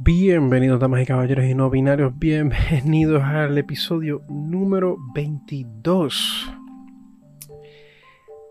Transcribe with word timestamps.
Bienvenidos, 0.00 0.78
damas 0.78 1.02
y 1.02 1.06
caballeros 1.06 1.44
y 1.44 1.54
no 1.56 1.70
binarios. 1.70 2.16
Bienvenidos 2.16 3.20
al 3.20 3.58
episodio 3.58 4.22
número 4.28 4.96
22 5.12 6.52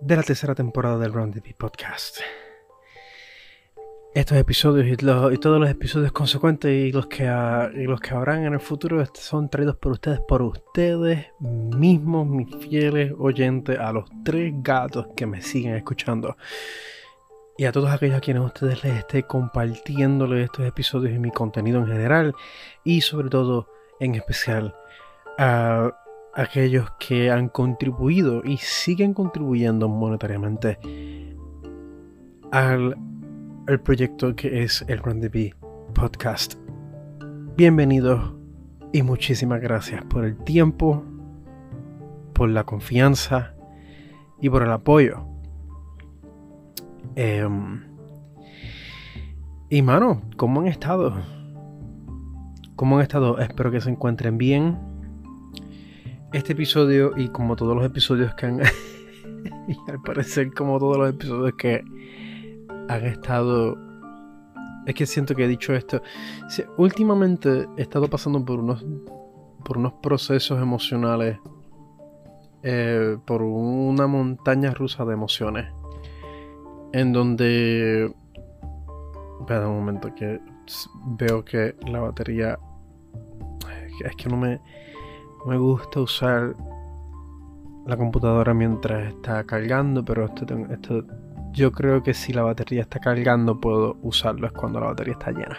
de 0.01 0.15
la 0.17 0.23
tercera 0.23 0.53
temporada 0.55 0.97
del 0.97 1.13
Round 1.13 1.41
the 1.41 1.55
Podcast. 1.57 2.17
Estos 4.13 4.37
episodios 4.37 4.87
y, 4.87 4.97
todos 4.97 5.61
los 5.61 5.69
episodios 5.69 6.11
consecuentes 6.11 6.69
y 6.69 6.91
los, 6.91 7.07
que, 7.07 7.23
y 7.23 7.83
los 7.83 8.01
que 8.01 8.13
habrán 8.13 8.43
en 8.43 8.51
el 8.51 8.59
futuro 8.59 9.01
son 9.13 9.49
traídos 9.49 9.77
por 9.77 9.93
ustedes, 9.93 10.19
por 10.27 10.41
ustedes 10.41 11.27
mismos, 11.39 12.27
mis 12.27 12.53
fieles 12.57 13.13
oyentes, 13.17 13.79
a 13.79 13.93
los 13.93 14.09
tres 14.25 14.53
gatos 14.57 15.07
que 15.15 15.25
me 15.25 15.41
siguen 15.41 15.75
escuchando 15.75 16.35
y 17.57 17.65
a 17.65 17.71
todos 17.71 17.89
aquellos 17.89 18.17
a 18.17 18.21
quienes 18.21 18.43
ustedes 18.43 18.83
les 18.83 18.99
esté 18.99 19.23
compartiéndole 19.23 20.43
estos 20.43 20.65
episodios 20.65 21.15
y 21.15 21.19
mi 21.19 21.31
contenido 21.31 21.79
en 21.79 21.87
general 21.87 22.35
y 22.83 23.01
sobre 23.01 23.29
todo 23.29 23.67
en 23.99 24.13
especial 24.13 24.75
a 25.39 25.91
aquellos 26.35 26.91
que 26.99 27.31
han 27.31 27.49
contribuido 27.49 28.43
y 28.45 28.57
siguen 28.57 29.15
contribuyendo 29.15 29.89
monetariamente 29.89 30.77
al, 32.51 32.95
proyecto 33.83 34.35
que 34.35 34.63
es 34.63 34.85
el 34.87 35.01
B 35.01 35.55
Podcast. 35.95 36.53
Bienvenidos 37.55 38.35
y 38.93 39.01
muchísimas 39.01 39.61
gracias 39.61 40.05
por 40.05 40.25
el 40.25 40.37
tiempo, 40.43 41.03
por 42.33 42.49
la 42.49 42.65
confianza 42.65 43.55
y 44.39 44.49
por 44.49 44.61
el 44.61 44.71
apoyo 44.71 45.36
Em, 47.19 47.81
y 49.71 49.81
mano, 49.81 50.21
¿cómo 50.37 50.61
han 50.61 50.67
estado? 50.67 51.15
¿Cómo 52.75 52.97
han 52.97 53.01
estado? 53.01 53.39
Espero 53.39 53.71
que 53.71 53.81
se 53.81 53.89
encuentren 53.89 54.37
bien. 54.37 54.77
Este 56.31 56.53
episodio 56.53 57.13
y 57.17 57.29
como 57.29 57.55
todos 57.55 57.75
los 57.75 57.83
episodios 57.83 58.35
que 58.35 58.45
han... 58.45 58.61
al 59.87 60.01
parecer 60.05 60.53
como 60.53 60.77
todos 60.77 60.97
los 60.97 61.09
episodios 61.09 61.55
que 61.57 61.83
han 62.87 63.05
estado... 63.05 63.75
Es 64.85 64.93
que 64.93 65.07
siento 65.07 65.33
que 65.33 65.45
he 65.45 65.47
dicho 65.47 65.73
esto. 65.73 66.03
últimamente 66.77 67.65
he 67.77 67.81
estado 67.81 68.07
pasando 68.07 68.45
por 68.45 68.59
unos, 68.59 68.85
por 69.65 69.79
unos 69.79 69.93
procesos 70.03 70.61
emocionales. 70.61 71.39
Eh, 72.61 73.17
por 73.25 73.41
una 73.41 74.05
montaña 74.05 74.71
rusa 74.71 75.03
de 75.03 75.13
emociones 75.13 75.76
en 76.97 77.13
donde... 77.13 78.13
Espera 79.39 79.67
un 79.67 79.75
momento 79.75 80.13
que 80.15 80.39
veo 81.17 81.45
que 81.45 81.75
la 81.87 81.99
batería... 81.99 82.59
Es 84.03 84.15
que 84.15 84.29
no 84.29 84.37
me, 84.37 84.59
me 85.45 85.57
gusta 85.57 86.01
usar 86.01 86.53
la 87.85 87.97
computadora 87.97 88.53
mientras 88.53 89.07
está 89.07 89.43
cargando, 89.43 90.03
pero 90.03 90.25
esto, 90.25 90.45
esto, 90.69 91.03
yo 91.51 91.71
creo 91.71 92.03
que 92.03 92.13
si 92.13 92.33
la 92.33 92.43
batería 92.43 92.81
está 92.81 92.99
cargando 92.99 93.59
puedo 93.59 93.97
usarlo, 94.01 94.45
es 94.45 94.53
cuando 94.53 94.79
la 94.79 94.87
batería 94.87 95.13
está 95.13 95.31
llena. 95.31 95.57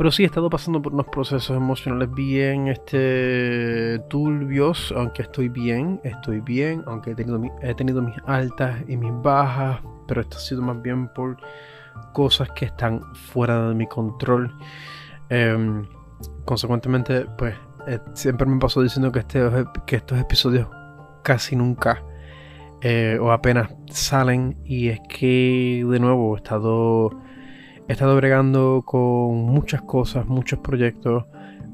Pero 0.00 0.10
sí 0.10 0.22
he 0.22 0.26
estado 0.26 0.48
pasando 0.48 0.80
por 0.80 0.94
unos 0.94 1.08
procesos 1.08 1.54
emocionales 1.54 2.10
bien 2.14 2.68
este, 2.68 3.98
turbios, 4.08 4.94
aunque 4.96 5.20
estoy 5.20 5.50
bien, 5.50 6.00
estoy 6.04 6.40
bien, 6.40 6.82
aunque 6.86 7.10
he 7.10 7.14
tenido, 7.14 7.38
he 7.60 7.74
tenido 7.74 8.00
mis 8.00 8.16
altas 8.24 8.82
y 8.88 8.96
mis 8.96 9.12
bajas, 9.20 9.82
pero 10.08 10.22
esto 10.22 10.38
ha 10.38 10.40
sido 10.40 10.62
más 10.62 10.80
bien 10.80 11.08
por 11.08 11.36
cosas 12.14 12.48
que 12.52 12.64
están 12.64 13.02
fuera 13.14 13.68
de 13.68 13.74
mi 13.74 13.86
control. 13.86 14.56
Em, 15.28 15.86
consecuentemente, 16.46 17.26
pues 17.36 17.54
eh, 17.86 17.98
siempre 18.14 18.46
me 18.46 18.58
paso 18.58 18.80
diciendo 18.80 19.12
que, 19.12 19.18
este, 19.18 19.50
que 19.86 19.96
estos 19.96 20.18
episodios 20.18 20.66
casi 21.22 21.56
nunca 21.56 22.02
eh, 22.80 23.18
o 23.20 23.32
apenas 23.32 23.68
salen 23.90 24.56
y 24.64 24.88
es 24.88 25.00
que 25.10 25.84
de 25.86 26.00
nuevo 26.00 26.34
he 26.34 26.38
estado, 26.38 27.10
he 27.90 27.92
estado 27.94 28.14
bregando 28.14 28.84
con 28.86 29.34
muchas 29.46 29.82
cosas, 29.82 30.24
muchos 30.24 30.60
proyectos 30.60 31.24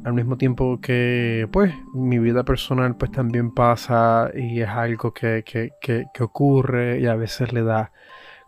al 0.03 0.15
mismo 0.15 0.39
tiempo 0.39 0.81
que 0.81 1.47
pues 1.53 1.75
mi 1.93 2.19
vida 2.19 2.43
personal 2.43 2.97
pues 2.97 3.11
también 3.11 3.53
pasa 3.53 4.31
y 4.35 4.63
es 4.63 4.69
algo 4.71 5.13
que, 5.13 5.45
que, 5.45 5.73
que 5.79 6.23
ocurre 6.23 7.01
y 7.01 7.07
a 7.07 7.17
veces 7.17 7.53
le 7.53 7.63
da 7.63 7.93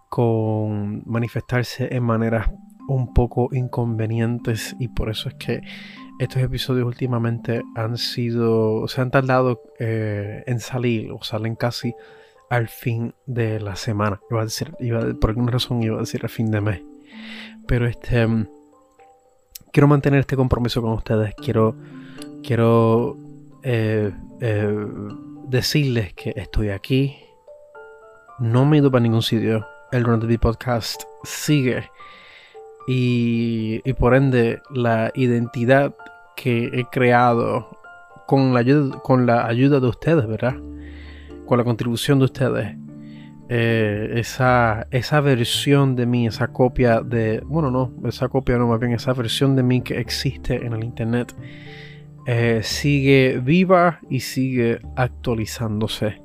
con 0.09 1.03
manifestarse 1.05 1.95
en 1.95 2.05
maneras 2.05 2.51
un 2.89 3.12
poco 3.12 3.51
inconvenientes 3.53 4.75
y 4.78 4.89
por 4.89 5.11
eso 5.11 5.28
es 5.28 5.34
que 5.34 5.61
estos 6.19 6.43
episodios 6.43 6.87
últimamente 6.87 7.61
han 7.75 7.99
sido, 7.99 8.89
se 8.89 9.03
han 9.03 9.11
tardado 9.11 9.61
eh, 9.78 10.43
en 10.47 10.59
salir 10.61 11.12
o 11.12 11.23
salen 11.23 11.55
casi 11.55 11.95
al 12.49 12.69
fin 12.69 13.12
de 13.27 13.61
la 13.61 13.77
semana. 13.77 14.23
Iba 14.31 14.41
a 14.41 14.45
decir, 14.45 14.75
iba, 14.81 15.03
por 15.21 15.28
alguna 15.28 15.53
razón 15.53 15.83
iba 15.83 15.99
a 15.99 16.01
decir 16.01 16.23
al 16.23 16.31
fin 16.31 16.51
de 16.51 16.62
mes. 16.62 16.83
Pero 17.69 17.87
este, 17.87 18.27
quiero 19.73 19.87
mantener 19.87 20.21
este 20.21 20.37
compromiso 20.37 20.81
con 20.81 20.93
ustedes. 20.93 21.34
Quiero, 21.34 21.77
quiero 22.43 23.17
eh, 23.62 24.11
eh, 24.41 24.87
decirles 25.49 26.15
que 26.15 26.33
estoy 26.34 26.71
aquí. 26.71 27.19
No 28.39 28.65
me 28.65 28.77
he 28.77 28.81
ido 28.81 28.91
para 28.91 29.03
ningún 29.03 29.23
sitio 29.23 29.67
el 29.93 30.05
Run 30.05 30.27
the 30.27 30.39
Podcast 30.39 31.03
sigue. 31.25 31.91
Y, 32.87 33.81
por 33.95 34.15
ende, 34.15 34.62
la 34.71 35.12
identidad 35.15 35.95
que 36.37 36.71
he 36.73 36.84
creado 36.87 37.69
con 38.27 38.55
la 38.55 38.61
ayuda, 38.61 38.99
con 39.01 39.27
la 39.27 39.47
ayuda 39.47 39.78
de 39.78 39.89
ustedes, 39.89 40.27
¿verdad? 40.27 40.57
Con 41.45 41.59
la 41.59 41.65
contribución 41.65 42.19
de 42.19 42.25
ustedes. 42.25 42.88
Eh, 43.50 44.12
esa, 44.16 44.86
esa 44.91 45.20
versión 45.22 45.97
de 45.97 46.04
mí, 46.04 46.26
esa 46.26 46.48
copia 46.48 47.00
de. 47.00 47.42
Bueno, 47.47 47.70
no, 47.70 47.92
esa 48.06 48.28
copia 48.28 48.59
no, 48.59 48.69
más 48.69 48.78
bien 48.78 48.92
esa 48.92 49.14
versión 49.14 49.56
de 49.56 49.62
mí 49.62 49.81
que 49.81 49.98
existe 49.98 50.66
en 50.66 50.75
el 50.75 50.84
internet. 50.84 51.34
Eh, 52.26 52.60
sigue 52.62 53.41
viva 53.42 54.00
y 54.10 54.20
sigue 54.20 54.81
actualizándose. 54.97 56.20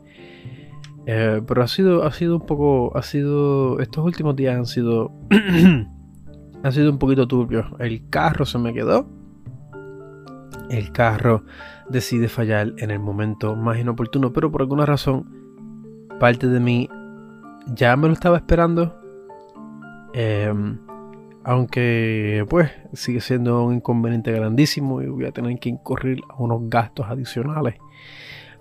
Eh, 1.06 1.42
pero 1.48 1.64
ha 1.64 1.68
sido, 1.68 2.04
ha 2.04 2.12
sido 2.12 2.36
un 2.36 2.46
poco, 2.46 2.96
ha 2.98 3.02
sido, 3.04 3.80
estos 3.80 4.04
últimos 4.04 4.36
días 4.36 4.58
han 4.58 4.66
sido, 4.66 5.14
han 5.30 6.72
sido 6.74 6.92
un 6.92 6.98
poquito 6.98 7.26
turbios. 7.26 7.68
El 7.80 8.10
carro 8.10 8.46
se 8.46 8.60
me 8.60 8.74
quedó. 8.74 9.08
El 10.70 10.92
carro 10.92 11.46
decide 11.90 12.28
fallar 12.28 12.74
en 12.78 12.92
el 12.92 13.00
momento 13.00 13.56
más 13.56 13.80
inoportuno, 13.80 14.34
pero 14.34 14.52
por 14.52 14.62
alguna 14.62 14.86
razón, 14.86 15.26
parte 16.20 16.48
de 16.48 16.60
mí 16.60 16.90
ya 17.68 17.96
me 17.96 18.08
lo 18.08 18.14
estaba 18.14 18.38
esperando. 18.38 19.00
Em, 20.14 20.80
aunque 21.44 22.46
pues 22.50 22.72
sigue 22.94 23.20
siendo 23.20 23.64
un 23.66 23.76
inconveniente 23.76 24.32
grandísimo 24.32 25.02
y 25.02 25.08
voy 25.08 25.26
a 25.26 25.32
tener 25.32 25.60
que 25.60 25.70
incurrir 25.70 26.22
a 26.30 26.42
unos 26.42 26.70
gastos 26.70 27.08
adicionales 27.10 27.76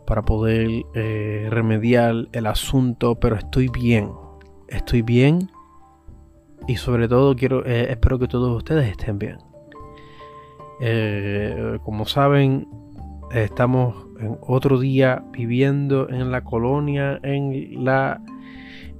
para 0.06 0.22
poder 0.22 0.68
eh, 0.94 1.46
remediar 1.50 2.28
el 2.32 2.46
asunto, 2.46 3.14
pero 3.16 3.36
estoy 3.36 3.68
bien, 3.68 4.10
estoy 4.68 5.02
bien 5.02 5.50
y 6.66 6.76
sobre 6.76 7.08
todo 7.08 7.36
quiero, 7.36 7.64
eh, 7.64 7.90
espero 7.90 8.18
que 8.18 8.28
todos 8.28 8.56
ustedes 8.56 8.90
estén 8.90 9.18
bien. 9.18 9.38
Eh, 10.80 11.78
como 11.84 12.06
saben, 12.06 12.66
estamos 13.32 14.08
en 14.20 14.36
otro 14.40 14.80
día 14.80 15.24
viviendo 15.32 16.08
en 16.08 16.32
la 16.32 16.42
colonia, 16.42 17.20
en 17.22 17.84
la, 17.84 18.20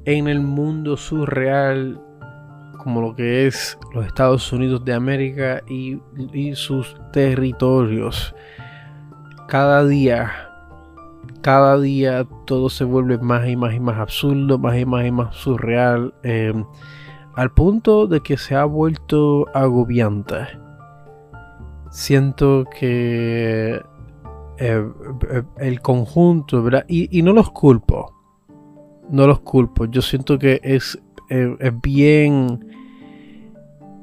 en 0.04 0.28
el 0.28 0.40
mundo 0.40 0.96
surreal 0.96 2.00
como 2.78 3.00
lo 3.00 3.14
que 3.14 3.46
es 3.46 3.78
los 3.94 4.04
Estados 4.06 4.52
Unidos 4.52 4.84
de 4.84 4.92
América 4.92 5.62
y, 5.68 6.00
sus 6.54 6.96
territorios. 7.12 8.34
Cada 9.48 9.86
día 9.86 10.48
cada 11.40 11.78
día 11.78 12.26
todo 12.46 12.68
se 12.68 12.84
vuelve 12.84 13.18
más 13.18 13.48
y 13.48 13.56
más 13.56 13.74
y 13.74 13.80
más 13.80 13.98
absurdo, 13.98 14.58
más 14.58 14.78
y 14.78 14.84
más 14.86 15.04
y 15.04 15.10
más 15.10 15.34
surreal, 15.34 16.14
em, 16.22 16.64
al 17.34 17.50
punto 17.52 18.06
de 18.06 18.20
que 18.20 18.36
se 18.36 18.54
ha 18.54 18.64
vuelto 18.64 19.46
agobiante. 19.52 20.46
Siento 21.90 22.64
que 22.78 23.82
eh, 24.58 24.92
eh, 25.30 25.42
el 25.58 25.80
conjunto. 25.80 26.64
Y, 26.88 27.22
no 27.22 27.32
los 27.32 27.50
culpo, 27.50 28.21
no 29.10 29.26
los 29.26 29.40
culpo, 29.40 29.86
yo 29.86 30.02
siento 30.02 30.38
que 30.38 30.60
es, 30.62 30.98
eh, 31.30 31.56
es 31.58 31.80
bien... 31.80 32.66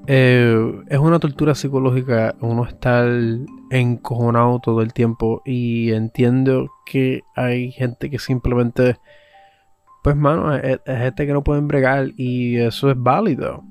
es 0.08 1.00
una 1.00 1.20
tortura 1.20 1.54
psicológica 1.54 2.36
uno 2.42 2.66
estar 2.66 3.08
encojonado 3.70 4.60
todo 4.60 4.82
el 4.82 4.94
tiempo 4.94 5.42
y 5.46 5.92
entiendo 5.92 6.72
que 6.86 7.22
hay 7.36 7.72
gente 7.72 8.10
que 8.10 8.18
simplemente 8.18 8.98
pues 10.04 10.16
mano 10.16 10.56
es, 10.56 10.80
gente 10.86 11.28
que 11.28 11.34
no 11.34 11.44
pueden 11.44 11.68
bregar 11.68 12.08
y 12.16 12.58
eso 12.58 12.90
es 12.90 12.96
válido. 12.98 13.64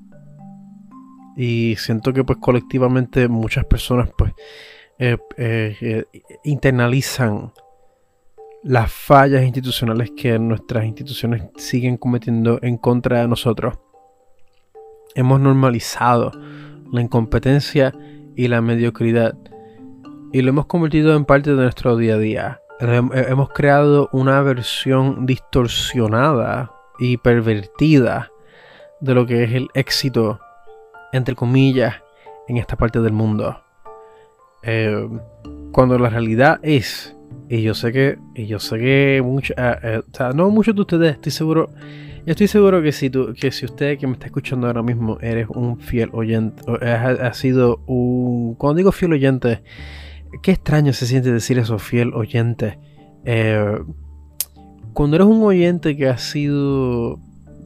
Y 1.37 1.77
siento 1.77 2.13
que 2.13 2.25
pues 2.25 2.39
colectivamente 2.39 3.29
muchas 3.29 3.65
personas 3.65 4.11
pues 4.17 4.33
eh, 4.99 5.17
eh, 5.37 6.05
internalizan 6.45 7.53
las 8.62 8.93
fallas 8.93 9.44
institucionales 9.44 10.10
que 10.16 10.38
nuestras 10.38 10.84
instituciones 10.84 11.44
siguen 11.56 11.96
cometiendo 11.96 12.58
en 12.62 12.76
contra 12.76 13.20
de 13.20 13.28
nosotros. 13.28 13.78
Hemos 15.14 15.40
normalizado 15.40 16.32
la 16.93 17.00
incompetencia 17.00 17.94
y 18.37 18.49
la 18.49 18.60
mediocridad 18.60 19.37
y 20.32 20.43
lo 20.43 20.50
hemos 20.50 20.66
convertido 20.66 21.16
en 21.16 21.25
parte 21.25 21.50
de 21.50 21.62
nuestro 21.62 21.96
día 21.96 22.14
a 22.14 22.19
día. 22.19 22.60
Hemos 22.81 23.49
creado 23.50 24.08
una 24.12 24.40
versión 24.43 25.26
distorsionada 25.26 26.72
y 26.99 27.16
pervertida 27.16 28.31
de 29.00 29.14
lo 29.14 29.26
que 29.26 29.44
es 29.44 29.52
el 29.52 29.69
éxito, 29.75 30.40
entre 31.12 31.34
comillas, 31.34 31.96
en 32.46 32.56
esta 32.58 32.76
parte 32.76 33.00
del 33.00 33.12
mundo. 33.12 33.60
Eh, 34.62 35.08
cuando 35.72 35.99
la 35.99 36.10
realidad 36.10 36.60
es, 36.62 37.18
y 37.49 37.63
yo 37.63 37.75
sé 37.75 37.93
que, 37.93 38.19
y 38.35 38.47
yo 38.47 38.59
sé 38.59 38.79
que 38.79 39.23
mucho, 39.25 39.55
eh, 39.57 39.77
eh, 39.83 40.01
o 40.07 40.17
sea, 40.17 40.33
no 40.33 40.51
muchos 40.51 40.75
de 40.75 40.81
ustedes, 40.83 41.13
estoy 41.15 41.33
seguro, 41.33 41.71
estoy 42.27 42.47
seguro 42.47 42.83
que 42.83 42.93
si 42.93 43.09
tú, 43.09 43.33
que 43.33 43.51
si 43.51 43.65
usted 43.65 43.99
que 43.99 44.07
me 44.07 44.13
está 44.15 44.27
escuchando 44.27 44.67
ahora 44.67 44.83
mismo 44.83 45.19
eres 45.21 45.49
un 45.49 45.79
fiel 45.79 46.11
oyente, 46.13 46.63
ha, 46.83 47.33
sido 47.33 47.83
un, 47.87 48.55
cuando 48.57 48.79
digo 48.79 48.93
fiel 48.93 49.15
oyente, 49.15 49.63
qué 50.43 50.53
extraño 50.53 50.93
se 50.93 51.07
siente 51.07 51.33
decir 51.33 51.59
eso, 51.59 51.79
fiel 51.79 52.13
oyente. 52.13 52.79
cuando 54.93 55.17
eres 55.17 55.29
un 55.29 55.43
oyente 55.43 55.97
que 55.97 56.09
ha 56.09 56.19
sido, 56.19 57.19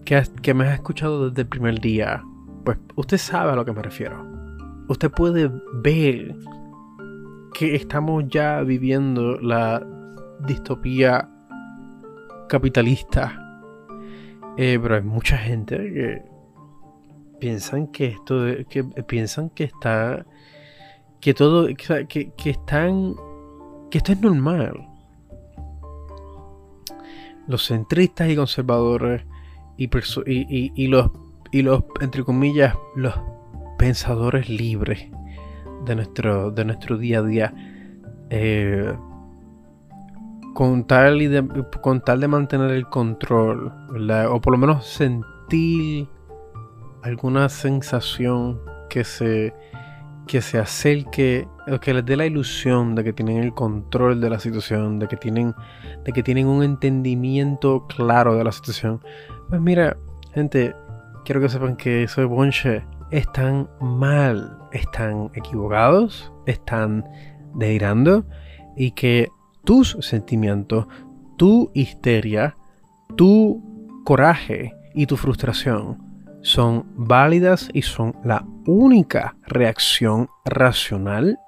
que, 0.04 0.22
que 0.42 0.54
me 0.54 0.64
has 0.64 0.74
escuchado 0.74 1.28
desde 1.28 1.42
el 1.42 1.48
primer 1.48 1.80
día, 1.80 2.22
pues 2.64 2.78
usted 2.94 3.18
sabe 3.18 3.52
a 3.52 3.56
lo 3.56 3.64
que 3.64 3.72
me 3.72 3.82
refiero. 3.82 4.24
Usted 4.88 5.10
puede 5.10 5.50
ver 5.82 6.34
que 7.52 7.74
estamos 7.74 8.24
ya 8.28 8.60
viviendo 8.62 9.38
la 9.40 9.84
distopía 10.46 11.28
capitalista. 12.48 13.38
Eh, 14.56 14.78
pero 14.80 14.96
hay 14.96 15.02
mucha 15.02 15.38
gente 15.38 15.76
que 15.76 16.22
piensan 17.40 17.88
que 17.88 18.06
esto 18.06 18.44
que 18.68 18.84
piensan 18.84 19.50
que 19.50 19.64
está 19.64 20.24
que 21.20 21.34
todo 21.34 21.66
que, 21.66 22.32
que 22.36 22.50
están 22.50 23.14
que 23.90 23.98
esto 23.98 24.12
es 24.12 24.20
normal 24.20 24.86
los 27.48 27.66
centristas 27.66 28.30
y 28.30 28.36
conservadores 28.36 29.24
y, 29.76 29.86
y, 30.26 30.72
y, 30.76 30.86
los 30.86 31.10
y 31.50 31.62
los 31.62 31.82
entre 32.00 32.22
comillas 32.22 32.76
los 32.94 33.14
pensadores 33.78 34.48
libres 34.48 35.08
de 35.84 35.96
nuestro, 35.96 36.50
de 36.50 36.64
nuestro 36.64 36.96
día 36.96 37.18
a 37.18 37.22
día. 37.22 37.54
Eh, 38.30 38.94
con, 40.54 40.84
tal 40.86 41.22
y 41.22 41.26
de, 41.26 41.46
con 41.80 42.00
tal 42.00 42.20
de 42.20 42.28
mantener 42.28 42.70
el 42.70 42.86
control, 42.88 43.72
o 44.30 44.40
por 44.40 44.52
lo 44.52 44.58
menos 44.58 44.86
sentir 44.86 46.08
alguna 47.02 47.48
sensación 47.48 48.60
que 48.88 49.04
se, 49.04 49.54
que 50.26 50.40
se 50.40 50.58
acerque, 50.58 51.48
o 51.70 51.78
que 51.80 51.94
les 51.94 52.04
dé 52.04 52.16
la 52.16 52.26
ilusión 52.26 52.94
de 52.94 53.04
que 53.04 53.12
tienen 53.12 53.38
el 53.38 53.54
control 53.54 54.20
de 54.20 54.30
la 54.30 54.38
situación, 54.38 54.98
de 54.98 55.08
que 55.08 55.16
tienen, 55.16 55.54
de 56.04 56.12
que 56.12 56.22
tienen 56.22 56.46
un 56.46 56.62
entendimiento 56.62 57.86
claro 57.86 58.36
de 58.36 58.44
la 58.44 58.52
situación. 58.52 59.00
Pues 59.48 59.60
mira, 59.60 59.96
gente, 60.34 60.74
quiero 61.24 61.40
que 61.40 61.48
sepan 61.48 61.76
que 61.76 62.06
soy 62.08 62.24
Bonche 62.24 62.84
están 63.10 63.68
mal, 63.80 64.58
están 64.72 65.30
equivocados, 65.34 66.32
están 66.46 67.04
delirando 67.54 68.24
y 68.76 68.92
que 68.92 69.28
tus 69.64 69.96
sentimientos, 70.00 70.86
tu 71.36 71.70
histeria, 71.74 72.56
tu 73.16 73.62
coraje 74.04 74.74
y 74.94 75.06
tu 75.06 75.16
frustración 75.16 75.98
son 76.42 76.86
válidas 76.96 77.68
y 77.72 77.82
son 77.82 78.16
la 78.24 78.44
única 78.66 79.36
reacción 79.46 80.28
racional 80.44 81.38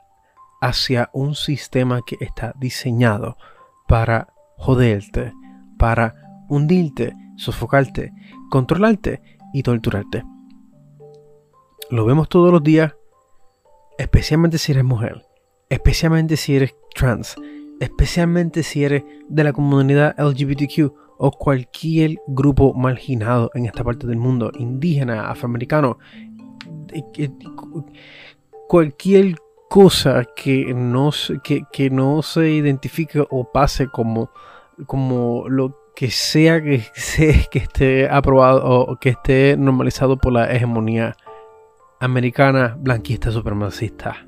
hacia 0.60 1.10
un 1.12 1.34
sistema 1.34 2.00
que 2.06 2.16
está 2.20 2.54
diseñado 2.58 3.36
para 3.88 4.28
joderte, 4.56 5.32
para 5.78 6.14
hundirte, 6.48 7.12
sofocarte, 7.36 8.12
controlarte 8.50 9.20
y 9.52 9.62
torturarte. 9.62 10.24
Lo 11.90 12.06
vemos 12.06 12.28
todos 12.28 12.50
los 12.50 12.62
días, 12.62 12.94
especialmente 13.98 14.58
si 14.58 14.72
eres 14.72 14.84
mujer, 14.84 15.26
especialmente 15.68 16.36
si 16.36 16.56
eres 16.56 16.74
trans, 16.94 17.36
especialmente 17.80 18.62
si 18.62 18.84
eres 18.84 19.04
de 19.28 19.44
la 19.44 19.52
comunidad 19.52 20.14
LGBTQ 20.18 20.92
o 21.18 21.30
cualquier 21.30 22.16
grupo 22.26 22.74
marginado 22.74 23.50
en 23.54 23.66
esta 23.66 23.84
parte 23.84 24.06
del 24.06 24.16
mundo, 24.16 24.50
indígena, 24.58 25.30
afroamericano, 25.30 25.98
cualquier 28.68 29.36
cosa 29.68 30.24
que 30.36 30.72
no, 30.74 31.10
que, 31.42 31.62
que 31.72 31.90
no 31.90 32.22
se 32.22 32.50
identifique 32.50 33.24
o 33.28 33.50
pase 33.50 33.88
como, 33.88 34.30
como 34.86 35.48
lo 35.48 35.76
que 35.94 36.10
sea 36.10 36.62
que, 36.62 36.82
que 37.50 37.58
esté 37.58 38.08
aprobado 38.08 38.62
o 38.64 38.96
que 38.96 39.10
esté 39.10 39.56
normalizado 39.56 40.18
por 40.18 40.32
la 40.32 40.52
hegemonía 40.52 41.16
americana, 42.04 42.76
blanquista, 42.78 43.30
supremacista, 43.30 44.26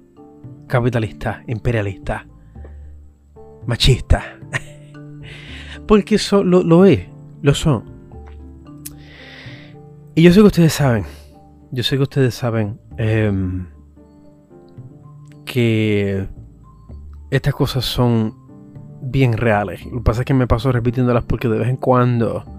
capitalista, 0.67 1.43
imperialista, 1.46 2.26
machista. 3.67 4.38
Porque 5.87 6.14
eso 6.14 6.43
lo, 6.43 6.84
es, 6.87 7.06
lo 7.43 7.55
son. 7.55 7.84
Y 10.14 10.23
yo 10.23 10.32
sé 10.32 10.40
que 10.40 10.46
ustedes 10.46 10.73
saben, 10.73 11.05
yo 11.70 11.82
sé 11.82 11.96
que 11.96 12.02
ustedes 12.02 12.34
saben 12.34 12.81
em, 12.96 13.67
que 15.44 16.26
estas 17.31 17.55
cosas 17.55 17.84
son 17.84 18.34
bien 19.02 19.34
reales. 19.34 19.84
Lo 19.84 19.99
que 19.99 20.00
pasa 20.00 20.23
es 20.23 20.25
que 20.25 20.32
me 20.32 20.46
paso 20.46 20.73
repitiéndolas 20.73 21.25
porque 21.25 21.49
de 21.49 21.58
vez 21.58 21.69
en 21.69 21.76
cuando 21.76 22.56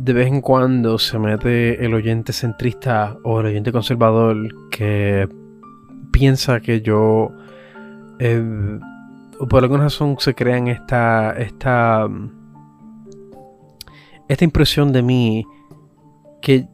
de 0.00 0.12
vez 0.12 0.28
en 0.28 0.40
cuando 0.40 0.96
se 0.98 1.18
mete 1.18 1.84
el 1.84 1.92
oyente 1.92 2.32
centrista 2.32 3.16
o 3.24 3.40
el 3.40 3.46
oyente 3.46 3.72
conservador 3.72 4.36
que 4.70 5.28
piensa 6.12 6.60
que 6.60 6.80
yo 6.80 7.32
eh, 8.20 8.78
por 9.50 9.64
alguna 9.64 9.84
razón 9.84 10.16
se 10.20 10.34
crean 10.34 10.68
esta 10.68 11.32
esta 11.32 12.08
esta 14.28 14.44
impresión 14.44 14.92
de 14.92 15.02
mí 15.02 15.44
que 16.40 16.68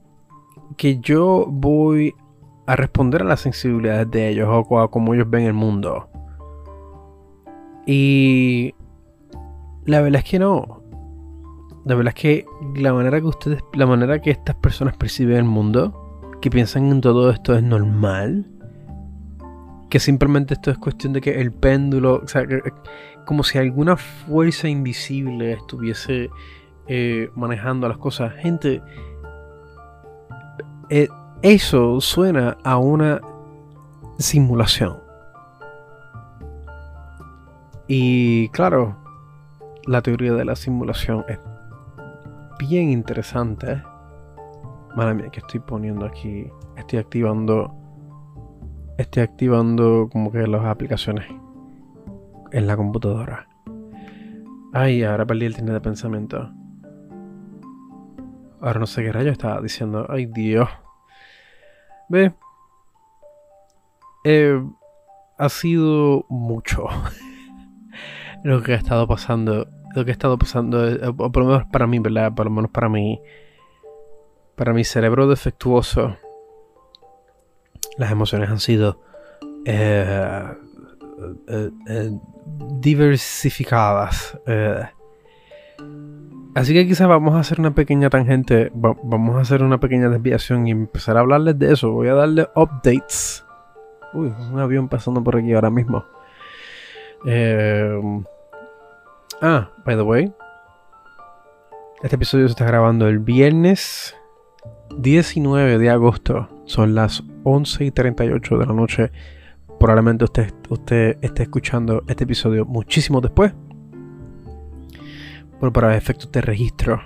que 0.76 0.98
yo 1.00 1.46
voy 1.48 2.12
a 2.66 2.76
responder 2.76 3.22
a 3.22 3.24
las 3.24 3.40
sensibilidades 3.40 4.10
de 4.10 4.28
ellos 4.28 4.48
o 4.50 4.80
a 4.80 4.90
cómo 4.90 5.14
ellos 5.14 5.28
ven 5.30 5.44
el 5.44 5.52
mundo. 5.52 6.08
Y 7.86 8.74
la 9.84 10.00
verdad 10.00 10.22
es 10.24 10.30
que 10.30 10.38
no 10.38 10.83
la 11.84 11.94
verdad 11.94 12.14
es 12.16 12.22
que 12.22 12.46
la 12.76 12.92
manera 12.92 13.20
que 13.20 13.26
ustedes, 13.26 13.62
la 13.74 13.86
manera 13.86 14.20
que 14.20 14.30
estas 14.30 14.56
personas 14.56 14.96
perciben 14.96 15.36
el 15.36 15.44
mundo, 15.44 16.30
que 16.40 16.50
piensan 16.50 16.90
en 16.90 17.00
todo 17.00 17.30
esto 17.30 17.54
es 17.54 17.62
normal, 17.62 18.46
que 19.90 20.00
simplemente 20.00 20.54
esto 20.54 20.70
es 20.70 20.78
cuestión 20.78 21.12
de 21.12 21.20
que 21.20 21.40
el 21.40 21.52
péndulo, 21.52 22.22
o 22.24 22.28
sea, 22.28 22.44
como 23.26 23.44
si 23.44 23.58
alguna 23.58 23.96
fuerza 23.96 24.68
invisible 24.68 25.52
estuviese 25.52 26.30
eh, 26.86 27.30
manejando 27.34 27.88
las 27.88 27.98
cosas. 27.98 28.32
Gente, 28.34 28.82
eh, 30.88 31.08
eso 31.42 32.00
suena 32.00 32.56
a 32.64 32.78
una 32.78 33.20
simulación. 34.18 34.96
Y 37.86 38.48
claro, 38.48 38.96
la 39.86 40.00
teoría 40.00 40.32
de 40.32 40.44
la 40.46 40.56
simulación 40.56 41.24
es 41.28 41.38
bien 42.58 42.90
interesante. 42.90 43.82
Madre 44.96 45.14
mía, 45.14 45.28
que 45.30 45.40
estoy 45.40 45.60
poniendo 45.60 46.06
aquí. 46.06 46.50
Estoy 46.76 46.98
activando. 46.98 47.74
Estoy 48.98 49.22
activando 49.22 50.08
como 50.10 50.30
que 50.30 50.46
las 50.46 50.64
aplicaciones 50.64 51.26
en 52.52 52.66
la 52.66 52.76
computadora. 52.76 53.48
Ay, 54.72 55.02
ahora 55.02 55.26
perdí 55.26 55.46
el 55.46 55.54
tren 55.54 55.66
de 55.66 55.80
pensamiento. 55.80 56.50
Ahora 58.60 58.80
no 58.80 58.86
sé 58.86 59.02
qué 59.02 59.12
rayo 59.12 59.30
estaba 59.30 59.60
diciendo. 59.60 60.06
Ay, 60.08 60.26
Dios. 60.26 60.68
Ve. 62.08 62.32
Eh, 64.24 64.62
ha 65.36 65.48
sido 65.48 66.24
mucho 66.28 66.86
lo 68.44 68.62
que 68.62 68.72
ha 68.72 68.76
estado 68.76 69.06
pasando 69.06 69.68
lo 69.94 70.04
que 70.04 70.10
ha 70.10 70.12
estado 70.12 70.38
pasando, 70.38 70.88
eh, 70.88 71.12
por 71.12 71.36
lo 71.38 71.46
menos 71.46 71.64
para 71.70 71.86
mí, 71.86 71.98
¿verdad? 71.98 72.34
Por 72.34 72.46
lo 72.46 72.50
menos 72.50 72.70
para 72.70 72.88
mí, 72.88 73.20
para 74.56 74.72
mi 74.72 74.84
cerebro 74.84 75.28
defectuoso, 75.28 76.16
Las 77.96 78.10
emociones 78.10 78.50
han 78.50 78.58
sido 78.58 79.00
eh, 79.64 80.44
eh, 81.48 81.70
eh, 81.88 82.10
diversificadas. 82.80 84.38
así 86.54 86.74
que 86.74 86.86
quizás 86.86 87.08
vamos 87.08 87.34
a 87.34 87.40
hacer 87.40 87.60
una 87.60 87.74
pequeña 87.74 88.10
tangente, 88.10 88.70
vamos 88.74 89.36
a 89.36 89.40
hacer 89.40 89.62
una 89.62 89.78
pequeña 89.78 90.08
desviación 90.08 90.66
y 90.66 90.72
empezar 90.72 91.16
a 91.16 91.20
hablarles 91.20 91.58
de 91.58 91.72
eso. 91.72 91.92
Voy 91.92 92.08
a 92.08 92.14
darle 92.14 92.48
updates. 92.54 93.44
Uy, 94.12 94.32
un 94.52 94.58
avión 94.58 94.88
pasando 94.88 95.22
por 95.22 95.36
aquí 95.36 95.52
ahora 95.52 95.70
mismo. 95.70 96.04
Ah, 99.42 99.70
by 99.84 99.96
the 99.96 100.02
way, 100.02 100.32
este 102.02 102.16
episodio 102.16 102.46
se 102.48 102.52
está 102.52 102.66
grabando 102.66 103.08
el 103.08 103.18
viernes 103.18 104.14
19 104.98 105.78
de 105.78 105.90
agosto. 105.90 106.48
Son 106.66 106.94
las 106.94 107.22
11 107.44 107.86
y 107.86 107.90
38 107.90 108.58
de 108.58 108.66
la 108.66 108.72
noche. 108.72 109.10
Probablemente 109.78 110.24
usted, 110.24 110.52
usted 110.68 111.18
esté 111.22 111.44
escuchando 111.44 112.02
este 112.08 112.24
episodio 112.24 112.64
muchísimo 112.64 113.20
después. 113.20 113.52
Pero 115.60 115.72
para 115.72 115.96
efectos 115.96 116.30
de 116.32 116.40
registro, 116.40 117.00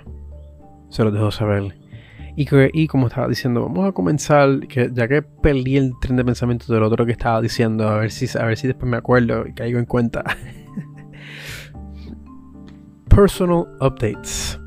se 0.89 1.03
los 1.03 1.13
dejo 1.13 1.31
saber. 1.31 1.77
Y, 2.35 2.47
y 2.73 2.87
como 2.87 3.07
estaba 3.07 3.27
diciendo, 3.27 3.61
vamos 3.61 3.87
a 3.87 3.91
comenzar, 3.91 4.67
que 4.67 4.89
ya 4.93 5.07
que 5.07 5.21
perdí 5.21 5.77
el 5.77 5.93
tren 6.01 6.15
de 6.15 6.25
pensamiento 6.25 6.73
del 6.73 6.83
otro 6.83 7.05
que 7.05 7.11
estaba 7.11 7.41
diciendo, 7.41 7.87
a 7.87 7.97
ver 7.99 8.11
si, 8.11 8.37
a 8.37 8.45
ver 8.45 8.57
si 8.57 8.67
después 8.67 8.89
me 8.89 8.97
acuerdo 8.97 9.45
y 9.47 9.53
caigo 9.53 9.79
en 9.79 9.85
cuenta. 9.85 10.23
Personal 13.19 13.67
updates. 13.81 14.57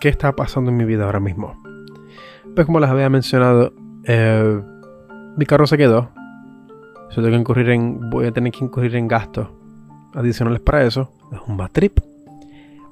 ¿Qué 0.00 0.08
está 0.08 0.34
pasando 0.34 0.72
en 0.72 0.76
mi 0.76 0.84
vida 0.84 1.04
ahora 1.04 1.20
mismo? 1.20 1.62
Pues 2.56 2.66
como 2.66 2.80
les 2.80 2.90
había 2.90 3.08
mencionado, 3.08 3.72
eh, 4.02 4.60
mi 5.36 5.46
carro 5.46 5.64
se 5.64 5.78
quedó. 5.78 6.10
Tengo 7.14 7.28
que 7.28 7.36
incurrir 7.36 7.70
en, 7.70 8.10
voy 8.10 8.26
a 8.26 8.32
tener 8.32 8.52
que 8.52 8.64
incurrir 8.64 8.96
en 8.96 9.06
gastos 9.06 9.46
adicionales 10.12 10.58
para 10.58 10.82
eso. 10.82 11.12
Es 11.30 11.38
un 11.46 11.56
bad 11.56 11.70
trip. 11.70 12.00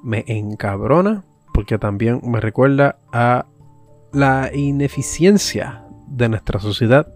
Me 0.03 0.23
encabrona 0.25 1.25
porque 1.53 1.77
también 1.77 2.21
me 2.23 2.39
recuerda 2.39 2.97
a 3.11 3.45
la 4.13 4.51
ineficiencia 4.53 5.83
de 6.07 6.29
nuestra 6.29 6.61
sociedad 6.61 7.13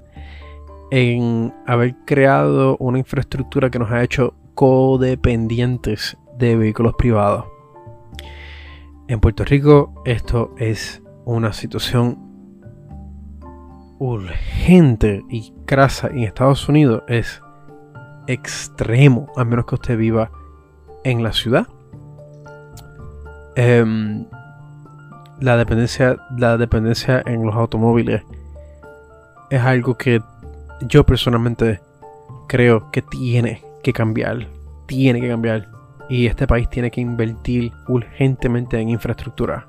en 0.91 1.53
haber 1.65 1.95
creado 2.03 2.75
una 2.81 2.97
infraestructura 2.97 3.69
que 3.69 3.79
nos 3.79 3.91
ha 3.91 4.03
hecho 4.03 4.33
codependientes 4.55 6.17
de 6.37 6.57
vehículos 6.57 6.95
privados. 6.95 7.50
En 9.11 9.19
Puerto 9.19 9.43
Rico 9.43 10.01
esto 10.05 10.55
es 10.57 11.03
una 11.25 11.51
situación 11.51 12.17
urgente 13.99 15.21
y 15.29 15.53
crasa. 15.65 16.07
En 16.07 16.19
Estados 16.19 16.69
Unidos 16.69 17.03
es 17.09 17.41
extremo, 18.27 19.27
a 19.35 19.43
menos 19.43 19.65
que 19.65 19.75
usted 19.75 19.97
viva 19.97 20.31
en 21.03 21.23
la 21.23 21.33
ciudad. 21.33 21.67
Em, 23.57 24.27
la, 25.41 25.57
dependencia, 25.57 26.15
la 26.37 26.55
dependencia 26.55 27.21
en 27.25 27.45
los 27.45 27.55
automóviles 27.55 28.23
es 29.49 29.61
algo 29.61 29.97
que 29.97 30.21
yo 30.87 31.05
personalmente 31.05 31.81
creo 32.47 32.89
que 32.91 33.01
tiene 33.01 33.61
que 33.83 33.91
cambiar. 33.91 34.47
Tiene 34.85 35.19
que 35.19 35.27
cambiar. 35.27 35.67
Y 36.11 36.25
este 36.25 36.45
país 36.45 36.67
tiene 36.69 36.91
que 36.91 36.99
invertir 36.99 37.71
urgentemente 37.87 38.77
en 38.77 38.89
infraestructura. 38.89 39.65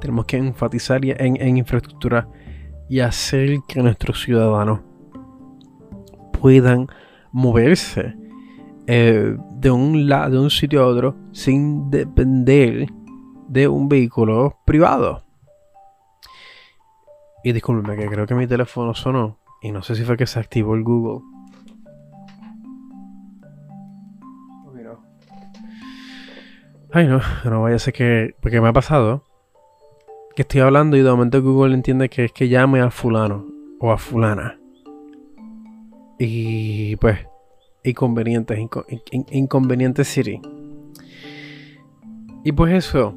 Tenemos 0.00 0.24
que 0.24 0.36
enfatizar 0.36 1.00
en, 1.04 1.56
infraestructura 1.56 2.26
y 2.88 2.98
hacer 2.98 3.58
que 3.68 3.80
nuestros 3.80 4.20
ciudadanos 4.20 4.80
puedan 6.32 6.88
moverse 7.30 8.16
eh, 8.88 9.36
de, 9.52 9.70
un 9.70 10.08
de 10.08 10.36
un 10.36 10.50
sitio 10.50 10.82
a 10.82 10.88
otro 10.88 11.14
sin 11.30 11.88
depender 11.92 12.88
de 13.46 13.68
un 13.68 13.88
vehículo 13.88 14.58
privado. 14.66 15.24
Y 17.44 17.52
discúlpeme 17.52 17.96
que 17.96 18.08
creo 18.08 18.26
que 18.26 18.34
mi 18.34 18.48
teléfono 18.48 18.94
sonó 18.94 19.38
y 19.62 19.70
no 19.70 19.84
sé 19.84 19.94
si 19.94 20.02
fue 20.02 20.16
que 20.16 20.26
se 20.26 20.40
activó 20.40 20.74
el 20.74 20.82
Google. 20.82 21.33
Ay, 26.96 27.08
no, 27.08 27.20
no 27.44 27.62
vaya 27.62 27.74
a 27.74 27.78
ser 27.80 27.92
que. 27.92 28.36
Porque 28.40 28.60
me 28.60 28.68
ha 28.68 28.72
pasado 28.72 29.24
que 30.36 30.42
estoy 30.42 30.60
hablando 30.60 30.96
y 30.96 31.02
de 31.02 31.10
momento 31.10 31.42
Google 31.42 31.74
entiende 31.74 32.08
que 32.08 32.26
es 32.26 32.32
que 32.32 32.48
llame 32.48 32.80
a 32.80 32.90
Fulano 32.92 33.46
o 33.80 33.90
a 33.90 33.98
Fulana. 33.98 34.60
Y 36.20 36.94
pues, 36.96 37.18
inconvenientes, 37.82 38.56
inconvenientes 39.32 40.06
Siri. 40.06 40.40
Y 42.44 42.52
pues 42.52 42.72
eso, 42.74 43.16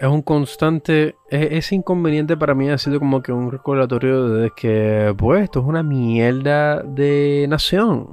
es 0.00 0.08
un 0.08 0.22
constante. 0.22 1.14
ese 1.30 1.76
inconveniente 1.76 2.36
para 2.36 2.56
mí 2.56 2.68
ha 2.68 2.78
sido 2.78 2.98
como 2.98 3.22
que 3.22 3.30
un 3.30 3.52
recordatorio 3.52 4.28
de 4.28 4.50
que, 4.56 5.14
pues, 5.16 5.44
esto 5.44 5.60
es 5.60 5.66
una 5.66 5.84
mierda 5.84 6.82
de 6.82 7.46
nación 7.48 8.08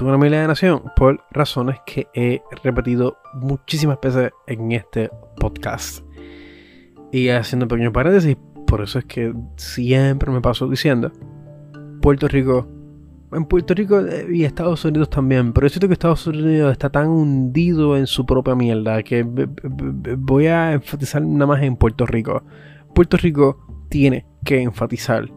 una 0.00 0.12
familia 0.12 0.40
de 0.40 0.48
nación 0.48 0.82
por 0.94 1.24
razones 1.30 1.78
que 1.86 2.06
he 2.14 2.42
repetido 2.62 3.18
muchísimas 3.34 3.98
veces 4.00 4.30
en 4.46 4.72
este 4.72 5.10
podcast. 5.38 6.04
Y 7.12 7.28
haciendo 7.28 7.64
un 7.64 7.68
pequeño 7.68 7.92
paréntesis, 7.92 8.36
por 8.66 8.82
eso 8.82 8.98
es 8.98 9.04
que 9.04 9.32
siempre 9.56 10.30
me 10.30 10.40
paso 10.40 10.68
diciendo, 10.68 11.12
Puerto 12.02 12.28
Rico, 12.28 12.68
en 13.32 13.44
Puerto 13.44 13.74
Rico 13.74 14.00
eh, 14.00 14.26
y 14.32 14.44
Estados 14.44 14.84
Unidos 14.84 15.10
también, 15.10 15.52
pero 15.52 15.66
es 15.66 15.72
cierto 15.72 15.88
que 15.88 15.94
Estados 15.94 16.26
Unidos 16.26 16.72
está 16.72 16.90
tan 16.90 17.08
hundido 17.08 17.96
en 17.96 18.06
su 18.06 18.26
propia 18.26 18.54
mierda 18.54 19.02
que 19.02 19.24
voy 19.24 20.46
a 20.46 20.72
enfatizar 20.72 21.22
nada 21.22 21.46
más 21.46 21.62
en 21.62 21.76
Puerto 21.76 22.06
Rico. 22.06 22.42
Puerto 22.94 23.16
Rico 23.16 23.86
tiene 23.88 24.26
que 24.44 24.60
enfatizar, 24.60 25.28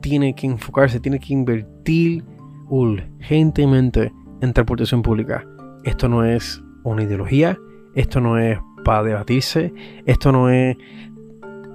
tiene 0.00 0.34
que 0.34 0.46
enfocarse, 0.46 1.00
tiene 1.00 1.18
que 1.18 1.32
invertir 1.32 2.24
urgentemente 2.68 4.12
en 4.40 4.52
transportación 4.52 5.02
pública. 5.02 5.44
Esto 5.84 6.08
no 6.08 6.24
es 6.24 6.62
una 6.82 7.02
ideología, 7.02 7.58
esto 7.94 8.20
no 8.20 8.38
es 8.38 8.58
para 8.84 9.02
debatirse, 9.02 9.72
esto 10.04 10.32
no 10.32 10.50
es 10.50 10.76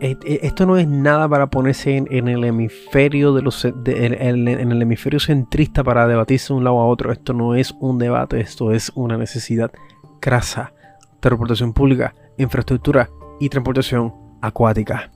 e, 0.02 0.18
e, 0.26 0.40
esto 0.42 0.66
no 0.66 0.78
es 0.78 0.88
nada 0.88 1.30
para 1.30 1.52
ponerse 1.52 1.96
en, 1.96 2.28
el 2.28 2.44
hemisferio 2.44 3.34
de 3.34 3.44
los 3.44 3.64
en, 3.66 4.48
el 4.48 4.82
hemisferio 4.82 5.20
centrista 5.20 5.84
para 5.84 6.08
debatirse 6.08 6.54
de 6.54 6.58
un 6.58 6.64
lado 6.64 6.80
a 6.80 6.88
otro. 6.88 7.12
Esto 7.12 7.34
no 7.34 7.54
es 7.54 7.76
un 7.80 8.00
debate, 8.00 8.40
esto 8.40 8.72
es 8.72 8.92
una 8.96 9.18
necesidad 9.18 9.72
crasa. 10.20 10.74
Transportación 11.20 11.74
pública, 11.74 12.16
infraestructura 12.40 13.10
y 13.40 13.50
transportación 13.50 14.12
acuática. 14.42 15.12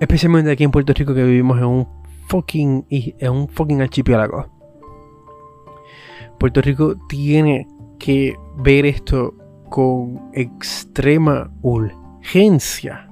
Especialmente 0.00 0.50
aquí 0.50 0.64
en 0.64 0.72
Puerto 0.72 0.92
Rico 0.92 1.14
que 1.14 1.22
vivimos 1.22 1.58
en 1.58 1.66
un 1.66 1.99
fucking, 2.30 2.86
es 2.88 3.28
un 3.28 3.48
fucking 3.48 3.82
archipiélago. 3.82 4.46
Puerto 6.38 6.62
Rico 6.62 6.94
tiene 7.08 7.66
que 7.98 8.34
ver 8.56 8.86
esto 8.86 9.34
con 9.68 10.30
extrema 10.32 11.50
urgencia. 11.60 13.08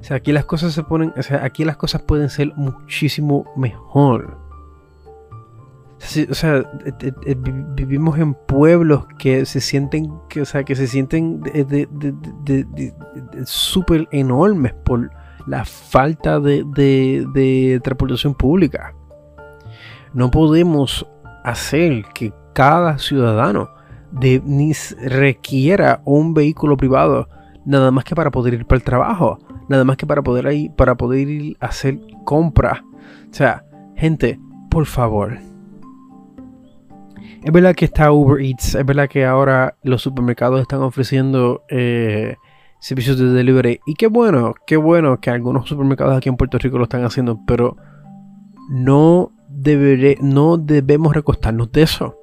O 0.00 0.04
sea, 0.04 0.18
aquí 0.18 0.32
las 0.32 0.44
cosas 0.44 0.72
se 0.72 0.82
ponen, 0.84 1.12
o 1.16 1.22
sea, 1.22 1.44
aquí 1.44 1.64
las 1.64 1.76
cosas 1.76 2.02
pueden 2.02 2.30
ser 2.30 2.54
muchísimo 2.56 3.44
mejor. 3.56 4.38
O 6.30 6.34
sea, 6.34 6.58
eh, 6.58 6.92
eh, 7.00 7.12
eh, 7.26 7.34
vivimos 7.36 8.18
en 8.18 8.34
pueblos 8.34 9.06
que 9.18 9.44
se 9.46 9.60
sienten, 9.60 10.12
o 10.40 10.44
sea, 10.44 10.62
que 10.62 10.76
se 10.76 10.86
sienten 10.86 11.42
súper 13.44 14.06
enormes 14.12 14.74
por 14.84 15.10
la 15.46 15.64
falta 15.64 16.40
de, 16.40 17.80
transportación 17.82 18.34
pública. 18.34 18.94
No 20.12 20.30
podemos 20.30 21.06
hacer 21.44 22.04
que 22.14 22.32
cada 22.52 22.98
ciudadano 22.98 23.68
de, 24.12 24.40
requiera 25.02 26.00
un 26.04 26.34
vehículo 26.34 26.76
privado 26.76 27.28
nada 27.64 27.90
más 27.90 28.04
que 28.04 28.14
para 28.14 28.30
poder 28.30 28.54
ir 28.54 28.66
para 28.66 28.76
el 28.76 28.84
trabajo, 28.84 29.38
nada 29.68 29.84
más 29.84 29.96
que 29.96 30.06
para 30.06 30.22
poder 30.22 30.52
ir, 30.52 30.70
para 30.72 30.96
poder 30.96 31.28
ir 31.28 31.56
a 31.60 31.66
hacer 31.66 31.98
compras. 32.24 32.80
O 33.30 33.34
sea, 33.34 33.64
gente, 33.96 34.38
por 34.70 34.86
favor. 34.86 35.38
Es 37.42 37.52
verdad 37.52 37.74
que 37.74 37.84
está 37.84 38.10
Uber 38.10 38.42
Eats, 38.42 38.74
es 38.74 38.86
verdad 38.86 39.08
que 39.08 39.24
ahora 39.26 39.76
los 39.82 40.02
supermercados 40.02 40.62
están 40.62 40.80
ofreciendo 40.82 41.62
eh, 41.68 42.36
servicios 42.84 43.18
de 43.18 43.30
delivery. 43.30 43.80
Y 43.86 43.94
qué 43.94 44.08
bueno, 44.08 44.54
qué 44.66 44.76
bueno 44.76 45.18
que 45.18 45.30
algunos 45.30 45.66
supermercados 45.66 46.18
aquí 46.18 46.28
en 46.28 46.36
Puerto 46.36 46.58
Rico 46.58 46.76
lo 46.76 46.84
están 46.84 47.02
haciendo, 47.02 47.40
pero 47.46 47.78
no, 48.68 49.32
deberé, 49.48 50.18
no 50.20 50.58
debemos 50.58 51.14
recostarnos 51.14 51.72
de 51.72 51.80
eso. 51.80 52.18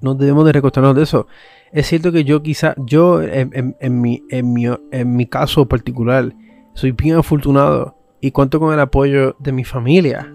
No 0.00 0.16
debemos 0.16 0.44
de 0.44 0.54
recostarnos 0.54 0.96
de 0.96 1.04
eso. 1.04 1.28
Es 1.70 1.86
cierto 1.86 2.10
que 2.10 2.24
yo 2.24 2.42
quizá, 2.42 2.74
yo 2.78 3.22
en, 3.22 4.00
mi, 4.00 4.24
en, 4.28 4.52
mi, 4.52 4.66
en 4.90 5.16
mi 5.16 5.26
caso 5.26 5.68
particular, 5.68 6.34
soy 6.74 6.90
bien 6.90 7.16
afortunado 7.16 7.96
y 8.20 8.32
cuento 8.32 8.58
con 8.58 8.74
el 8.74 8.80
apoyo 8.80 9.36
de 9.38 9.52
mi 9.52 9.62
familia. 9.62 10.34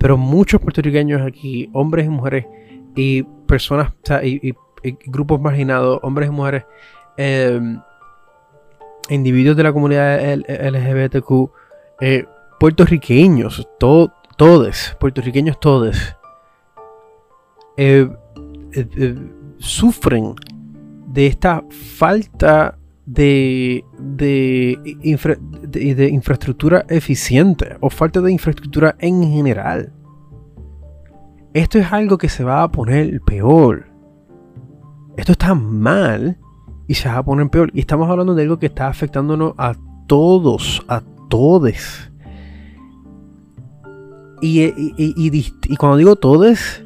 Pero 0.00 0.16
muchos 0.16 0.60
puertorriqueños 0.60 1.22
aquí, 1.22 1.70
hombres 1.72 2.06
y 2.06 2.08
mujeres, 2.08 2.46
y 2.96 3.22
personas, 3.46 3.92
y, 4.24 4.52
grupos 5.06 5.40
marginados, 5.40 6.00
hombres 6.02 6.28
y 6.28 6.32
mujeres, 6.32 6.64
em, 7.16 7.78
individuos 9.10 9.56
de 9.56 9.62
la 9.62 9.72
comunidad 9.72 10.20
LGBTQ, 10.20 11.50
eh, 12.00 12.24
puertorriqueños, 12.58 13.68
todos, 13.78 14.96
puertorriqueños 14.98 15.58
todos, 15.60 16.16
eh, 17.76 18.08
eh, 18.72 19.14
sufren 19.58 20.34
de 21.06 21.26
esta 21.26 21.64
falta 21.70 22.78
de, 23.04 23.84
de, 23.98 24.78
de, 25.62 26.08
infraestructura 26.08 26.84
eficiente 26.88 27.76
o 27.80 27.90
falta 27.90 28.20
de 28.20 28.30
infraestructura 28.30 28.94
en 28.98 29.22
general. 29.32 29.92
Esto 31.52 31.78
es 31.78 31.92
algo 31.92 32.16
que 32.16 32.28
se 32.28 32.44
va 32.44 32.62
a 32.62 32.70
poner 32.70 33.20
peor. 33.22 33.86
Esto 35.16 35.32
está 35.32 35.54
mal 35.54 36.38
y 36.90 36.94
se 36.94 37.08
va 37.08 37.18
a 37.18 37.22
poner 37.22 37.48
peor. 37.50 37.70
Y 37.72 37.78
estamos 37.78 38.10
hablando 38.10 38.34
de 38.34 38.42
algo 38.42 38.58
que 38.58 38.66
está 38.66 38.88
afectándonos 38.88 39.54
a 39.58 39.76
todos, 40.08 40.84
a 40.88 41.00
todos. 41.28 42.10
Y, 44.42 44.62
y 44.98 45.76
cuando 45.76 45.98
digo 45.98 46.16
todos, 46.16 46.82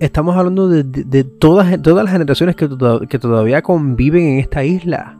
estamos 0.00 0.36
hablando 0.36 0.68
de, 0.68 1.22
todas, 1.22 1.80
todas 1.80 2.02
las 2.02 2.12
generaciones 2.12 2.56
que, 2.56 2.68
que, 3.08 3.18
todavía 3.20 3.62
conviven 3.62 4.24
en 4.24 4.38
esta 4.40 4.64
isla. 4.64 5.16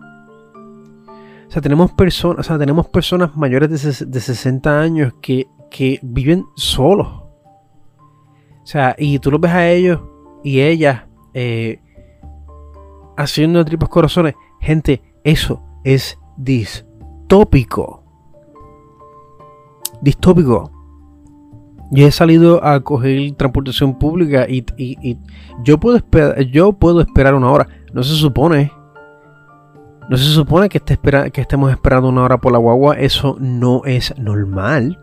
O 1.47 1.53
sea, 1.53 1.63
tenemos, 1.63 1.93
personas, 1.93 2.41
o 2.41 2.43
sea, 2.43 2.59
tenemos 2.59 2.89
personas 2.89 3.37
mayores 3.37 3.71
de, 3.71 4.07
de 4.07 4.21
60 4.21 4.81
años 4.81 5.15
que, 5.23 5.47
viven 6.03 6.47
solos. 6.57 7.07
O 7.07 8.67
sea, 8.67 8.97
y 8.99 9.21
tú 9.21 9.31
los 9.31 9.41
ves 9.41 9.53
a 9.53 9.71
ellos 9.71 10.01
y 10.43 10.63
ellas 10.63 11.05
eh, 11.33 11.81
haciendo 13.19 13.65
tripas 13.65 13.91
corazones. 13.91 14.35
Gente, 14.61 15.03
eso 15.25 15.63
es 15.85 16.19
distópico. 16.37 18.03
Distópico 20.01 20.71
yo 21.91 22.07
he 22.07 22.11
salido 22.11 22.63
a 22.65 22.81
coger 22.81 23.33
transportación 23.33 23.99
pública 23.99 24.47
y, 24.49 24.65
yo, 25.63 25.79
puedo 25.79 25.97
esperar, 27.01 27.35
una 27.35 27.51
hora. 27.51 27.69
No 27.93 28.03
se 28.03 28.15
supone. 28.15 28.73
No 30.11 30.17
se 30.17 30.25
supone 30.25 30.69
que, 30.69 30.81
que 30.81 31.41
estemos 31.41 31.71
esperando 31.71 32.09
una 32.09 32.23
hora 32.23 32.39
por 32.39 32.53
la 32.53 32.59
guagua. 32.59 32.99
Eso 32.99 33.37
no 33.41 33.83
es 33.87 34.15
normal. 34.19 34.99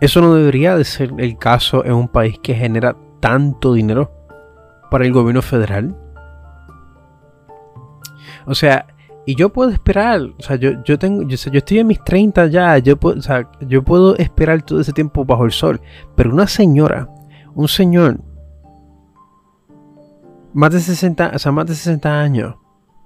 Eso 0.00 0.20
no 0.20 0.34
debería 0.34 0.76
de 0.76 0.84
ser 0.84 1.12
el 1.18 1.36
caso 1.36 1.84
en 1.84 1.92
un 1.92 2.08
país 2.08 2.38
que 2.42 2.54
genera 2.54 2.96
tanto 3.20 3.74
dinero 3.74 4.10
para 4.90 5.04
el 5.04 5.12
gobierno 5.12 5.42
federal. 5.42 5.94
O 8.48 8.54
sea, 8.54 8.86
y 9.26 9.34
yo 9.34 9.52
puedo 9.52 9.70
esperar, 9.70 10.22
o 10.22 10.42
sea, 10.42 10.56
yo, 10.56 10.82
yo 10.84 10.98
tengo, 10.98 11.22
yo, 11.22 11.36
yo 11.36 11.58
estoy 11.58 11.80
en 11.80 11.86
mis 11.86 12.02
30 12.02 12.46
ya, 12.46 12.78
yo 12.78 12.96
puedo, 12.96 13.18
o 13.18 13.22
sea, 13.22 13.46
yo 13.60 13.84
puedo 13.84 14.16
esperar 14.16 14.62
todo 14.62 14.80
ese 14.80 14.94
tiempo 14.94 15.22
bajo 15.22 15.44
el 15.44 15.52
sol. 15.52 15.82
Pero 16.14 16.32
una 16.32 16.46
señora, 16.46 17.08
un 17.54 17.68
señor, 17.68 18.20
más 20.54 20.72
de 20.72 20.80
60, 20.80 21.32
o 21.34 21.38
sea, 21.38 21.52
más 21.52 21.66
de 21.66 21.74
60 21.74 22.20
años, 22.20 22.56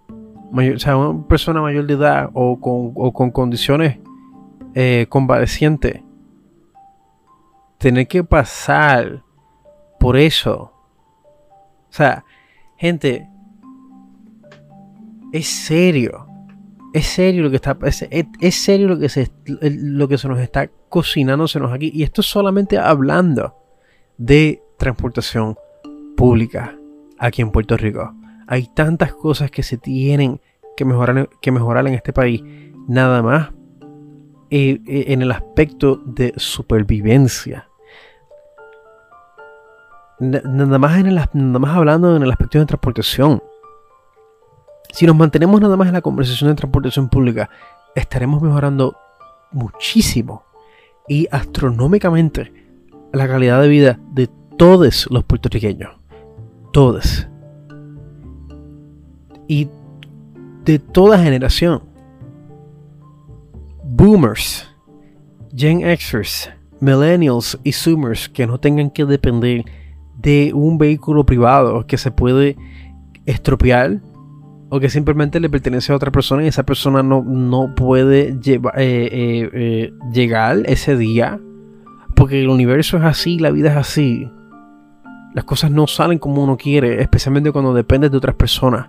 o 0.09 0.79
sea, 0.79 0.97
una 0.97 1.27
persona 1.27 1.61
mayor 1.61 1.87
de 1.87 1.95
edad 1.95 2.31
o 2.35 2.61
con, 2.61 2.93
o 2.95 3.13
con 3.13 3.33
condiciones 3.33 3.99
eh, 4.75 5.07
convalecientes, 5.09 6.03
tener 7.79 8.07
que 8.07 8.23
pasar 8.23 9.25
por 9.99 10.17
eso. 10.17 10.73
O 11.91 11.95
sea, 11.95 12.25
gente, 12.77 13.29
es 15.33 15.49
serio. 15.49 16.27
Es 16.93 17.07
serio 17.07 17.43
lo 17.43 17.51
que 17.51 17.57
está. 17.57 17.77
Es, 17.83 18.55
serio 18.55 18.89
lo 18.89 18.99
que, 18.99 19.09
se, 19.09 19.31
lo 19.47 20.09
que 20.09 20.19
se 20.19 20.29
nos 20.29 20.39
está 20.39 20.71
cocinándosenos 20.89 21.73
aquí. 21.73 21.91
Y 21.93 22.03
esto 22.03 22.21
es 22.21 22.27
solamente 22.27 22.79
hablando 22.79 23.57
de 24.19 24.63
transportación 24.79 25.57
pública 26.17 26.77
aquí 27.19 27.41
en 27.41 27.51
Puerto 27.51 27.77
Rico. 27.77 28.15
Hay 28.47 28.69
tantas 28.75 29.15
cosas 29.15 29.51
que 29.51 29.63
se 29.63 29.79
tienen 29.79 30.41
que 30.77 30.85
mejorar, 30.85 31.31
que 31.41 31.51
mejorar 31.51 31.87
en 31.87 31.95
este 31.95 32.13
país. 32.13 32.43
Nada 32.87 33.23
más 33.23 33.51
eh, 34.51 34.81
eh, 34.87 35.05
en 35.09 35.23
el 35.23 35.33
aspecto 35.33 35.97
de 36.05 36.35
supervivencia. 36.37 37.69
Nada 40.21 40.79
más, 40.79 41.01
en 41.01 41.07
el, 41.07 41.15
nada 41.15 41.59
más 41.59 41.77
hablando 41.77 42.15
en 42.15 42.23
el 42.23 42.31
aspecto 42.31 42.59
de 42.59 42.67
transportación. 42.67 43.43
Si 44.93 45.07
nos 45.07 45.17
mantenemos 45.17 45.59
nada 45.61 45.77
más 45.77 45.89
en 45.89 45.95
la 45.95 46.03
conversación 46.03 46.51
de 46.51 46.55
transportación 46.55 47.09
pública, 47.09 47.49
estaremos 47.95 48.43
mejorando 48.43 48.95
muchísimo 49.51 50.45
y 51.09 51.27
astronómicamente 51.31 52.53
la 53.11 53.27
calidad 53.27 53.63
de 53.63 53.69
vida 53.69 53.99
de 54.13 54.29
todos 54.59 55.09
los 55.11 55.25
puertorriqueños. 55.25 55.97
Todos. 56.75 57.27
Y 59.49 59.69
de 60.67 60.79
toda 60.79 61.19
generación. 61.19 61.83
Boomers, 63.83 64.69
Gen 65.57 65.81
Xers, 65.81 66.51
Millennials 66.81 67.59
y 67.65 67.73
Zoomers 67.73 68.29
que 68.29 68.47
no 68.47 68.61
tengan 68.61 68.91
que 68.91 69.07
depender 69.07 69.65
de 70.19 70.53
un 70.55 70.77
vehículo 70.77 71.25
privado 71.25 71.87
que 71.87 71.97
se 71.97 72.11
puede 72.11 72.57
estropear 73.25 74.01
o 74.75 74.81
que 74.81 74.89
simplemente 74.89 75.39
le 75.39 75.51
pertenece 75.51 75.93
a 75.93 75.97
otra 75.97 76.11
persona 76.11 76.43
y 76.43 76.47
esa 76.47 76.63
persona 76.63 77.03
no, 77.03 77.23
no 77.23 77.75
puede 77.75 78.29
eh, 78.31 78.39
eh, 78.47 79.51
eh, 79.53 79.93
llegar 80.15 80.63
ese 80.65 80.97
día. 80.97 81.39
Porque 82.17 82.41
el 82.41 82.49
universo 82.49 82.97
es 82.97 83.03
así, 83.03 83.39
la 83.39 83.51
vida 83.51 83.73
es 83.73 83.77
así. 83.77 84.27
Las 85.35 85.45
cosas 85.45 85.73
no 85.73 85.87
salen 85.87 86.19
como 86.19 86.43
uno 86.43 86.57
quiere, 86.57 87.03
especialmente 87.03 87.53
cuando 87.53 87.75
dependes 87.75 88.13
de 88.13 88.17
otras 88.17 88.35
personas. 88.35 88.89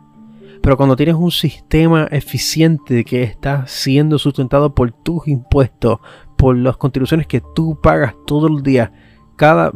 Pero 0.62 0.78
cuando 0.78 0.96
tienes 0.96 1.16
un 1.16 1.32
sistema 1.32 2.08
eficiente 2.12 3.04
que 3.04 3.24
está 3.24 3.68
siendo 3.68 4.18
sustentado 4.18 4.74
por 4.74 4.94
tus 4.94 5.28
impuestos, 5.28 6.00
por 6.38 6.56
las 6.56 6.78
contribuciones 6.78 7.28
que 7.28 7.42
tú 7.54 7.78
pagas 7.84 8.16
todos 8.26 8.50
los 8.50 8.64
días, 8.64 8.90
cada, 9.36 9.70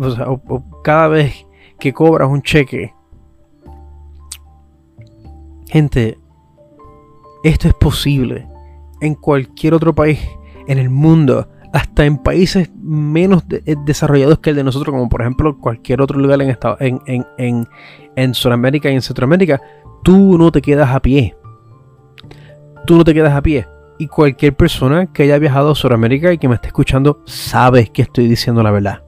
cada 0.85 1.09
vez 1.09 1.45
que 1.77 1.91
cobras 1.91 2.29
un 2.29 2.43
cheque, 2.43 2.93
Gente, 5.69 6.17
esto 7.43 7.67
es 7.67 7.73
posible 7.73 8.47
en 9.01 9.15
cualquier 9.15 9.73
otro 9.73 9.93
país 9.93 10.19
en 10.67 10.79
el 10.79 10.89
mundo, 10.89 11.47
hasta 11.73 12.05
en 12.05 12.17
países 12.17 12.71
menos 12.81 13.43
eh, 13.49 13.75
desarrollados 13.85 14.39
que 14.39 14.51
el 14.51 14.55
de 14.55 14.63
nosotros, 14.63 14.93
como 14.93 15.09
por 15.09 15.21
ejemplo 15.21 15.57
cualquier 15.59 16.01
otro 16.01 16.19
lugar 16.19 16.41
en, 16.41 16.57
en, 16.79 17.01
en, 17.05 17.25
en, 17.37 17.67
en 18.15 18.33
Sudamérica 18.33 18.89
y 18.89 18.95
en 18.95 19.01
Centroamérica, 19.01 19.61
tú 20.03 20.37
no 20.37 20.51
te 20.51 20.61
quedas 20.61 20.89
a 20.89 21.01
pie. 21.01 21.35
Tú 22.85 22.95
no 22.95 23.03
te 23.03 23.13
quedas 23.13 23.33
a 23.33 23.41
pie. 23.41 23.67
Y 23.99 24.07
cualquier 24.07 24.55
persona 24.55 25.11
que 25.11 25.23
haya 25.23 25.37
viajado 25.37 25.71
a 25.71 25.75
Sudamérica 25.75 26.31
y 26.31 26.37
que 26.37 26.47
me 26.47 26.55
esté 26.55 26.67
escuchando 26.67 27.21
sabe 27.25 27.87
que 27.87 28.03
estoy 28.03 28.27
diciendo 28.27 28.63
la 28.63 28.71
verdad. 28.71 29.03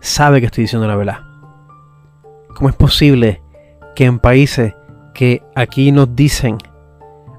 Sabe 0.00 0.40
que 0.40 0.46
estoy 0.46 0.62
diciendo 0.62 0.86
la 0.86 0.94
verdad. 0.94 1.18
¿Cómo 2.54 2.68
es 2.68 2.76
posible 2.76 3.42
que 3.98 4.04
en 4.04 4.20
países 4.20 4.74
que 5.12 5.42
aquí 5.56 5.90
nos 5.90 6.14
dicen, 6.14 6.56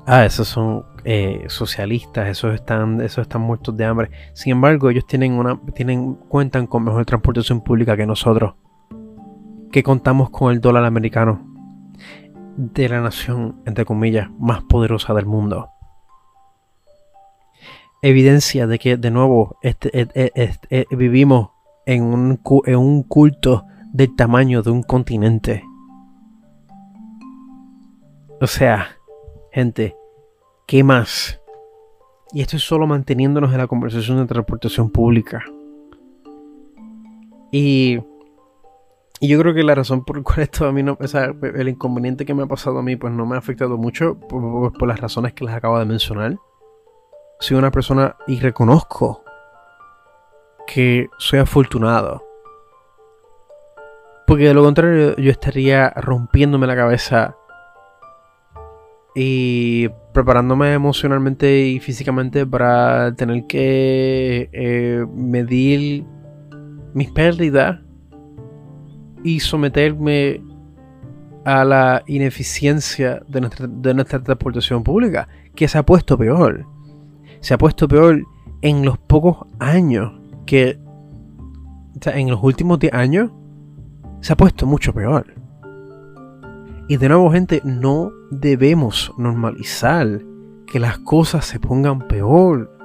ah, 0.06 0.26
esos 0.26 0.50
son 0.50 0.84
eh, 1.06 1.46
socialistas, 1.48 2.28
esos 2.28 2.54
están, 2.54 3.00
esos 3.00 3.22
están 3.22 3.44
muertos 3.44 3.78
de 3.78 3.86
hambre. 3.86 4.12
Sin 4.34 4.52
embargo, 4.52 4.90
ellos 4.90 5.08
tienen 5.08 5.36
una, 5.36 5.58
tienen, 5.74 6.16
cuentan 6.16 6.68
con 6.68 6.84
mejor 6.84 7.06
transportación 7.06 7.62
pública 7.62 7.96
que 7.96 8.06
nosotros, 8.06 8.56
que 9.72 9.84
contamos 9.84 10.32
con 10.32 10.52
el 10.52 10.60
dólar 10.60 10.84
americano 10.84 11.48
de 12.58 12.90
la 12.90 13.00
nación, 13.00 13.62
entre 13.66 13.86
comillas, 13.86 14.30
más 14.38 14.62
poderosa 14.64 15.14
del 15.14 15.28
mundo. 15.28 15.70
Evidencia 18.02 18.68
de 18.68 18.80
que, 18.80 18.98
de 18.98 19.12
nuevo, 19.12 19.58
este, 19.62 19.98
este, 19.98 20.34
este, 20.36 20.88
vivimos 20.94 21.52
en 21.86 22.04
un, 22.04 22.42
en 22.66 22.76
un 22.76 23.04
culto 23.04 23.64
del 23.94 24.14
tamaño 24.18 24.62
de 24.62 24.72
un 24.72 24.84
continente 24.84 25.64
o 28.42 28.48
sea, 28.48 28.98
gente, 29.52 29.96
¿qué 30.66 30.84
más? 30.84 31.42
Y 32.32 32.42
esto 32.42 32.58
es 32.58 32.64
solo 32.64 32.88
manteniéndonos 32.88 33.52
en 33.52 33.58
la 33.58 33.68
conversación 33.68 34.18
de 34.18 34.26
transportación 34.26 34.92
pública. 34.92 35.44
Y 37.52 38.00
yo 39.22 39.40
creo 39.40 39.54
que 39.54 39.64
la 39.64 39.76
razón 39.76 40.06
por 40.06 40.18
la 40.18 40.24
cual 40.24 40.40
esto 40.42 40.66
a 40.68 40.72
mí 40.72 40.84
no, 40.84 40.98
o 41.00 41.08
sea, 41.08 41.34
el 41.42 41.70
inconveniente 41.70 42.26
que 42.26 42.34
me 42.34 42.44
ha 42.44 42.48
pasado 42.48 42.80
a 42.80 42.84
mí, 42.84 42.96
pues 42.96 43.12
no 43.12 43.26
me 43.26 43.36
ha 43.36 43.40
afectado 43.40 43.78
mucho 43.78 44.20
por, 44.20 44.72
por 44.74 44.88
las 44.88 45.00
razones 45.00 45.34
que 45.34 45.46
les 45.46 45.54
acabo 45.54 45.80
de 45.80 45.86
mencionar. 45.86 46.38
Soy 47.40 47.58
una 47.58 47.72
persona 47.72 48.16
y 48.28 48.40
reconozco 48.40 49.24
que 50.68 51.10
soy 51.18 51.40
afortunado. 51.40 52.24
Porque 54.28 54.44
de 54.44 54.54
lo 54.54 54.64
contrario 54.64 55.16
yo 55.16 55.32
estaría 55.32 55.90
rompiéndome 55.90 56.68
la 56.68 56.76
cabeza 56.76 57.36
y 59.16 59.90
preparándome 60.14 60.74
emocionalmente 60.74 61.68
y 61.68 61.80
físicamente 61.80 62.46
para 62.46 63.14
tener 63.16 63.46
que 63.48 64.50
eh, 64.52 65.06
medir 65.14 66.06
mis 66.94 67.12
pérdidas 67.12 67.80
y 69.24 69.40
someterme 69.40 70.42
a 71.46 71.66
la 71.66 72.04
ineficiencia 72.08 73.22
de 73.28 73.42
nuestra, 73.42 73.68
de 73.68 73.94
nuestra 73.94 74.22
transportación 74.22 74.84
pública, 74.84 75.28
que 75.56 75.68
se 75.68 75.78
ha 75.78 75.84
puesto 75.84 76.18
peor. 76.18 76.66
Se 77.40 77.54
ha 77.54 77.58
puesto 77.58 77.88
peor 77.88 78.22
en 78.62 78.86
los 78.86 78.98
pocos 78.98 79.48
años 79.60 80.12
que... 80.46 80.80
en 82.06 82.30
los 82.30 82.44
últimos 82.44 82.80
10 82.80 82.94
años 82.94 83.32
se 84.22 84.34
ha 84.34 84.38
puesto 84.38 84.66
mucho 84.66 84.94
peor. 84.94 85.39
Y 86.90 86.98
de 86.98 87.08
nuevo, 87.08 87.32
gente, 87.32 87.62
no 87.64 88.12
debemos 88.32 89.14
normalizar 89.16 90.24
que 90.66 90.80
las 90.80 90.98
cosas 90.98 91.46
se 91.46 91.60
pongan 91.60 92.00
peor. 92.08 92.76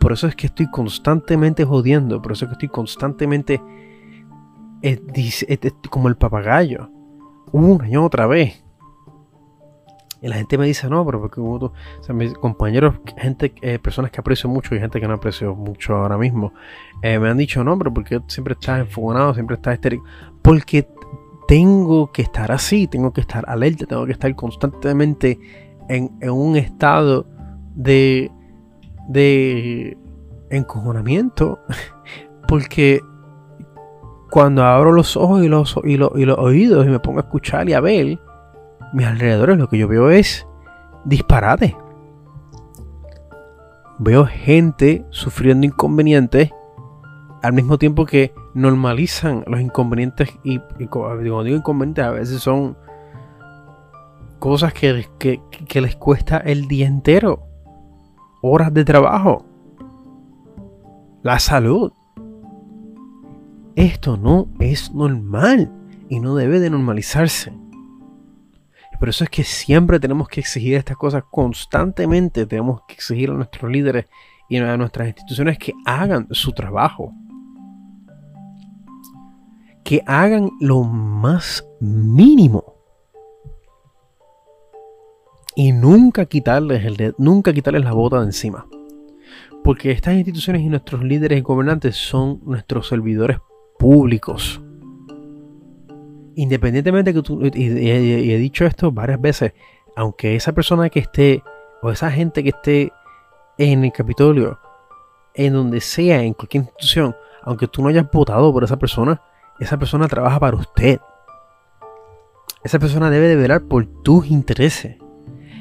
Por 0.00 0.12
eso 0.12 0.26
es 0.26 0.34
que 0.34 0.46
estoy 0.46 0.70
constantemente 0.70 1.66
jodiendo, 1.66 2.22
por 2.22 2.32
eso 2.32 2.46
es 2.46 2.48
que 2.48 2.52
estoy 2.54 2.68
constantemente 2.70 3.60
como 5.90 6.08
el 6.08 6.16
papagayo, 6.16 6.88
una 7.52 7.86
y 7.86 7.96
otra 7.96 8.26
vez. 8.26 8.64
Y 10.22 10.28
la 10.28 10.36
gente 10.36 10.56
me 10.56 10.64
dice, 10.64 10.88
no, 10.88 11.04
pero 11.04 11.20
porque 11.20 11.42
o 11.42 11.72
sea, 12.00 12.14
mis 12.14 12.32
compañeros, 12.32 12.94
gente, 13.18 13.52
eh, 13.60 13.78
personas 13.78 14.10
que 14.10 14.20
aprecio 14.20 14.48
mucho 14.48 14.74
y 14.74 14.78
gente 14.78 15.00
que 15.00 15.06
no 15.06 15.14
aprecio 15.14 15.54
mucho 15.54 15.96
ahora 15.96 16.16
mismo, 16.16 16.54
eh, 17.02 17.18
me 17.18 17.28
han 17.28 17.36
dicho, 17.36 17.62
no, 17.62 17.76
pero 17.76 17.92
porque 17.92 18.22
siempre 18.26 18.54
estás 18.54 18.80
enfogonado, 18.80 19.34
siempre 19.34 19.56
estás 19.56 19.74
histérico. 19.74 20.04
Porque 20.40 20.88
tengo 21.50 22.12
que 22.12 22.22
estar 22.22 22.52
así, 22.52 22.86
tengo 22.86 23.12
que 23.12 23.22
estar 23.22 23.44
alerta, 23.50 23.84
tengo 23.84 24.06
que 24.06 24.12
estar 24.12 24.32
constantemente 24.36 25.36
en, 25.88 26.12
en 26.20 26.30
un 26.30 26.54
estado 26.54 27.26
de, 27.74 28.30
de 29.08 29.98
encojonamiento. 30.48 31.58
Porque 32.46 33.00
cuando 34.30 34.62
abro 34.62 34.92
los 34.92 35.16
ojos 35.16 35.42
y 35.42 35.48
los, 35.48 35.76
y, 35.82 35.96
los, 35.96 36.38
oídos 36.38 36.86
y 36.86 36.88
me 36.88 37.00
pongo 37.00 37.18
a 37.18 37.22
escuchar 37.22 37.68
y 37.68 37.72
a 37.72 37.80
ver, 37.80 38.20
mis 38.92 39.06
alrededores 39.08 39.58
lo 39.58 39.68
que 39.68 39.78
yo 39.78 39.88
veo 39.88 40.08
es 40.08 40.46
disparate. 41.04 41.76
Veo 43.98 44.24
gente 44.24 45.04
sufriendo 45.10 45.66
inconvenientes 45.66 46.52
al 47.42 47.52
mismo 47.52 47.78
tiempo 47.78 48.04
que 48.04 48.32
normalizan 48.54 49.44
los 49.46 49.60
inconvenientes 49.60 50.30
y, 50.44 50.58
cuando 50.88 51.42
digo 51.42 51.56
inconvenientes 51.56 52.04
a 52.04 52.10
veces 52.10 52.42
son 52.42 52.76
cosas 54.38 54.72
que, 54.72 55.06
que 55.18 55.80
les 55.80 55.96
cuesta 55.96 56.38
el 56.38 56.68
día 56.68 56.86
entero, 56.86 57.42
horas 58.42 58.72
de 58.72 58.84
trabajo, 58.84 59.44
la 61.22 61.38
salud, 61.38 61.92
esto 63.76 64.16
no 64.16 64.48
es 64.58 64.92
normal 64.92 65.70
y 66.08 66.20
no 66.20 66.34
debe 66.34 66.60
de 66.60 66.70
normalizarse. 66.70 67.52
Y 68.92 68.96
por 68.98 69.08
eso 69.08 69.24
es 69.24 69.30
que 69.30 69.44
siempre 69.44 70.00
tenemos 70.00 70.28
que 70.28 70.40
exigir 70.40 70.74
estas 70.74 70.96
cosas 70.96 71.24
constantemente. 71.30 72.46
Tenemos 72.46 72.82
que 72.88 72.94
exigir 72.94 73.30
a 73.30 73.34
nuestros 73.34 73.70
líderes 73.70 74.06
y 74.48 74.58
a 74.58 74.76
nuestras 74.76 75.08
instituciones 75.08 75.58
que 75.58 75.72
hagan 75.86 76.26
su 76.32 76.52
trabajo. 76.52 77.14
Que 79.90 80.04
hagan 80.06 80.52
lo 80.60 80.84
más 80.84 81.68
mínimo. 81.80 82.76
Y 85.56 85.72
nunca 85.72 86.26
quitarles, 86.26 86.84
el 86.84 87.16
nunca 87.18 87.52
quitarles 87.52 87.82
la 87.82 87.92
bota 87.92 88.20
de 88.20 88.26
encima. 88.26 88.68
Porque 89.64 89.90
estas 89.90 90.14
instituciones 90.14 90.62
y 90.62 90.68
nuestros 90.68 91.02
líderes 91.02 91.40
y 91.40 91.42
gobernantes 91.42 91.96
son 91.96 92.38
nuestros 92.44 92.86
servidores 92.86 93.38
públicos. 93.80 94.60
Independientemente 96.36 97.12
que 97.12 97.22
tú, 97.22 97.40
y, 97.42 97.50
he 97.90 98.38
dicho 98.38 98.64
esto 98.64 98.92
varias 98.92 99.20
veces, 99.20 99.54
aunque 99.96 100.36
esa 100.36 100.52
persona 100.52 100.88
que 100.88 101.00
esté, 101.00 101.42
o 101.82 101.90
esa 101.90 102.12
gente 102.12 102.44
que 102.44 102.50
esté 102.50 102.92
en 103.58 103.82
el 103.82 103.90
Capitolio, 103.90 104.56
en 105.34 105.52
donde 105.52 105.80
sea, 105.80 106.22
en 106.22 106.34
cualquier 106.34 106.62
institución, 106.62 107.16
aunque 107.42 107.66
tú 107.66 107.82
no 107.82 107.88
hayas 107.88 108.08
votado 108.08 108.52
por 108.52 108.62
esa 108.62 108.78
persona, 108.78 109.20
esa 109.60 109.78
persona 109.78 110.08
trabaja 110.08 110.40
para 110.40 110.56
usted. 110.56 111.00
Esa 112.64 112.78
persona 112.78 113.10
debe 113.10 113.28
de 113.28 113.36
velar 113.36 113.62
por 113.62 113.86
tus 113.86 114.26
intereses. 114.26 114.96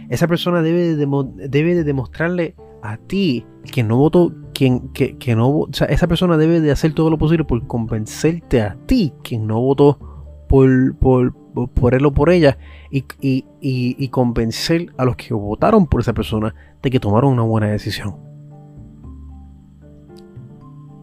Esa 0.09 0.27
persona 0.27 0.61
debe 0.61 0.95
debe 0.95 1.75
de 1.75 1.83
demostrarle 1.83 2.55
a 2.81 2.97
ti 2.97 3.45
que 3.71 3.83
no 3.83 3.97
votó 3.97 4.33
quien, 4.53 4.89
que, 4.89 5.35
no, 5.35 5.49
o 5.49 5.69
sea, 5.71 5.87
esa 5.87 6.07
persona 6.07 6.35
debe 6.37 6.59
de 6.59 6.71
hacer 6.71 6.93
todo 6.93 7.09
lo 7.09 7.17
posible 7.17 7.45
por 7.45 7.65
convencerte 7.67 8.61
a 8.61 8.75
ti, 8.85 9.13
quien 9.23 9.47
no 9.47 9.61
votó 9.61 9.99
por, 10.49 10.95
por, 10.97 11.33
por 11.73 11.93
él 11.93 12.05
o 12.05 12.11
por 12.11 12.29
ella, 12.29 12.57
y, 12.91 13.05
y, 13.21 14.07
convencer 14.09 14.91
a 14.97 15.05
los 15.05 15.15
que 15.15 15.33
votaron 15.33 15.87
por 15.87 16.01
esa 16.01 16.13
persona 16.13 16.53
de 16.81 16.89
que 16.89 16.99
tomaron 16.99 17.33
una 17.33 17.43
buena 17.43 17.67
decisión. 17.67 18.17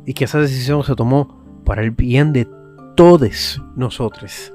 Y 0.04 0.12
que 0.12 0.24
esa 0.24 0.38
decisión 0.38 0.82
se 0.84 0.94
tomó 0.94 1.62
para 1.64 1.82
el 1.82 1.92
bien 1.92 2.32
de 2.32 2.46
todos 2.96 3.62
nosotros. 3.76 4.52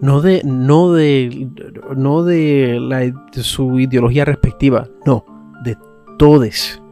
No 0.00 0.20
de, 0.20 0.42
no 0.44 0.92
de, 0.92 1.48
no 1.96 2.24
de, 2.24 3.14
su 3.32 3.78
ideología 3.78 4.24
respectiva, 4.24 4.88
no, 5.06 5.24
de 5.62 5.78
todos. 6.18 6.82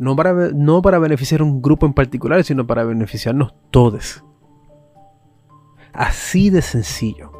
No 0.00 0.16
para, 0.16 0.50
no 0.52 0.82
para 0.82 0.98
beneficiar 0.98 1.42
un 1.42 1.62
grupo 1.62 1.86
en 1.86 1.92
particular, 1.92 2.42
sino 2.42 2.66
para 2.66 2.84
beneficiarnos 2.84 3.54
todos. 3.70 4.24
Así 5.92 6.50
de 6.50 6.62
sencillo. 6.62 7.30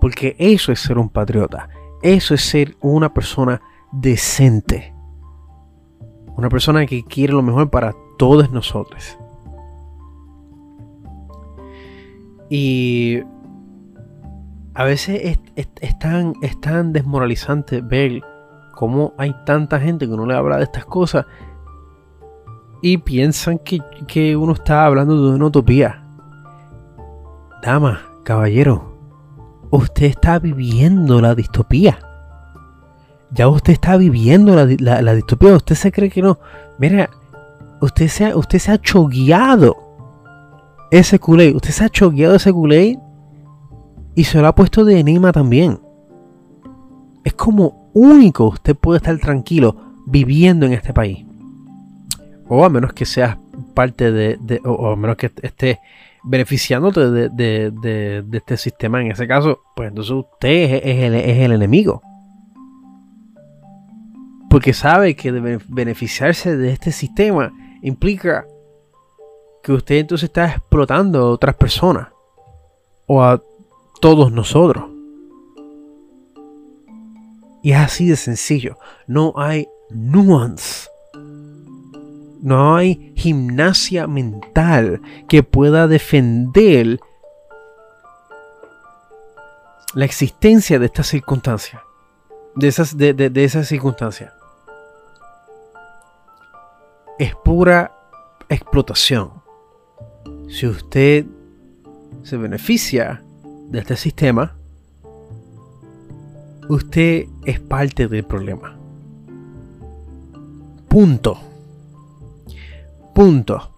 Porque 0.00 0.34
eso 0.38 0.72
es 0.72 0.80
ser 0.80 0.98
un 0.98 1.08
patriota. 1.08 1.68
Eso 2.02 2.34
es 2.34 2.42
ser 2.42 2.76
una 2.80 3.14
persona 3.14 3.60
decente. 3.92 4.94
Una 6.36 6.48
persona 6.48 6.86
que 6.86 7.04
quiere 7.04 7.32
lo 7.32 7.42
mejor 7.42 7.70
para 7.70 7.94
todos 8.18 8.50
nosotros. 8.50 9.19
Y 12.50 13.20
a 14.74 14.84
veces 14.84 15.38
es, 15.54 15.98
tan, 15.98 16.34
es 16.42 16.60
tan 16.60 16.92
desmoralizante 16.92 17.80
ver 17.80 18.20
cómo 18.74 19.14
hay 19.18 19.34
tanta 19.46 19.78
gente 19.78 20.08
que 20.08 20.16
no 20.16 20.26
le 20.26 20.34
habla 20.34 20.56
de 20.56 20.64
estas 20.64 20.84
cosas 20.84 21.26
y 22.82 22.98
piensan 22.98 23.58
que, 23.58 24.36
uno 24.36 24.52
está 24.52 24.86
hablando 24.86 25.28
de 25.28 25.34
una 25.36 25.46
utopía. 25.46 26.02
Dama, 27.62 28.00
caballero, 28.24 28.96
usted 29.70 30.06
está 30.06 30.38
viviendo 30.38 31.20
la 31.20 31.34
distopía. 31.34 31.98
Ya 33.32 33.48
usted 33.48 33.74
está 33.74 33.96
viviendo 33.96 34.56
la, 34.56 35.14
distopía. 35.14 35.54
Usted 35.54 35.76
se 35.76 35.92
cree 35.92 36.10
que 36.10 36.22
no. 36.22 36.38
Mira, 36.78 37.10
usted 37.80 38.08
se 38.08 38.34
usted 38.34 38.58
se 38.58 38.72
ha 38.72 38.78
chogueado 38.78 39.89
ese 40.90 41.18
culé. 41.18 41.54
Usted 41.54 41.70
se 41.70 41.84
ha 41.84 41.88
chogueado 41.88 42.36
ese 42.36 42.52
culé 42.52 42.98
y 44.14 44.24
se 44.24 44.40
lo 44.40 44.48
ha 44.48 44.54
puesto 44.54 44.84
de 44.84 44.98
enigma 44.98 45.32
también. 45.32 45.80
Es 47.24 47.34
como 47.34 47.90
único 47.94 48.48
usted 48.48 48.76
puede 48.76 48.98
estar 48.98 49.18
tranquilo 49.18 49.76
viviendo 50.06 50.66
en 50.66 50.72
este 50.72 50.92
país. 50.92 51.24
O 52.48 52.64
a 52.64 52.68
menos 52.68 52.92
que 52.92 53.06
seas 53.06 53.38
parte 53.74 54.10
de, 54.10 54.60
o, 54.64 54.90
a 54.90 54.96
menos 54.96 55.16
que 55.16 55.30
esté 55.42 55.78
beneficiándote 56.24 57.10
de, 57.30 58.24
este 58.32 58.56
sistema. 58.56 59.00
En 59.00 59.12
ese 59.12 59.28
caso, 59.28 59.60
pues 59.76 59.88
entonces 59.88 60.12
usted 60.12 60.82
es, 60.84 61.04
el, 61.04 61.14
es 61.14 61.38
el 61.38 61.52
enemigo. 61.52 62.02
Porque 64.48 64.72
sabe 64.72 65.14
que 65.14 65.30
beneficiarse 65.68 66.56
de 66.56 66.72
este 66.72 66.90
sistema 66.90 67.52
implica 67.82 68.44
que 69.62 69.72
usted 69.72 69.96
entonces 69.96 70.28
está 70.28 70.46
explotando 70.46 71.20
a 71.20 71.30
otras 71.30 71.54
personas. 71.56 72.08
O 73.06 73.22
a 73.22 73.42
todos 74.00 74.32
nosotros. 74.32 74.84
Y 77.62 77.72
es 77.72 77.78
así 77.78 78.08
de 78.08 78.16
sencillo. 78.16 78.78
No 79.06 79.34
hay 79.36 79.68
nuance. 79.90 80.88
no 82.42 82.76
hay 82.76 83.12
gimnasia 83.16 84.06
mental 84.06 85.02
que 85.28 85.42
pueda 85.42 85.86
defender 85.86 86.98
la 89.94 90.04
existencia 90.04 90.78
de 90.78 90.86
esta 90.86 91.02
circunstancia. 91.02 91.82
De 92.54 92.68
esas, 92.68 92.96
de, 92.96 93.12
de, 93.12 93.44
esa 93.44 93.62
circunstancia. 93.64 94.32
Es 97.18 97.34
pura 97.36 97.92
explotación. 98.48 99.39
Si 100.50 100.66
usted 100.66 101.26
se 102.24 102.36
beneficia 102.36 103.22
de 103.70 103.78
este 103.78 103.96
sistema, 103.96 104.56
usted 106.68 107.26
es 107.46 107.60
parte 107.60 108.08
del 108.08 108.24
problema. 108.24 108.76
Punto. 110.88 111.38
Punto. 113.14 113.76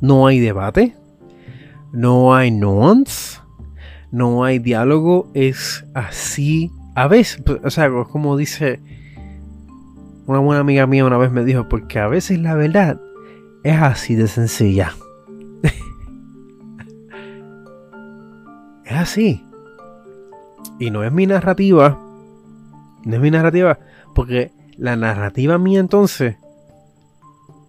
No 0.00 0.26
hay 0.26 0.40
debate. 0.40 0.96
No 1.92 2.34
hay 2.34 2.50
nuance. 2.50 3.38
No 4.10 4.44
hay 4.44 4.58
diálogo. 4.58 5.30
Es 5.34 5.84
así. 5.92 6.72
A 6.94 7.08
veces, 7.08 7.42
o 7.62 7.70
sea, 7.70 7.90
como 8.10 8.38
dice 8.38 8.80
una 10.26 10.38
buena 10.38 10.60
amiga 10.60 10.86
mía 10.86 11.04
una 11.04 11.18
vez 11.18 11.30
me 11.30 11.44
dijo, 11.44 11.68
porque 11.68 11.98
a 11.98 12.08
veces 12.08 12.38
la 12.38 12.54
verdad 12.54 12.98
es 13.64 13.76
así 13.80 14.14
de 14.14 14.28
sencilla. 14.28 14.94
Así. 19.02 19.44
Y 20.78 20.90
no 20.90 21.04
es 21.04 21.12
mi 21.12 21.26
narrativa. 21.26 21.98
No 23.04 23.14
es 23.14 23.20
mi 23.20 23.30
narrativa. 23.30 23.78
Porque 24.14 24.52
la 24.76 24.96
narrativa 24.96 25.58
mía 25.58 25.80
entonces. 25.80 26.36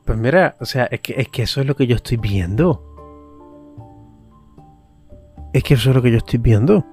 Pues 0.05 0.17
mira, 0.17 0.55
o 0.59 0.65
sea, 0.65 0.85
es 0.85 0.99
que, 1.01 1.13
es 1.17 1.29
que 1.29 1.43
eso 1.43 1.61
es 1.61 1.67
lo 1.67 1.75
que 1.75 1.87
yo 1.87 1.95
estoy 1.95 2.17
viendo. 2.17 2.81
Es 5.53 5.63
que 5.63 5.75
eso 5.75 5.89
es 5.89 5.95
lo 5.95 6.01
que 6.01 6.11
yo 6.11 6.17
estoy 6.17 6.39
viendo. 6.39 6.83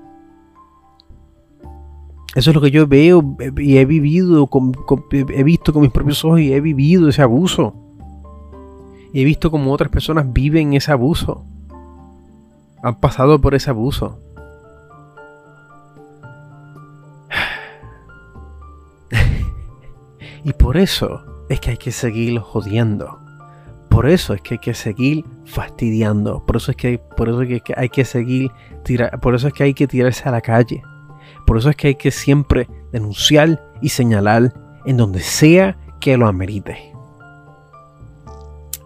Eso 2.35 2.51
es 2.51 2.55
lo 2.55 2.63
que 2.63 2.71
yo 2.71 2.87
veo 2.87 3.37
y 3.59 3.79
he 3.79 3.85
vivido, 3.85 4.49
he 5.11 5.43
visto 5.43 5.73
con 5.73 5.83
mis 5.83 5.91
propios 5.91 6.25
ojos 6.25 6.41
y 6.41 6.53
he 6.53 6.61
vivido 6.61 7.09
ese 7.09 7.23
abuso. 7.23 7.75
Y 9.13 9.23
he 9.23 9.25
visto 9.25 9.51
como 9.51 9.73
otras 9.73 9.91
personas 9.91 10.33
viven 10.33 10.75
ese 10.75 10.93
abuso. 10.93 11.45
Han 12.83 13.01
pasado 13.01 13.41
por 13.41 13.57
ese 13.57 13.71
abuso. 13.71 14.21
Y 20.45 20.53
por 20.53 20.77
eso 20.77 21.25
es 21.49 21.61
que 21.61 21.71
hay 21.71 21.77
que 21.77 21.93
seguir 21.93 22.39
jodiendo. 22.39 23.19
Por 23.89 24.09
eso 24.09 24.35
es 24.35 24.41
que 24.41 24.55
hay 24.55 24.59
que 24.59 24.75
seguir 24.75 25.25
fastidiando. 25.45 26.45
Por 26.47 26.57
eso 26.57 26.71
es 26.71 26.77
que, 26.77 26.87
hay, 26.89 27.01
por 27.17 27.29
eso 27.29 27.43
es 27.43 27.63
que 27.63 27.75
hay 27.77 27.89
que 27.89 28.05
seguir 28.05 28.51
por 29.21 29.35
eso 29.35 29.49
es 29.49 29.55
que 29.55 29.63
hay 29.65 29.75
que 29.75 29.87
tirarse 29.87 30.29
a 30.29 30.33
la 30.33 30.41
calle. 30.41 30.83
Por 31.47 31.59
eso 31.59 31.71
es 31.71 31.77
que 31.77 31.89
hay 31.89 31.95
que 31.95 32.11
siempre 32.11 32.69
denunciar 32.93 33.63
y 33.81 33.89
señalar 33.89 34.53
en 34.85 34.97
donde 34.97 35.21
sea 35.21 35.77
que 36.01 36.17
lo 36.17 36.27
amerite. 36.27 36.93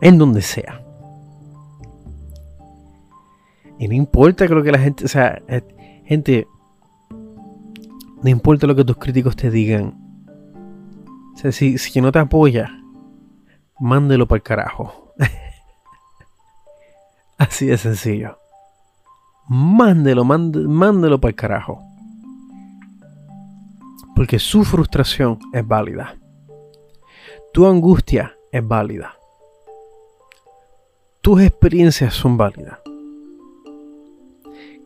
En 0.01 0.19
donde 0.19 0.43
sea. 0.43 0.83
Y 3.79 3.89
no 3.89 3.95
importa 3.95 4.47
lo 4.47 4.63
que 4.63 4.73
la 4.73 4.79
gente, 4.79 5.05
o 5.05 5.09
sea, 5.09 5.43
eh, 5.49 6.03
gente, 6.05 6.47
no 7.11 8.31
importa 8.31 8.67
lo 8.67 8.75
que 8.75 8.85
tus 8.85 8.97
críticos 8.97 9.37
te 9.37 9.51
digan, 9.51 10.04
o 11.35 11.37
sea, 11.37 11.53
si, 11.53 11.79
si 11.79 12.01
no 12.01 12.13
te 12.13 12.21
apoya, 12.21 12.71
mándelo 13.81 14.29
para 14.29 14.37
el 14.37 14.43
carajo. 14.43 15.13
Así 17.39 17.67
de 17.67 17.77
sencillo. 17.77 18.39
Mándelo, 19.49 20.25
mándelo 20.25 21.21
para 21.21 21.31
el 21.31 21.35
carajo. 21.35 21.83
Porque 24.15 24.39
su 24.39 24.65
frustración 24.65 25.41
es 25.53 25.67
válida. 25.67 26.17
Tu 27.53 27.67
angustia 27.67 28.37
es 28.53 28.67
válida. 28.67 29.17
Tus 31.21 31.43
experiencias 31.43 32.15
son 32.15 32.37
válidas. 32.37 32.79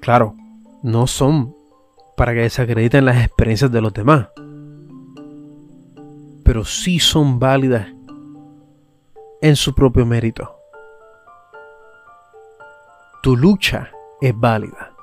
Claro, 0.01 0.35
no 0.83 1.07
son 1.07 1.55
para 2.17 2.33
que 2.33 2.41
desacrediten 2.41 3.05
las 3.05 3.23
experiencias 3.23 3.71
de 3.71 3.83
los 3.83 3.93
demás 3.93 4.29
pero 6.49 6.65
sí 6.65 6.99
son 6.99 7.39
válidas 7.39 7.89
en 9.43 9.55
su 9.55 9.75
propio 9.75 10.07
mérito. 10.07 10.57
Tu 13.23 13.37
lucha 13.37 13.91
es 14.23 14.35
válida. 14.35 14.95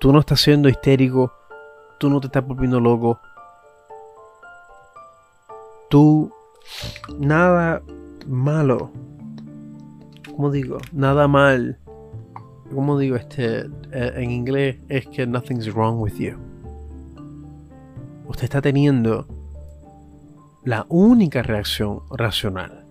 Tú 0.00 0.10
no 0.10 0.20
estás 0.20 0.40
siendo 0.40 0.70
histérico, 0.70 1.30
tú 2.00 2.08
no 2.08 2.20
te 2.20 2.28
estás 2.28 2.46
volviendo 2.46 2.80
loco. 2.80 3.20
Tú, 5.90 6.32
nada 7.18 7.82
malo, 8.26 8.90
¿cómo 10.34 10.50
digo? 10.50 10.78
Nada 10.90 11.28
mal. 11.28 11.78
¿Cómo 12.74 12.98
digo 12.98 13.14
este? 13.16 13.66
Eh, 13.92 14.12
en 14.16 14.30
inglés 14.30 14.78
es 14.88 15.06
que 15.08 15.26
nothing's 15.26 15.70
wrong 15.74 16.00
with 16.00 16.14
you. 16.14 16.38
Usted 18.26 18.44
está 18.44 18.62
teniendo 18.62 19.26
la 20.64 20.86
única 20.88 21.42
reacción 21.42 22.00
racional. 22.10 22.84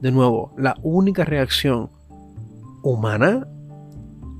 De 0.00 0.10
nuevo, 0.10 0.54
la 0.56 0.76
única 0.82 1.24
reacción 1.24 1.90
humana 2.82 3.46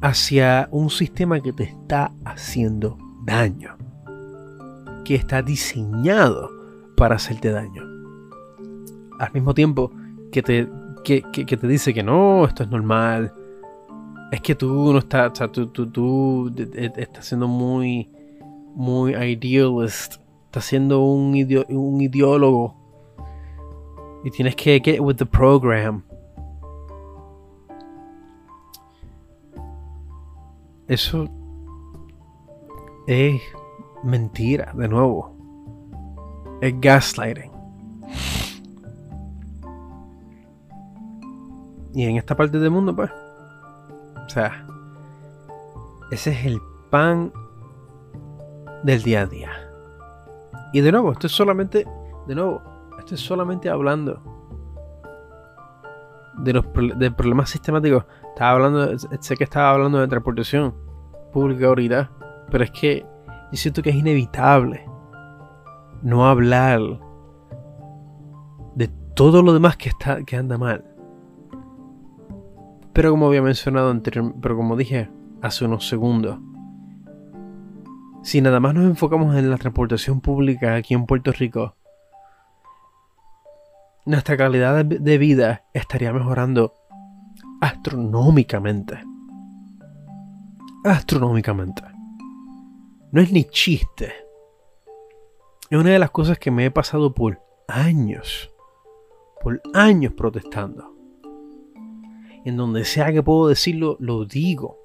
hacia 0.02 0.68
un 0.70 0.90
sistema 0.90 1.40
que 1.40 1.52
te 1.52 1.64
está 1.64 2.12
haciendo 2.24 2.96
daño. 3.24 3.76
Que 5.04 5.14
está 5.14 5.42
diseñado 5.42 6.50
para 6.96 7.16
hacerte 7.16 7.50
daño. 7.50 7.82
Al 9.18 9.32
mismo 9.32 9.54
tiempo 9.54 9.92
que 10.30 10.42
te, 10.42 10.68
que, 11.04 11.22
te 11.22 11.66
dice 11.66 11.92
que 11.92 12.02
no, 12.02 12.44
esto 12.44 12.62
es 12.62 12.70
normal. 12.70 13.32
Es 14.30 14.40
que 14.40 14.54
tú 14.54 14.92
no 14.92 14.98
estás, 14.98 15.32
tú, 15.52 15.66
tú, 15.68 15.90
tú 15.90 16.52
estás 16.76 17.26
siendo 17.26 17.48
muy, 17.48 18.10
muy 18.74 19.14
idealist 19.14 20.16
estás 20.58 20.70
siendo 20.70 21.02
un, 21.02 21.34
un 21.68 22.00
ideólogo 22.00 22.74
y 24.24 24.30
tienes 24.32 24.56
que 24.56 24.80
get 24.84 24.98
with 24.98 25.14
the 25.14 25.24
program. 25.24 26.02
Eso 30.88 31.28
es 33.06 33.40
mentira, 34.02 34.72
de 34.74 34.88
nuevo. 34.88 35.32
Es 36.60 36.74
gaslighting. 36.80 37.52
Y 41.94 42.04
en 42.04 42.16
esta 42.16 42.36
parte 42.36 42.58
del 42.58 42.70
mundo, 42.72 42.96
pues. 42.96 43.10
O 44.26 44.28
sea, 44.28 44.66
ese 46.10 46.32
es 46.32 46.46
el 46.46 46.60
pan 46.90 47.32
del 48.82 49.02
día 49.04 49.22
a 49.22 49.26
día. 49.26 49.67
Y 50.72 50.80
de 50.80 50.92
nuevo, 50.92 51.12
esto 51.12 51.26
es 51.26 51.32
solamente, 51.32 51.86
de 52.26 52.34
nuevo, 52.34 52.62
esto 52.98 53.14
es 53.14 53.20
solamente 53.20 53.70
hablando 53.70 54.22
de 56.38 56.52
los 56.52 56.66
problemas 56.66 57.50
sistemáticos. 57.50 58.04
Estaba 58.30 58.50
hablando, 58.52 58.98
sé 58.98 59.36
que 59.36 59.44
estaba 59.44 59.70
hablando 59.70 59.98
de 59.98 60.08
transportación 60.08 60.74
pública 61.32 61.66
ahorita, 61.66 62.10
pero 62.50 62.64
es 62.64 62.70
que 62.70 63.04
yo 63.50 63.56
siento 63.56 63.82
que 63.82 63.90
es 63.90 63.96
inevitable 63.96 64.84
no 66.02 66.26
hablar 66.26 66.80
de 68.74 68.88
todo 69.14 69.42
lo 69.42 69.52
demás 69.52 69.76
que 69.76 69.88
está 69.88 70.22
que 70.24 70.36
anda 70.36 70.58
mal. 70.58 70.84
Pero 72.92 73.10
como 73.10 73.26
había 73.26 73.42
mencionado 73.42 73.90
anteriormente, 73.90 74.38
pero 74.40 74.56
como 74.56 74.76
dije 74.76 75.10
hace 75.42 75.64
unos 75.64 75.88
segundos, 75.88 76.38
si 78.28 78.42
nada 78.42 78.60
más 78.60 78.74
nos 78.74 78.84
enfocamos 78.84 79.34
en 79.36 79.48
la 79.48 79.56
transportación 79.56 80.20
pública 80.20 80.74
aquí 80.74 80.92
en 80.92 81.06
Puerto 81.06 81.32
Rico, 81.32 81.76
nuestra 84.04 84.36
calidad 84.36 84.84
de 84.84 85.16
vida 85.18 85.64
estaría 85.72 86.12
mejorando 86.12 86.74
astronómicamente. 87.62 89.02
Astronómicamente. 90.84 91.82
No 93.12 93.22
es 93.22 93.32
ni 93.32 93.44
chiste. 93.44 94.12
Es 95.70 95.78
una 95.78 95.92
de 95.92 95.98
las 95.98 96.10
cosas 96.10 96.38
que 96.38 96.50
me 96.50 96.66
he 96.66 96.70
pasado 96.70 97.14
por 97.14 97.40
años. 97.66 98.52
Por 99.40 99.62
años 99.72 100.12
protestando. 100.12 100.94
En 102.44 102.58
donde 102.58 102.84
sea 102.84 103.10
que 103.10 103.22
puedo 103.22 103.48
decirlo, 103.48 103.96
lo 104.00 104.26
digo. 104.26 104.76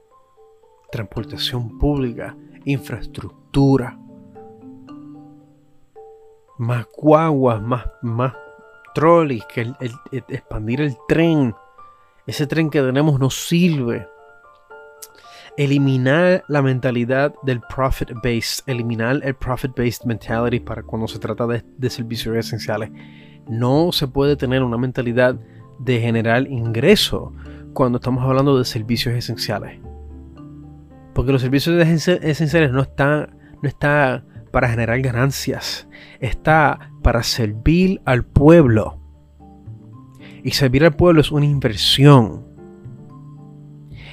Transportación 0.89 1.77
pública 1.77 2.37
infraestructura, 2.65 3.97
más 6.57 6.85
guaguas, 6.95 7.61
más, 7.61 7.85
más 8.01 8.33
trolleys, 8.93 9.43
que 9.45 9.73
expandir 10.29 10.81
el 10.81 10.95
tren, 11.07 11.53
ese 12.27 12.47
tren 12.47 12.69
que 12.69 12.81
tenemos 12.81 13.19
no 13.19 13.29
sirve. 13.29 14.07
Eliminar 15.55 16.43
la 16.47 16.63
mentalidad 16.63 17.35
del 17.43 17.61
profit 17.61 18.09
based, 18.23 18.67
eliminar 18.67 19.19
el 19.23 19.35
profit 19.35 19.75
based 19.75 20.05
mentality 20.05 20.59
para 20.59 20.81
cuando 20.81 21.07
se 21.07 21.19
trata 21.19 21.45
de, 21.45 21.63
de 21.77 21.89
servicios 21.91 22.35
esenciales. 22.35 22.89
No 23.47 23.91
se 23.91 24.07
puede 24.07 24.35
tener 24.35 24.63
una 24.63 24.77
mentalidad 24.77 25.35
de 25.77 25.99
generar 25.99 26.47
ingreso 26.47 27.33
cuando 27.73 27.97
estamos 27.97 28.23
hablando 28.23 28.57
de 28.57 28.65
servicios 28.65 29.13
esenciales. 29.13 29.79
Porque 31.13 31.31
los 31.31 31.41
servicios 31.41 31.75
esenciales 31.81 32.71
no 32.71 32.81
están, 32.81 33.37
no 33.61 33.69
está 33.69 34.25
para 34.51 34.69
generar 34.69 35.01
ganancias, 35.01 35.87
está 36.19 36.91
para 37.01 37.23
servir 37.23 38.01
al 38.05 38.25
pueblo. 38.25 38.99
Y 40.43 40.51
servir 40.51 40.83
al 40.85 40.95
pueblo 40.95 41.21
es 41.21 41.31
una 41.31 41.45
inversión. 41.45 42.45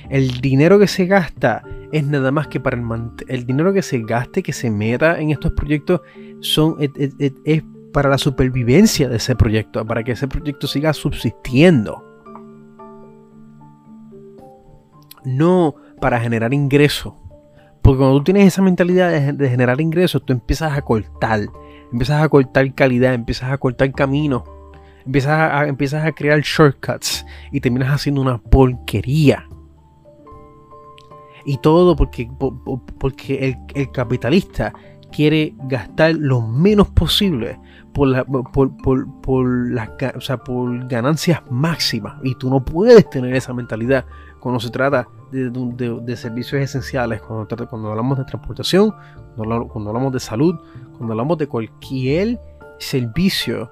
El 0.09 0.41
dinero 0.41 0.79
que 0.79 0.87
se 0.87 1.07
gasta 1.07 1.63
es 1.93 2.05
nada 2.07 2.31
más 2.31 2.49
que 2.49 2.61
para 2.61 2.77
el, 2.77 2.85
el 3.29 3.47
dinero 3.47 3.73
que 3.73 3.83
se 3.83 3.99
gaste, 3.99 4.43
que 4.43 4.53
se 4.53 4.71
meta 4.71 5.21
en 5.21 5.31
estos 5.31 5.53
proyectos, 5.53 6.01
son, 6.41 6.77
es 6.81 7.63
para 7.93 8.09
la 8.09 8.19
supervivencia 8.19 9.09
de 9.09 9.17
ese 9.17 9.35
proyecto, 9.37 9.85
para 9.85 10.03
que 10.03 10.13
ese 10.13 10.29
proyecto 10.29 10.67
siga 10.67 10.93
subsistiendo. 10.93 12.05
No 15.25 15.75
para 16.01 16.21
generar 16.21 16.53
ingresos. 16.55 17.15
Porque 17.83 17.99
cuando 17.99 18.19
tú 18.19 18.25
tienes 18.25 18.47
esa 18.47 18.63
mentalidad 18.63 19.33
de, 19.33 19.49
generar 19.49 19.81
ingresos, 19.81 20.23
tú 20.25 20.33
empiezas 20.33 20.77
a 20.77 20.83
cortar. 20.83 21.41
Empiezas 21.93 22.23
a 22.23 22.29
cortar 22.29 22.75
calidad, 22.75 23.15
empiezas 23.15 23.51
a 23.51 23.59
cortar 23.59 23.91
camino. 23.93 24.45
Empiezas 25.07 26.05
a, 26.05 26.13
crear 26.13 26.41
shortcuts 26.41 27.25
y 27.51 27.61
terminas 27.61 27.91
haciendo 27.91 28.21
una 28.21 28.39
porquería. 28.39 29.49
Y 31.47 31.57
todo 31.59 31.97
porque, 31.97 32.31
porque 32.99 33.57
el, 33.75 33.91
capitalista 33.93 34.75
quiere 35.11 35.55
gastar 35.65 36.15
lo 36.15 36.43
menos 36.43 36.89
posible 36.91 37.59
por, 37.95 38.27
por, 38.53 38.77
por, 38.77 39.23
por 39.23 40.87
ganancias 40.87 41.41
máximas. 41.51 42.21
Y 42.23 42.35
tú 42.35 42.51
no 42.51 42.63
puedes 42.63 43.09
tener 43.09 43.35
esa 43.35 43.55
mentalidad 43.55 44.05
cuando 44.41 44.59
se 44.61 44.71
trata 44.71 45.07
de, 45.31 46.17
servicios 46.17 46.61
esenciales, 46.61 47.21
cuando, 47.23 47.47
cuando, 47.69 47.91
hablamos 47.91 48.19
de 48.19 48.25
transportación, 48.25 48.95
cuando, 49.37 49.89
hablamos 49.89 50.13
de 50.13 50.21
salud, 50.21 50.57
cuando 50.97 51.13
hablamos 51.13 51.39
de 51.39 51.47
cualquier 51.47 52.41
servicio 52.79 53.71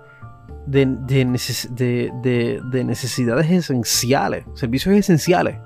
de, 0.66 0.86
de, 0.86 1.24
necesidades 2.84 3.50
esenciales, 3.50 4.44
servicios 4.54 4.94
esenciales. 4.94 5.58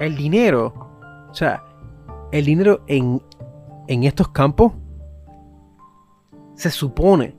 El 0.00 0.16
dinero, 0.16 0.72
o 1.30 1.34
sea, 1.34 1.62
el 2.32 2.44
dinero 2.44 2.82
en, 2.88 3.22
en 3.86 4.04
estos 4.04 4.28
campos 4.30 4.72
se 6.54 6.70
supone 6.70 7.36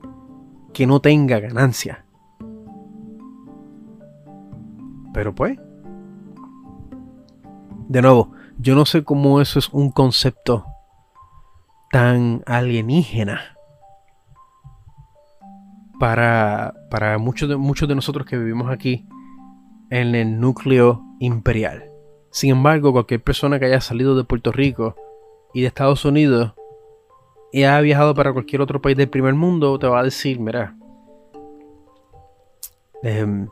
que 0.72 0.86
no 0.86 1.00
tenga 1.00 1.40
ganancia. 1.40 2.03
Pero 5.14 5.34
pues, 5.34 5.58
de 7.88 8.02
nuevo, 8.02 8.32
yo 8.58 8.74
no 8.74 8.84
sé 8.84 9.04
cómo 9.04 9.40
eso 9.40 9.58
es 9.58 9.68
un 9.70 9.90
concepto 9.90 10.66
tan 11.90 12.42
alienígena 12.44 13.56
para, 16.00 16.74
para 16.90 17.18
muchos, 17.18 17.48
de, 17.48 17.56
muchos 17.56 17.88
de 17.88 17.94
nosotros 17.94 18.26
que 18.26 18.36
vivimos 18.36 18.70
aquí 18.70 19.06
en 19.90 20.16
el 20.16 20.40
núcleo 20.40 21.02
imperial. 21.20 21.84
Sin 22.32 22.50
embargo, 22.50 22.92
cualquier 22.92 23.22
persona 23.22 23.60
que 23.60 23.66
haya 23.66 23.80
salido 23.80 24.16
de 24.16 24.24
Puerto 24.24 24.50
Rico 24.50 24.96
y 25.54 25.60
de 25.60 25.68
Estados 25.68 26.04
Unidos 26.04 26.52
y 27.52 27.62
ha 27.62 27.80
viajado 27.80 28.16
para 28.16 28.32
cualquier 28.32 28.60
otro 28.60 28.82
país 28.82 28.96
del 28.96 29.08
primer 29.08 29.34
mundo, 29.34 29.78
te 29.78 29.86
va 29.86 30.00
a 30.00 30.02
decir, 30.02 30.40
mira, 30.40 30.76
eh, 33.04 33.46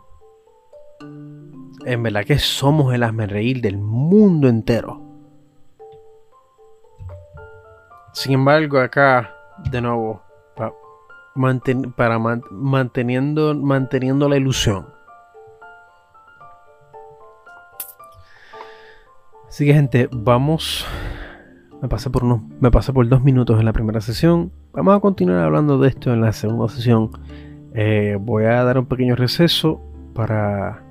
en 1.85 2.03
verdad 2.03 2.25
que 2.25 2.39
somos 2.39 2.95
el 2.95 3.03
reír 3.29 3.61
del 3.61 3.79
mundo 3.79 4.49
entero. 4.49 5.01
Sin 8.13 8.33
embargo, 8.33 8.79
acá, 8.79 9.35
de 9.71 9.81
nuevo, 9.81 10.23
para 11.97 12.19
manteniendo, 12.51 13.55
manteniendo 13.55 14.29
la 14.29 14.37
ilusión. 14.37 14.87
Así 19.49 19.67
que 19.67 19.75
gente, 19.75 20.09
vamos. 20.13 20.87
Me 21.81 21.89
pasé 21.89 22.11
por 22.11 22.25
unos, 22.25 22.43
me 22.61 22.71
pasé 22.71 22.93
por 22.93 23.09
dos 23.09 23.23
minutos 23.23 23.59
en 23.59 23.65
la 23.65 23.73
primera 23.73 24.01
sesión. 24.01 24.53
Vamos 24.73 24.97
a 24.97 25.01
continuar 25.01 25.41
hablando 25.41 25.79
de 25.79 25.89
esto 25.89 26.13
en 26.13 26.21
la 26.21 26.33
segunda 26.33 26.69
sesión. 26.69 27.11
Eh, 27.75 28.17
voy 28.21 28.45
a 28.45 28.63
dar 28.63 28.79
un 28.79 28.87
pequeño 28.87 29.17
receso 29.17 29.81
para 30.15 30.82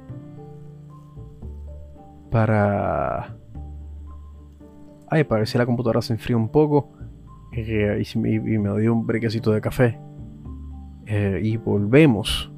para... 2.31 3.37
Ay, 5.07 5.25
para 5.25 5.39
ver 5.39 5.47
si 5.47 5.57
la 5.57 5.65
computadora 5.65 6.01
se 6.01 6.13
enfría 6.13 6.37
un 6.37 6.49
poco. 6.49 6.93
Eh, 7.51 8.01
y, 8.01 8.17
me 8.17 8.69
doy 8.69 8.87
un 8.87 9.05
brequecito 9.05 9.51
de 9.51 9.61
café. 9.61 9.99
Eh, 11.05 11.41
y 11.43 11.57
volvemos 11.57 12.51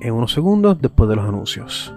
en 0.00 0.14
unos 0.14 0.32
segundos 0.32 0.80
después 0.80 1.08
de 1.08 1.16
los 1.16 1.26
anuncios. 1.26 1.94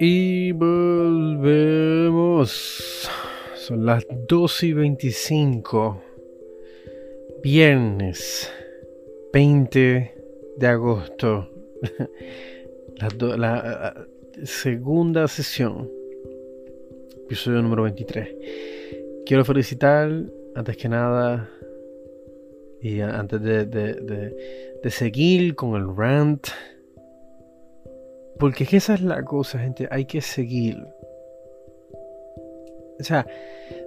Y 0.00 0.50
volvemos. 0.52 2.50
Son 3.54 3.86
las 3.86 4.04
2 4.28 4.62
y 4.64 4.72
25. 4.72 6.02
Viernes 7.44 8.52
20 9.32 10.14
de 10.56 10.66
agosto. 10.66 11.48
La, 13.36 14.06
segunda 14.42 15.28
sesión. 15.28 15.88
Episodio 17.26 17.62
número 17.62 17.84
23. 17.84 18.34
Quiero 19.24 19.44
felicitar, 19.44 20.10
antes 20.56 20.76
que 20.76 20.88
nada, 20.88 21.48
y 22.80 23.00
antes 23.00 23.40
de, 23.40 23.64
de 23.66 24.90
seguir 24.90 25.54
con 25.54 25.76
el 25.76 25.96
rant 25.96 26.48
porque 28.44 28.66
esa 28.76 28.92
es 28.92 29.00
la 29.00 29.24
cosa, 29.24 29.58
gente. 29.58 29.88
Hay 29.90 30.04
que 30.04 30.20
seguir. 30.20 30.76
O 33.00 33.02
sea, 33.02 33.26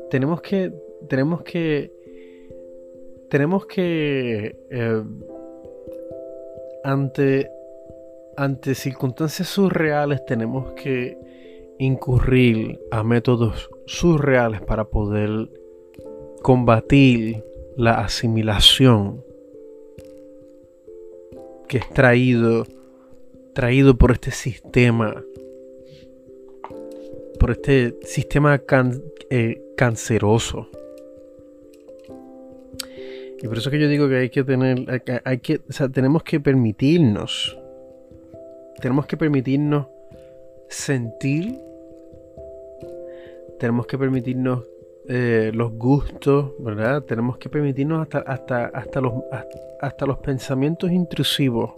tenemos 0.09 0.41
que. 0.41 0.73
Tenemos 1.07 1.43
que. 1.43 1.91
Tenemos 3.29 3.67
que. 3.67 4.57
Eh, 4.71 5.03
ante. 6.83 7.51
Ante 8.35 8.73
circunstancias 8.73 9.47
surreales 9.47 10.25
tenemos 10.25 10.71
que 10.71 11.19
incurrir 11.77 12.79
a 12.89 13.03
métodos 13.03 13.69
surreales 13.85 14.61
para 14.61 14.85
poder 14.85 15.51
combatir 16.41 17.43
la 17.75 17.99
asimilación 17.99 19.23
que 21.67 21.77
es 21.77 21.89
traído 21.89 22.65
traído 23.57 23.97
por 23.97 24.11
este 24.11 24.29
sistema, 24.29 25.23
por 27.39 27.49
este 27.49 27.97
sistema 28.03 28.61
eh, 29.31 29.61
canceroso. 29.75 30.69
Y 33.41 33.47
por 33.47 33.57
eso 33.57 33.71
que 33.71 33.79
yo 33.79 33.87
digo 33.87 34.07
que 34.07 34.17
hay 34.17 34.29
que 34.29 34.43
tener, 34.43 35.01
hay 35.23 35.39
que, 35.39 35.61
o 35.67 35.73
sea, 35.73 35.89
tenemos 35.89 36.21
que 36.21 36.39
permitirnos, 36.39 37.57
tenemos 38.79 39.07
que 39.07 39.17
permitirnos 39.17 39.87
sentir, 40.69 41.59
tenemos 43.57 43.87
que 43.87 43.97
permitirnos 43.97 44.65
eh, 45.09 45.49
los 45.51 45.73
gustos, 45.73 46.53
¿verdad? 46.59 47.01
Tenemos 47.05 47.39
que 47.39 47.49
permitirnos 47.49 48.03
hasta, 48.03 48.19
hasta, 48.19 48.65
hasta, 48.67 49.01
los, 49.01 49.13
hasta 49.81 50.05
los 50.05 50.19
pensamientos 50.19 50.91
intrusivos 50.91 51.71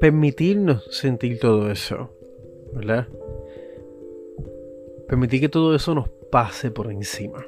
permitirnos 0.00 0.84
sentir 0.90 1.38
todo 1.38 1.70
eso, 1.70 2.10
¿verdad? 2.72 3.08
Permitir 5.08 5.40
que 5.40 5.48
todo 5.48 5.74
eso 5.74 5.94
nos 5.94 6.08
pase 6.30 6.70
por 6.70 6.90
encima. 6.90 7.44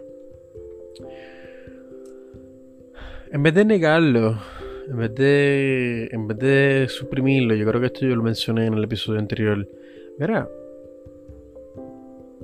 En 3.33 3.43
vez 3.43 3.55
de 3.55 3.65
negarlo, 3.65 4.39
en 4.89 4.97
vez 4.97 5.15
de, 5.15 6.09
en 6.13 6.29
vez 6.29 6.39
de 6.39 6.87
suprimirlo, 6.89 7.55
yo 7.55 7.67
creo 7.67 7.81
que 7.81 7.87
esto 7.89 8.07
yo 8.07 8.15
lo 8.15 8.23
mencioné 8.23 8.67
en 8.67 8.75
el 8.75 8.85
episodio 8.85 9.19
anterior. 9.19 9.69
Mira, 10.19 10.49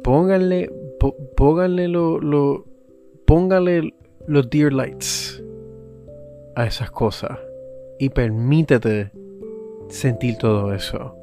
pónganle, 0.02 0.70
pónganle 1.36 1.88
lo, 1.88 2.20
lo, 2.20 2.66
pónganle 3.24 3.94
los 4.26 4.50
dear 4.50 4.72
lights 4.72 5.42
a 6.54 6.66
esas 6.66 6.90
cosas 6.90 7.38
y 7.98 8.08
permítete 8.08 9.10
sentir 9.92 10.36
todo 10.36 10.72
eso. 10.72 11.16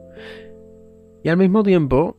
Y 1.23 1.29
al 1.29 1.37
mismo 1.37 1.63
tiempo, 1.63 2.15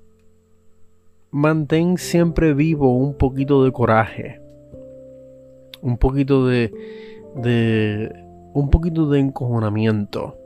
mantén 1.31 1.97
siempre 1.97 2.55
vivo 2.55 2.95
un 2.97 3.15
poquito 3.15 3.65
de 3.65 3.73
coraje, 3.73 4.41
un 5.81 5.97
poquito 5.97 6.47
de, 6.47 6.73
de 7.37 8.13
un 8.53 8.69
poquito 8.69 9.09
de 9.09 9.21
encojonamiento. 9.21 10.37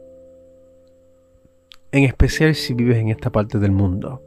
En 1.91 2.05
especial 2.05 2.55
si 2.55 2.75
vives 2.75 2.99
en 2.99 3.09
esta 3.09 3.31
parte 3.31 3.59
del 3.59 3.73
mundo. 3.73 4.23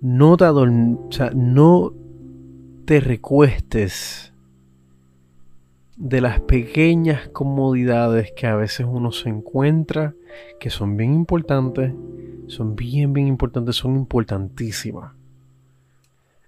No 0.00 0.36
te, 0.36 0.44
o 0.44 1.10
sea, 1.10 1.30
no 1.34 1.92
te 2.84 3.00
recuestes 3.00 4.32
de 5.96 6.20
las 6.20 6.40
pequeñas 6.40 7.28
comodidades 7.30 8.32
que 8.32 8.46
a 8.46 8.54
veces 8.54 8.86
uno 8.88 9.12
se 9.12 9.30
encuentra, 9.30 10.14
que 10.60 10.68
son 10.68 10.96
bien 10.96 11.14
importantes, 11.14 11.92
son 12.48 12.76
bien, 12.76 13.12
bien 13.12 13.26
importantes, 13.26 13.76
son 13.76 13.96
importantísimas. 13.96 15.14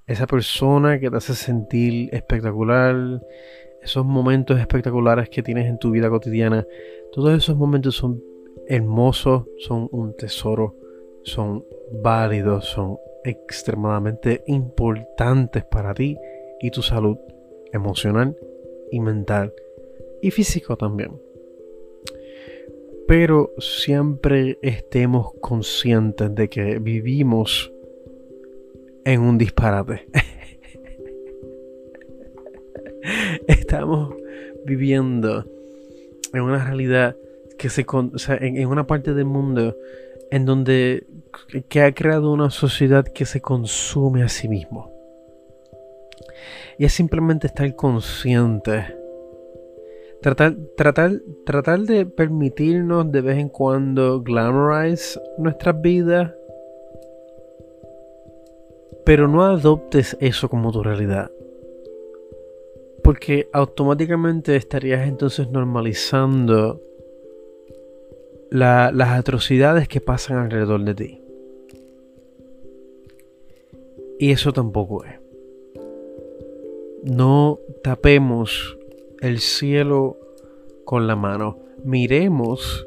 Esa 0.06 0.26
persona 0.26 1.00
que 1.00 1.10
te 1.10 1.16
hace 1.16 1.34
sentir 1.34 2.14
espectacular, 2.14 3.22
esos 3.82 4.04
momentos 4.04 4.58
espectaculares 4.60 5.28
que 5.30 5.42
tienes 5.42 5.66
en 5.66 5.78
tu 5.78 5.90
vida 5.90 6.10
cotidiana, 6.10 6.66
todos 7.12 7.36
esos 7.36 7.56
momentos 7.56 7.96
son 7.96 8.22
hermosos, 8.66 9.46
son 9.58 9.88
un 9.92 10.14
tesoro, 10.14 10.76
son 11.22 11.64
válidos, 12.02 12.66
son 12.66 12.98
extremadamente 13.24 14.44
importantes 14.46 15.64
para 15.64 15.94
ti 15.94 16.16
y 16.60 16.70
tu 16.70 16.82
salud 16.82 17.16
emocional 17.72 18.36
y 18.90 19.00
mental 19.00 19.52
y 20.22 20.30
físico 20.30 20.76
también. 20.76 21.20
Pero 23.06 23.52
siempre 23.58 24.58
estemos 24.62 25.32
conscientes 25.40 26.34
de 26.34 26.48
que 26.48 26.78
vivimos 26.78 27.72
en 29.04 29.20
un 29.22 29.38
disparate. 29.38 30.06
Estamos 33.46 34.14
viviendo 34.66 35.46
en 36.34 36.42
una 36.42 36.62
realidad 36.62 37.16
que 37.58 37.70
se 37.70 37.86
en, 38.40 38.68
una 38.68 38.86
parte 38.86 39.14
del 39.14 39.24
mundo 39.24 39.74
en 40.30 40.44
donde 40.44 41.06
que 41.68 41.80
ha 41.80 41.94
creado 41.94 42.32
una 42.32 42.50
sociedad 42.50 43.06
que 43.06 43.24
se 43.24 43.40
consume 43.40 44.22
a 44.22 44.28
sí 44.28 44.48
mismo. 44.48 44.97
Y 46.78 46.84
es 46.84 46.92
simplemente 46.92 47.48
estar 47.48 47.74
consciente. 47.74 48.94
Tratar, 50.22 50.56
tratar, 50.76 51.12
tratar 51.44 51.80
de 51.80 52.06
permitirnos 52.06 53.10
de 53.10 53.20
vez 53.20 53.38
en 53.38 53.48
cuando 53.48 54.22
glamorize 54.22 55.20
nuestras 55.38 55.80
vidas. 55.80 56.32
Pero 59.04 59.26
no 59.26 59.44
adoptes 59.44 60.16
eso 60.20 60.48
como 60.48 60.70
tu 60.70 60.82
realidad. 60.82 61.30
Porque 63.02 63.48
automáticamente 63.52 64.54
estarías 64.54 65.08
entonces 65.08 65.48
normalizando 65.50 66.80
las 68.50 69.08
atrocidades 69.08 69.88
que 69.88 70.00
pasan 70.00 70.38
alrededor 70.38 70.84
de 70.84 70.94
ti. 70.94 71.22
Y 74.18 74.32
eso 74.32 74.52
tampoco 74.52 75.04
es. 75.04 75.17
No 77.04 77.58
tapemos 77.82 78.76
el 79.20 79.38
cielo 79.38 80.18
con 80.84 81.06
la 81.06 81.16
mano. 81.16 81.58
Miremos 81.84 82.86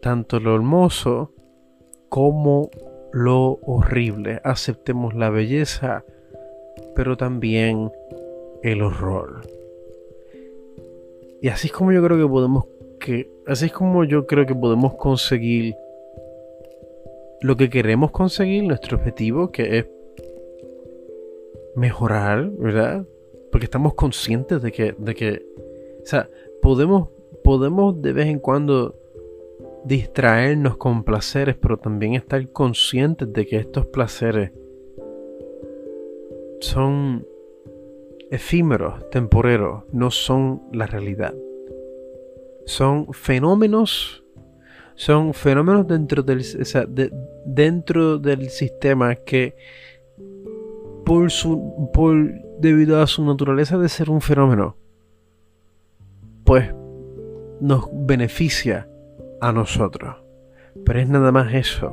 tanto 0.00 0.40
lo 0.40 0.54
hermoso 0.54 1.32
como 2.08 2.70
lo 3.12 3.58
horrible. 3.64 4.40
Aceptemos 4.44 5.14
la 5.14 5.30
belleza, 5.30 6.04
pero 6.94 7.16
también 7.16 7.90
el 8.62 8.82
horror. 8.82 9.42
Y 11.40 11.48
así 11.48 11.68
es 11.68 11.72
como 11.72 11.92
yo 11.92 12.02
creo 12.02 12.18
que 12.18 12.28
podemos 12.28 12.66
que 13.00 13.28
así 13.46 13.66
es 13.66 13.72
como 13.72 14.04
yo 14.04 14.26
creo 14.26 14.46
que 14.46 14.54
podemos 14.54 14.94
conseguir 14.94 15.74
lo 17.40 17.56
que 17.56 17.68
queremos 17.68 18.12
conseguir, 18.12 18.62
nuestro 18.62 18.96
objetivo, 18.96 19.50
que 19.50 19.78
es 19.78 19.86
mejorar, 21.74 22.50
¿verdad? 22.50 23.06
Porque 23.50 23.66
estamos 23.66 23.94
conscientes 23.94 24.62
de 24.62 24.72
que, 24.72 24.94
de 24.98 25.14
que, 25.14 25.46
o 26.02 26.06
sea, 26.06 26.28
podemos, 26.60 27.08
podemos 27.42 28.00
de 28.00 28.12
vez 28.12 28.26
en 28.26 28.38
cuando 28.38 28.98
distraernos 29.84 30.76
con 30.76 31.04
placeres, 31.04 31.56
pero 31.60 31.76
también 31.76 32.14
estar 32.14 32.46
conscientes 32.50 33.32
de 33.32 33.46
que 33.46 33.56
estos 33.56 33.86
placeres 33.86 34.52
son 36.60 37.26
efímeros, 38.30 39.10
temporeros, 39.10 39.84
no 39.92 40.10
son 40.10 40.62
la 40.72 40.86
realidad. 40.86 41.34
Son 42.64 43.12
fenómenos, 43.12 44.24
son 44.94 45.34
fenómenos 45.34 45.86
dentro 45.86 46.22
del, 46.22 46.42
dentro 47.44 48.18
del 48.18 48.48
sistema 48.50 49.16
que 49.16 49.56
por 51.12 51.30
su, 51.30 51.90
por, 51.92 52.16
debido 52.58 53.02
a 53.02 53.06
su 53.06 53.22
naturaleza 53.22 53.76
de 53.76 53.90
ser 53.90 54.08
un 54.08 54.22
fenómeno, 54.22 54.78
pues 56.42 56.74
nos 57.60 57.86
beneficia 57.92 58.88
a 59.42 59.52
nosotros. 59.52 60.16
Pero 60.86 61.00
es 61.00 61.08
nada 61.10 61.30
más 61.30 61.52
eso, 61.52 61.90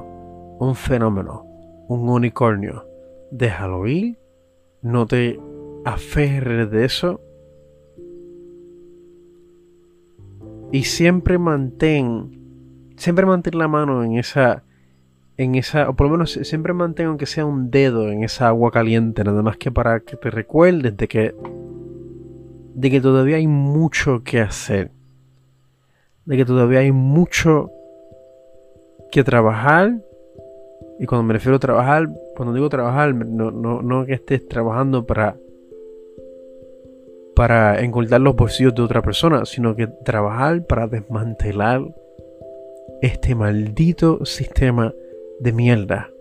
un 0.58 0.74
fenómeno, 0.74 1.44
un 1.90 2.08
unicornio. 2.08 2.88
Déjalo 3.30 3.88
ir, 3.88 4.18
no 4.82 5.06
te 5.06 5.38
aferres 5.84 6.72
de 6.72 6.86
eso 6.86 7.20
y 10.72 10.84
siempre 10.84 11.38
mantén, 11.38 12.94
siempre 12.96 13.26
mantén 13.26 13.58
la 13.58 13.68
mano 13.68 14.02
en 14.02 14.18
esa, 14.18 14.64
en 15.40 15.56
esa, 15.56 15.90
o 15.90 15.96
por 15.96 16.08
lo 16.08 16.12
menos 16.12 16.34
siempre 16.34 16.74
mantén 16.74 17.08
aunque 17.08 17.26
sea 17.26 17.46
un 17.46 17.72
dedo 17.72 18.10
en 18.10 18.26
esa 18.26 18.50
agua 18.50 18.72
caliente, 18.72 19.24
nada 19.24 19.42
más 19.42 19.56
que 19.56 19.72
para 19.72 20.02
que 20.02 20.18
te 20.18 20.30
recuerdes 20.30 20.98
de 20.98 21.08
que, 21.08 21.34
de 22.76 22.92
que 22.92 23.00
todavía 23.00 23.38
hay 23.38 23.48
mucho 23.48 24.22
que 24.22 24.42
hacer, 24.42 24.92
de 26.26 26.36
que 26.36 26.44
todavía 26.44 26.80
hay 26.80 26.92
mucho 26.92 27.72
que 29.14 29.24
trabajar 29.24 30.02
y 31.00 31.06
cuando 31.06 31.24
me 31.24 31.32
refiero 31.32 31.56
a 31.56 31.60
trabajar, 31.60 32.10
cuando 32.36 32.54
digo 32.54 32.68
trabajar, 32.68 33.16
no, 33.16 33.50
no, 33.50 33.82
no 33.82 34.06
que 34.06 34.16
estés 34.16 34.46
trabajando 34.46 35.06
para 35.06 35.38
para 37.34 37.82
los 38.20 38.36
bolsillos 38.36 38.76
de 38.76 38.82
otra 38.82 39.02
persona, 39.02 39.46
sino 39.46 39.74
que 39.74 39.88
trabajar 39.88 40.66
para 40.66 40.88
desmantelar 40.88 41.82
este 43.02 43.36
maldito 43.36 44.26
sistema 44.26 44.94
de 45.40 45.54
mierda. 45.54 46.12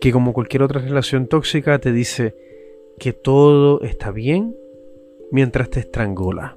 Que 0.00 0.12
como 0.12 0.32
cualquier 0.32 0.62
otra 0.62 0.80
relación 0.80 1.26
tóxica 1.26 1.78
te 1.78 1.92
dice 1.92 2.34
que 2.98 3.12
todo 3.12 3.80
está 3.82 4.10
bien 4.10 4.56
mientras 5.30 5.70
te 5.70 5.80
estrangula. 5.80 6.56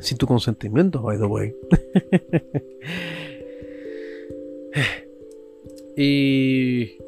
Sin 0.00 0.18
tu 0.18 0.26
consentimiento, 0.26 1.02
by 1.02 1.18
the 1.18 1.24
way. 1.24 1.54
y 5.96 6.98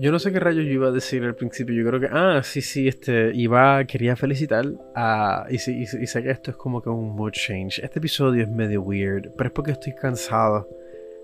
yo 0.00 0.10
no 0.10 0.18
sé 0.18 0.32
qué 0.32 0.40
rayos 0.40 0.64
yo 0.64 0.72
iba 0.72 0.88
a 0.88 0.92
decir 0.92 1.22
al 1.24 1.34
principio. 1.34 1.74
Yo 1.74 1.86
creo 1.86 2.00
que. 2.00 2.08
Ah, 2.10 2.40
sí, 2.42 2.62
sí, 2.62 2.88
este. 2.88 3.32
Iba. 3.34 3.84
Quería 3.84 4.16
felicitar 4.16 4.64
a. 4.94 5.46
Y, 5.50 5.58
sé 5.58 6.22
que 6.22 6.30
esto 6.30 6.52
es 6.52 6.56
como 6.56 6.80
que 6.80 6.88
un 6.88 7.14
mood 7.14 7.32
change. 7.32 7.80
Este 7.84 7.98
episodio 7.98 8.42
es 8.42 8.48
medio 8.48 8.80
weird. 8.80 9.30
Pero 9.36 9.48
es 9.48 9.52
porque 9.52 9.72
estoy 9.72 9.94
cansado. 9.94 10.66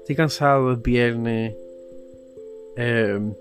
Estoy 0.01 0.15
cansado, 0.15 0.73
es 0.73 0.83
viernes. 0.83 1.55
Em, 2.77 3.33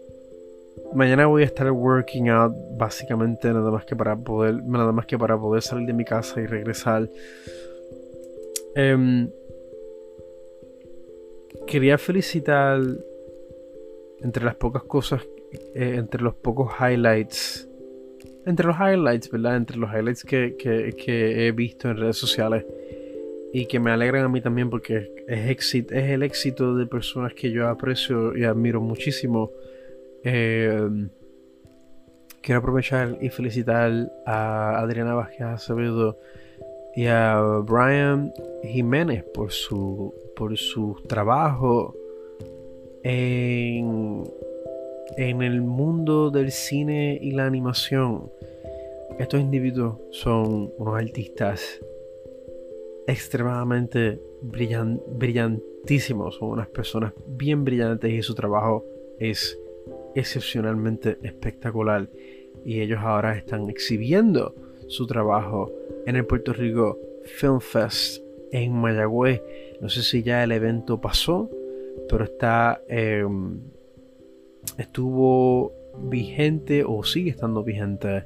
mañana 0.94 1.26
voy 1.26 1.42
a 1.42 1.46
estar 1.46 1.70
working 1.70 2.30
out 2.30 2.54
básicamente 2.78 3.52
nada 3.52 3.70
más 3.72 3.84
que 3.84 3.94
para 3.94 4.16
poder 4.16 4.64
nada 4.64 4.94
más 4.94 5.06
que 5.06 5.18
para 5.18 5.38
poder 5.38 5.62
salir 5.62 5.86
de 5.86 5.92
mi 5.94 6.06
casa 6.06 6.40
y 6.40 6.46
regresar 6.46 7.10
em, 8.76 9.30
quería 11.68 11.98
felicitar 11.98 12.80
entre 14.26 14.44
las 14.44 14.56
pocas 14.56 14.84
cosas 14.84 15.22
eh, 15.74 15.96
entre 15.98 16.22
los 16.22 16.36
pocos 16.36 16.74
highlights 16.82 17.70
entre 18.46 18.68
los 18.68 18.76
highlights 18.76 19.32
verdad 19.32 19.56
entre 19.56 19.78
los 19.78 19.90
highlights 19.90 20.26
que, 20.26 20.58
que 20.58 21.48
he 21.48 21.52
visto 21.54 21.90
en 21.90 21.98
redes 21.98 22.18
sociales 22.18 22.66
y 23.58 23.68
que 23.68 23.80
me 23.80 23.90
alegran 23.90 24.26
a 24.26 24.28
mí 24.28 24.42
también 24.42 24.70
porque 24.70 25.14
es, 25.30 25.76
es 25.76 25.92
el 25.92 26.24
éxito 26.24 26.76
de 26.76 26.88
personas 26.88 27.34
que 27.34 27.52
yo 27.52 27.70
aprecio 27.70 28.36
y 28.36 28.44
admiro 28.44 28.82
muchísimo. 28.82 29.50
Eh, 30.26 31.08
quiero 32.42 32.60
aprovechar 32.60 33.18
y 33.22 33.30
felicitar 33.30 34.12
a 34.26 34.78
Adriana 34.78 35.14
Vázquez 35.14 35.42
Acevedo 35.44 36.18
y 36.98 37.06
a 37.06 37.40
Brian 37.64 38.34
Jiménez 38.62 39.24
por 39.34 39.54
su, 39.54 40.14
por 40.36 40.58
su 40.58 41.02
trabajo 41.08 41.96
en, 43.06 44.24
el 45.18 45.62
mundo 45.62 46.32
del 46.32 46.52
cine 46.52 47.20
y 47.22 47.32
la 47.32 47.46
animación. 47.46 48.32
Estos 49.20 49.40
individuos 49.40 49.98
son 50.10 50.74
unos 50.78 50.96
artistas 50.96 51.80
extremadamente 53.08 54.20
brillantísimos, 54.42 56.36
son 56.36 56.50
unas 56.50 56.68
personas 56.68 57.14
bien 57.28 57.64
brillantes 57.64 58.12
y 58.12 58.24
su 58.24 58.34
trabajo 58.34 58.84
es 59.20 59.58
excepcionalmente 60.16 61.20
espectacular. 61.22 62.10
Y 62.66 62.82
ellos 62.82 63.00
ahora 63.02 63.38
están 63.38 63.70
exhibiendo 63.70 64.56
su 64.88 65.06
trabajo 65.06 65.72
en 66.08 66.16
el 66.16 66.26
Puerto 66.26 66.54
Rico 66.54 66.98
Film 67.24 67.60
Fest 67.60 68.24
en 68.52 68.74
Mayagüez. 68.74 69.44
No 69.80 69.90
sé 69.90 70.02
si 70.02 70.24
ya 70.24 70.44
el 70.44 70.52
evento 70.52 71.00
pasó, 71.00 71.52
pero 72.10 72.24
está 72.24 72.82
em, 72.88 73.60
estuvo 74.78 75.72
vigente 76.10 76.84
o 76.86 77.04
sigue 77.04 77.32
estando 77.32 77.64
vigente. 77.64 78.26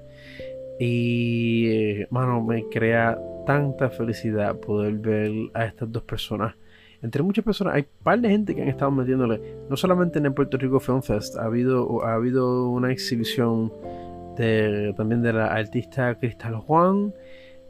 Y, 0.80 1.68
eh, 1.68 2.08
mano, 2.10 2.42
me 2.42 2.64
crea 2.70 3.20
tanta 3.46 3.90
felicidad 3.90 4.60
poder 4.60 4.94
ver 4.94 5.32
a 5.54 5.66
estas 5.66 5.92
dos 5.92 6.04
personas. 6.04 6.56
Entre 7.02 7.24
muchas 7.24 7.46
personas, 7.46 7.76
hay 7.76 7.82
un 7.82 8.04
par 8.04 8.20
de 8.20 8.30
gente 8.30 8.54
que 8.54 8.62
han 8.62 8.68
estado 8.68 8.92
metiéndole, 8.92 9.42
no 9.70 9.78
solamente 9.78 10.20
en 10.20 10.26
el 10.26 10.34
Puerto 10.34 10.58
Rico 10.58 10.80
Film 10.80 11.02
Fest, 11.02 11.38
ha 11.38 11.46
habido, 11.46 12.04
ha 12.04 12.16
habido 12.16 12.70
una 12.70 12.92
exhibición 12.92 13.72
de, 14.36 14.94
también 14.98 15.22
de 15.22 15.34
la 15.34 15.48
artista 15.48 16.16
Cristal 16.16 16.56
Juan, 16.56 17.14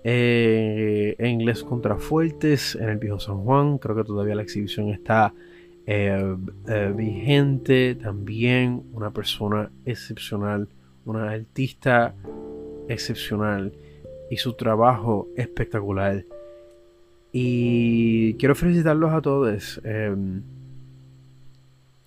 eh, 0.03 1.15
en 1.19 1.45
Les 1.45 1.63
Contrafuertes, 1.63 2.75
en 2.75 2.89
el 2.89 2.97
Viejo 2.97 3.19
San 3.19 3.43
Juan, 3.43 3.77
creo 3.77 3.95
que 3.95 4.03
todavía 4.03 4.33
la 4.33 4.41
exhibición 4.41 4.89
está 4.89 5.33
eh, 5.91 6.37
eh, 6.67 6.93
vigente, 6.95 7.95
también 7.95 8.83
una 8.93 9.09
persona 9.09 9.71
excepcional, 9.85 10.67
una 11.03 11.31
artista 11.31 12.13
excepcional 12.87 13.73
y 14.29 14.37
su 14.37 14.53
trabajo 14.53 15.29
espectacular. 15.35 16.25
Y 17.31 18.35
quiero 18.35 18.53
felicitarlos 18.53 19.11
a 19.11 19.21
todos. 19.21 19.81
Eh, 19.83 20.15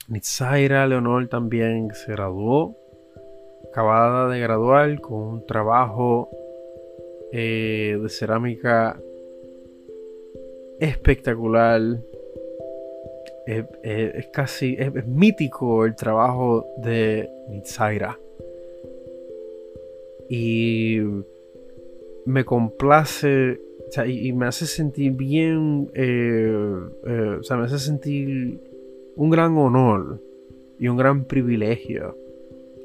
Nitzaira 0.07 0.87
Leonor 0.87 1.27
también 1.27 1.93
se 1.93 2.13
graduó, 2.13 2.77
acabada 3.69 4.29
de 4.29 4.39
graduar 4.39 5.01
con 5.01 5.19
un 5.23 5.47
trabajo 5.47 6.31
eh, 7.33 7.99
de 8.01 8.09
cerámica 8.09 8.97
espectacular. 10.79 11.81
Es 13.47 14.27
casi 14.33 14.77
es, 14.79 15.07
mítico 15.07 15.85
el 15.85 15.95
trabajo 15.95 16.67
de 16.79 17.29
Nitzaira. 17.49 18.19
Y 20.29 21.01
me 22.25 22.45
complace 22.45 23.59
y, 24.07 24.33
me 24.33 24.47
hace 24.47 24.67
sentir 24.67 25.13
bien, 25.13 25.91
eh, 25.95 26.79
eh, 27.07 27.37
o 27.41 27.43
sea, 27.43 27.57
me 27.57 27.65
hace 27.65 27.79
sentir 27.79 28.59
un 29.17 29.31
gran 29.31 29.57
honor 29.59 30.21
y 30.79 30.89
un 30.89 30.97
gran 30.97 31.25
privilegio 31.25 32.17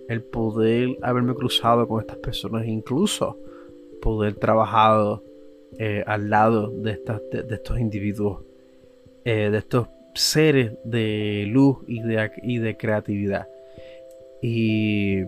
el 0.09 0.21
poder 0.21 0.97
haberme 1.01 1.33
cruzado 1.33 1.87
con 1.87 2.01
estas 2.01 2.17
personas, 2.17 2.65
incluso 2.65 3.37
poder 4.01 4.35
trabajar 4.35 5.21
eh, 5.77 6.03
al 6.05 6.29
lado 6.29 6.69
de, 6.69 6.91
estas, 6.91 7.21
de, 7.31 7.55
estos 7.55 7.79
individuos, 7.79 8.43
de 9.25 9.57
estos 9.57 9.87
seres 10.19 10.73
de 10.83 11.45
luz 11.47 11.77
y 11.87 12.01
de, 12.01 12.31
y 12.43 12.59
de 12.59 12.77
creatividad. 12.77 13.47
Y 14.41 15.23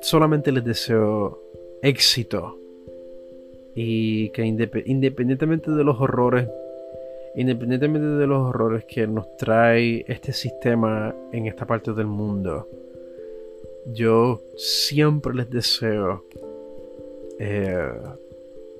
solamente 0.00 0.52
les 0.52 0.64
deseo 0.64 1.40
éxito 1.82 2.58
y 3.74 4.30
que 4.30 4.44
independientemente 4.44 5.70
de 5.70 5.84
los 5.84 6.00
horrores, 6.00 6.48
independientemente 7.34 8.06
de 8.06 8.26
los 8.26 8.48
horrores 8.48 8.84
que 8.84 9.06
nos 9.06 9.36
trae 9.36 10.04
este 10.08 10.32
sistema 10.32 11.14
en 11.32 11.46
esta 11.46 11.66
parte 11.66 11.92
del 11.92 12.06
mundo, 12.06 12.68
yo 13.86 14.40
siempre 14.56 15.34
les 15.34 15.50
deseo 15.50 16.24
eh, 17.38 17.92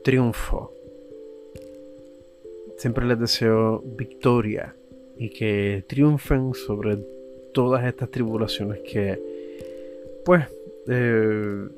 triunfo. 0.04 0.72
Siempre 2.76 3.06
les 3.06 3.18
deseo 3.18 3.80
victoria 3.84 4.74
y 5.22 5.30
que 5.30 5.84
triunfen 5.86 6.52
sobre 6.52 6.96
todas 7.54 7.84
estas 7.84 8.10
tribulaciones 8.10 8.80
que, 8.80 9.22
pues, 10.24 10.46
eh, 10.88 11.68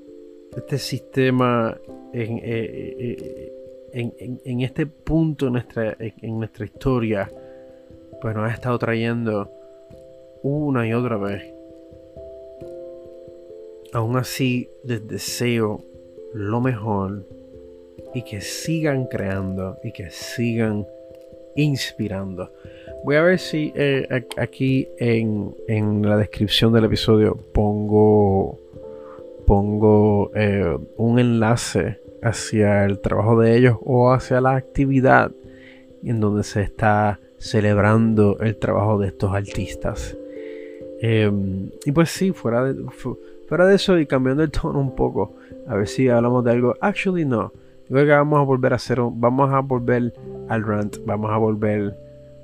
este 0.57 0.79
sistema 0.79 1.79
en, 2.15 2.39
eh, 2.39 3.53
eh, 3.93 4.41
en, 4.47 4.61
este 4.63 4.87
punto 4.87 5.49
en 5.49 5.53
nuestra, 5.53 5.95
en 5.99 6.39
nuestra 6.39 6.65
historia, 6.65 7.31
pues 8.23 8.35
nos 8.35 8.51
ha 8.51 8.55
estado 8.55 8.79
trayendo 8.79 9.51
una 10.43 10.89
y 10.89 10.95
otra 10.95 11.19
vez. 11.19 11.45
Aún 13.93 14.17
así, 14.17 14.71
les 14.85 15.07
deseo 15.07 15.85
lo 16.33 16.63
mejor 16.63 17.27
y 18.15 18.23
que 18.23 18.41
sigan 18.41 19.05
creando 19.05 19.77
y 19.85 19.93
que 19.93 20.09
sigan 20.11 20.87
inspirando. 21.57 22.51
Voy 23.05 23.17
a 23.17 23.23
ver 23.23 23.39
si 23.39 23.71
eh, 23.75 24.27
aquí 24.39 24.89
en, 24.99 25.55
en 25.69 26.09
la 26.09 26.17
descripción 26.17 26.73
del 26.73 26.85
episodio 26.85 27.37
pongo 27.53 28.59
pongo 29.47 30.31
eh, 30.35 30.77
un 30.97 31.19
enlace 31.19 32.01
hacia 32.23 32.87
el 32.87 33.01
trabajo 33.01 33.39
de 33.39 33.57
ellos 33.57 33.77
o 33.85 34.11
hacia 34.11 34.41
la 34.41 34.57
actividad 34.57 35.33
en 36.03 36.21
donde 36.21 36.45
se 36.45 36.63
está 36.63 37.21
celebrando 37.39 38.39
el 38.41 38.57
trabajo 38.57 38.99
de 38.99 39.09
estos 39.09 39.35
artistas. 39.35 40.17
Em, 41.01 41.71
y 41.85 41.93
pues 41.93 42.11
sí, 42.11 42.33
fuera 42.33 42.65
de, 42.65 42.75
fuera 43.47 43.67
de 43.67 43.75
eso 43.75 43.99
y 43.99 44.07
cambiando 44.07 44.43
el 44.43 44.51
tono 44.51 44.81
un 44.81 44.95
poco, 44.95 45.35
a 45.67 45.75
ver 45.77 45.89
si 45.89 46.09
hablamos 46.09 46.43
de 46.45 46.53
algo. 46.53 46.75
Actually, 46.81 47.27
no. 47.27 47.53
Yo 47.83 47.97
creo 47.97 48.07
que 48.07 48.13
vamos 48.13 48.39
a 48.39 48.43
volver 48.45 48.73
a 48.73 48.77
hacer 48.77 48.99
vamos 48.99 49.53
a 49.53 49.61
volver 49.61 50.15
al 50.49 50.63
rant, 50.63 50.97
vamos 51.05 51.31
a 51.31 51.37
volver 51.37 51.95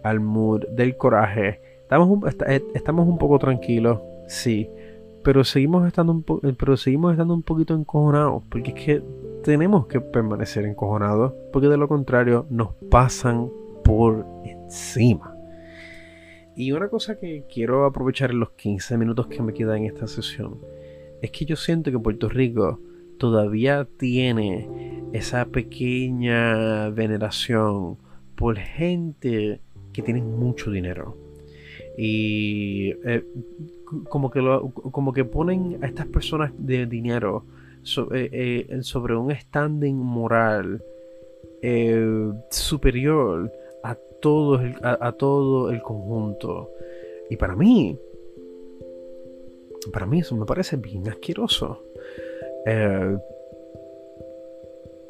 al 0.03 0.21
mood 0.21 0.65
del 0.73 0.97
coraje. 0.97 1.61
Estamos 1.83 2.21
eh, 2.47 2.63
estamos 2.75 3.09
un 3.09 3.19
poco 3.19 3.39
tranquilos, 3.39 4.01
sí 4.27 4.71
pero 5.23 5.45
seguimos 5.45 5.87
estando 5.87 6.13
un 6.13 6.25
eh, 6.43 6.55
pero 6.59 6.77
seguimos 6.77 7.13
estando 7.13 7.35
un 7.35 7.43
poquito 7.43 7.75
encojonados 7.75 8.43
porque 8.51 8.71
es 8.71 8.85
que 8.85 9.03
tenemos 9.43 9.87
que 9.87 10.01
permanecer 10.01 10.65
encojonados 10.65 11.33
porque 11.53 11.69
de 11.69 11.77
lo 11.77 11.89
contrario 11.89 12.47
nos 12.51 12.75
pasan 12.91 13.51
por 13.85 14.27
encima 14.45 15.37
y 16.57 16.73
una 16.73 16.89
cosa 16.89 17.19
que 17.19 17.45
quiero 17.53 17.85
aprovechar 17.85 18.31
en 18.31 18.41
los 18.41 18.51
15 18.51 18.99
minutos 18.99 19.27
que 19.29 19.43
me 19.43 19.53
quedan 19.53 19.79
en 19.79 19.85
esta 19.87 20.07
sesión 20.07 20.59
es 21.21 21.31
que 21.31 21.45
yo 21.45 21.57
siento 21.57 21.91
que 21.91 21.99
Puerto 21.99 22.29
Rico 22.29 22.81
todavía 23.19 23.87
tiene 23.99 25.03
esa 25.13 25.45
pequeña 25.47 26.89
veneración 26.91 27.99
por 28.37 28.57
gente 28.57 29.61
que 29.93 30.03
tiene 30.03 30.23
mucho 30.23 30.71
dinero 30.71 31.17
y 31.97 32.93
eh, 33.05 33.25
como 34.09 34.31
que, 34.31 34.41
como 34.91 35.13
que 35.13 35.25
ponen 35.25 35.83
a 35.83 35.87
estas 35.87 36.07
personas 36.07 36.53
de 36.57 36.87
dinero 36.87 37.45
eh, 38.15 38.67
eh, 38.71 38.83
sobre 38.83 39.17
un 39.17 39.35
standing 39.35 39.97
moral 39.97 40.83
superior 42.51 43.53
a 43.83 43.95
todo, 44.23 44.61
el, 44.63 44.77
a, 44.83 45.13
todo 45.13 45.71
el 45.71 45.83
conjunto. 45.83 46.71
Y 47.29 47.37
para 47.37 47.55
mí, 47.55 47.99
Para 49.93 50.07
mí 50.07 50.21
eso 50.21 50.35
me 50.37 50.47
parece 50.47 50.77
bien 50.77 51.07
asqueroso. 51.07 51.83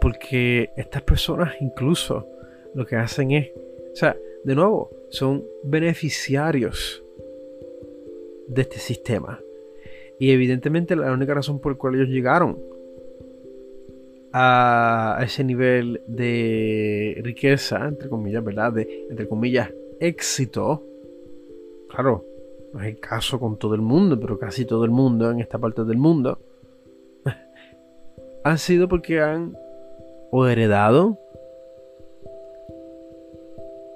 Porque 0.00 0.70
estas 0.76 1.02
personas 1.02 1.54
incluso 1.60 2.26
lo 2.74 2.84
que 2.84 2.96
hacen 2.96 3.30
es, 3.30 3.50
o 3.92 3.96
sea, 3.96 4.16
de 4.44 4.54
nuevo, 4.54 4.90
son 5.10 5.44
beneficiarios 5.64 7.02
de 8.48 8.62
este 8.62 8.78
sistema. 8.78 9.40
Y 10.18 10.32
evidentemente 10.32 10.96
la 10.96 11.12
única 11.12 11.34
razón 11.34 11.60
por 11.60 11.72
la 11.72 11.78
cual 11.78 11.94
ellos 11.94 12.08
llegaron 12.08 12.58
a 14.32 15.20
ese 15.22 15.42
nivel 15.44 16.02
de 16.06 17.20
riqueza, 17.22 17.88
entre 17.88 18.08
comillas, 18.08 18.44
¿verdad? 18.44 18.72
De, 18.72 19.06
entre 19.10 19.28
comillas, 19.28 19.70
éxito. 19.98 20.84
Claro, 21.88 22.24
no 22.72 22.80
es 22.80 22.86
el 22.86 23.00
caso 23.00 23.40
con 23.40 23.58
todo 23.58 23.74
el 23.74 23.80
mundo, 23.80 24.18
pero 24.20 24.38
casi 24.38 24.64
todo 24.64 24.84
el 24.84 24.90
mundo 24.90 25.30
en 25.30 25.40
esta 25.40 25.58
parte 25.58 25.84
del 25.84 25.96
mundo. 25.96 26.38
han 28.44 28.58
sido 28.58 28.88
porque 28.88 29.20
han 29.20 29.56
heredado 30.32 31.18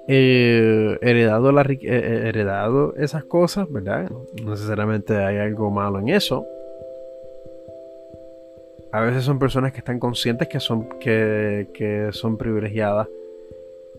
eh, 0.07 0.99
heredado, 1.01 1.49
eh, 1.59 1.79
eh, 1.81 2.21
heredado 2.27 2.95
esas 2.95 3.23
cosas, 3.23 3.71
¿verdad? 3.71 4.09
No 4.09 4.51
necesariamente 4.51 5.17
hay 5.17 5.37
algo 5.37 5.71
malo 5.71 5.99
en 5.99 6.09
eso. 6.09 6.45
A 8.91 9.01
veces 9.01 9.23
son 9.23 9.39
personas 9.39 9.71
que 9.73 9.79
están 9.79 9.99
conscientes 9.99 10.47
que 10.47 10.59
son, 10.59 10.87
que, 10.99 11.67
que 11.73 12.09
son 12.11 12.37
privilegiadas 12.37 13.07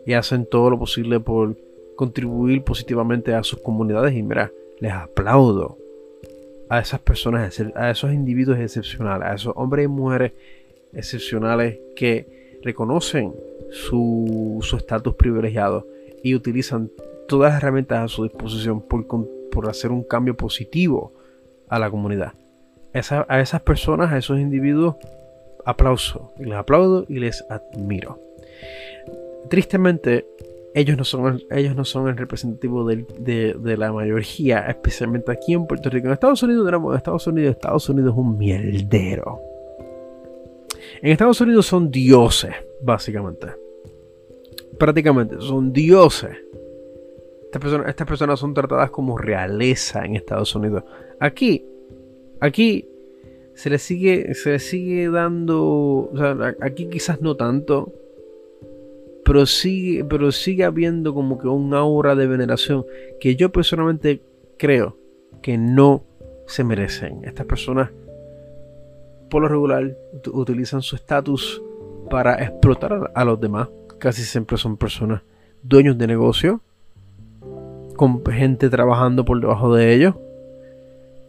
y 0.06 0.12
hacen 0.12 0.46
todo 0.46 0.70
lo 0.70 0.78
posible 0.78 1.18
por 1.18 1.56
contribuir 1.96 2.62
positivamente 2.62 3.34
a 3.34 3.42
sus 3.42 3.58
comunidades. 3.58 4.14
Y 4.14 4.22
mira, 4.22 4.52
les 4.78 4.92
aplaudo 4.92 5.76
a 6.68 6.78
esas 6.78 7.00
personas, 7.00 7.60
a 7.74 7.90
esos 7.90 8.12
individuos 8.12 8.58
excepcionales, 8.58 9.28
a 9.28 9.34
esos 9.34 9.52
hombres 9.56 9.84
y 9.84 9.88
mujeres 9.88 10.32
excepcionales 10.94 11.78
que 11.96 12.58
reconocen 12.62 13.34
su 13.70 14.64
estatus 14.76 15.14
privilegiado 15.16 15.84
y 16.26 16.34
utilizan 16.34 16.90
todas 17.28 17.52
las 17.52 17.62
herramientas 17.62 18.04
a 18.04 18.08
su 18.08 18.24
disposición 18.24 18.80
por, 18.80 19.06
por 19.52 19.68
hacer 19.68 19.92
un 19.92 20.02
cambio 20.02 20.36
positivo 20.36 21.14
a 21.68 21.78
la 21.78 21.88
comunidad. 21.88 22.32
a 22.92 23.40
esas 23.40 23.60
personas, 23.62 24.12
a 24.12 24.18
esos 24.18 24.40
individuos, 24.40 24.96
aplauso. 25.64 26.32
Les 26.40 26.54
aplaudo 26.54 27.06
y 27.08 27.20
les 27.20 27.44
admiro. 27.48 28.20
Tristemente, 29.48 30.26
ellos 30.74 30.98
no 30.98 31.04
son, 31.04 31.42
ellos 31.48 31.76
no 31.76 31.84
son 31.84 32.08
el 32.08 32.16
representativo 32.16 32.84
de, 32.84 33.76
la 33.78 33.92
mayoría, 33.92 34.66
especialmente 34.66 35.30
aquí 35.30 35.52
en 35.52 35.68
Puerto 35.68 35.90
Rico. 35.90 36.08
En 36.08 36.14
Estados 36.14 36.42
Unidos 36.42 36.66
tenemos 36.66 36.96
Estados 36.96 37.24
Unidos, 37.28 37.52
Estados 37.52 37.88
Unidos 37.88 38.14
es 38.14 38.18
un 38.18 38.36
mierdero. 38.36 39.40
En 41.02 41.12
Estados 41.12 41.40
Unidos 41.40 41.66
son 41.66 41.88
dioses, 41.88 42.52
básicamente 42.82 43.65
prácticamente 44.78 45.36
son 45.40 45.72
dioses. 45.72 46.36
Estas 47.44 47.60
personas, 47.60 47.88
estas 47.88 48.06
personas 48.06 48.40
son 48.40 48.54
tratadas 48.54 48.90
como 48.90 49.16
realeza 49.16 50.04
en 50.04 50.16
Estados 50.16 50.54
Unidos. 50.54 50.84
Aquí, 51.20 51.64
aquí 52.40 52.86
se 53.54 53.70
les 53.70 53.82
sigue, 53.82 54.34
se 54.34 54.52
les 54.52 54.68
sigue 54.68 55.08
dando, 55.08 56.10
aquí 56.60 56.88
quizás 56.88 57.22
no 57.22 57.36
tanto, 57.36 57.92
pero 59.24 59.46
sigue, 59.46 60.04
pero 60.04 60.30
sigue 60.30 60.64
habiendo 60.64 61.14
como 61.14 61.38
que 61.38 61.48
un 61.48 61.72
aura 61.74 62.14
de 62.14 62.26
veneración 62.26 62.84
que 63.18 63.34
yo 63.34 63.50
personalmente 63.50 64.20
creo 64.58 64.96
que 65.42 65.56
no 65.56 66.04
se 66.46 66.64
merecen. 66.64 67.24
Estas 67.24 67.46
personas, 67.46 67.90
por 69.30 69.42
lo 69.42 69.48
regular, 69.48 69.96
utilizan 70.32 70.82
su 70.82 70.96
estatus 70.96 71.62
para 72.10 72.34
explotar 72.42 73.10
a 73.14 73.24
los 73.24 73.40
demás 73.40 73.68
casi 73.98 74.22
siempre 74.22 74.56
son 74.56 74.76
personas 74.76 75.22
dueños 75.62 75.98
de 75.98 76.06
negocio, 76.06 76.60
con 77.96 78.24
gente 78.24 78.68
trabajando 78.68 79.24
por 79.24 79.40
debajo 79.40 79.74
de 79.74 79.94
ellos, 79.94 80.14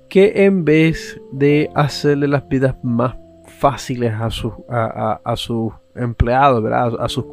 que 0.10 0.46
en 0.46 0.66
vez 0.66 1.20
de 1.32 1.70
hacerle 1.76 2.28
las 2.28 2.48
vidas 2.48 2.76
más 2.84 3.16
fáciles 3.46 4.14
a 4.14 4.30
sus, 4.30 4.54
a, 4.70 5.34
sus 5.36 5.74
empleados, 5.96 6.64
A, 6.72 7.10
sus 7.10 7.26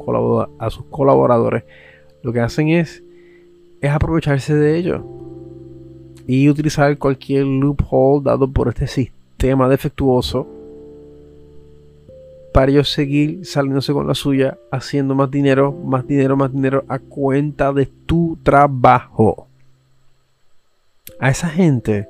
a 0.59 0.69
sus 0.69 0.85
colaboradores, 0.85 1.63
lo 2.23 2.33
que 2.33 2.39
hacen 2.39 2.69
es, 2.69 3.03
es 3.81 3.91
aprovecharse 3.91 4.55
de 4.55 4.77
ellos 4.77 5.01
y 6.27 6.49
utilizar 6.49 6.97
cualquier 6.97 7.45
loophole 7.45 8.23
dado 8.23 8.51
por 8.51 8.69
este 8.69 8.87
sistema 8.87 9.69
defectuoso 9.69 10.47
para 12.55 12.71
ellos 12.71 12.89
seguir 12.89 13.45
saliéndose 13.45 13.91
con 13.91 14.07
la 14.07 14.15
suya, 14.15 14.57
haciendo 14.71 15.13
más 15.13 15.29
dinero, 15.29 15.73
más 15.73 16.07
dinero, 16.07 16.37
más 16.37 16.53
dinero 16.53 16.85
a 16.87 16.99
cuenta 16.99 17.73
de 17.73 17.85
tu 17.85 18.39
trabajo. 18.43 19.49
A 21.19 21.29
esa 21.31 21.49
gente 21.49 22.07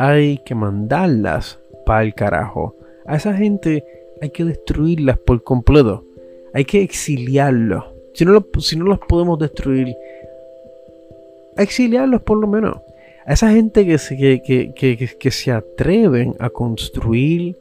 hay 0.00 0.38
que 0.38 0.56
mandarlas 0.56 1.60
para 1.86 2.02
el 2.02 2.12
carajo. 2.12 2.74
A 3.06 3.14
esa 3.14 3.34
gente 3.34 3.84
hay 4.20 4.30
que 4.30 4.44
destruirlas 4.44 5.18
por 5.18 5.44
completo. 5.44 6.06
Hay 6.52 6.64
que 6.64 6.82
exiliarlos. 6.82 7.84
Si 8.14 8.24
no, 8.24 8.44
si 8.58 8.76
no 8.76 8.86
los 8.86 8.98
podemos 8.98 9.38
destruir, 9.38 9.94
exiliarlos 11.56 12.22
por 12.22 12.36
lo 12.38 12.48
menos. 12.48 12.78
A 13.26 13.34
esa 13.34 13.52
gente 13.52 13.86
que 13.86 13.98
se, 13.98 14.16
que, 14.16 14.74
que 14.74 15.30
se 15.30 15.52
atreven 15.52 16.34
a 16.40 16.50
construir 16.50 17.56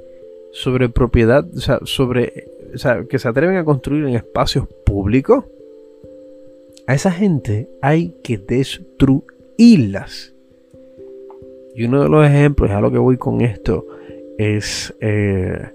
sobre 0.52 0.90
propiedad, 0.90 1.46
o 1.56 1.60
sea, 1.60 1.80
sobre, 1.84 2.48
o 2.74 2.78
sea, 2.78 3.06
que 3.06 3.20
se 3.20 3.28
atreven 3.28 3.58
a 3.58 3.66
construir 3.66 4.06
en 4.06 4.16
espacios 4.16 4.68
públicos, 4.86 5.46
a 6.88 6.94
esa 6.94 7.12
gente 7.12 7.70
hay 7.82 8.16
que 8.24 8.38
destruirlas. 8.38 10.34
Y 11.74 11.86
uno 11.86 12.04
de 12.04 12.10
los 12.10 12.26
ejemplos, 12.26 12.70
a 12.72 12.82
lo 12.82 12.92
que 12.92 12.98
voy 12.98 13.18
con 13.18 13.42
esto, 13.42 13.86
es 14.38 14.94
eh, 15.00 15.70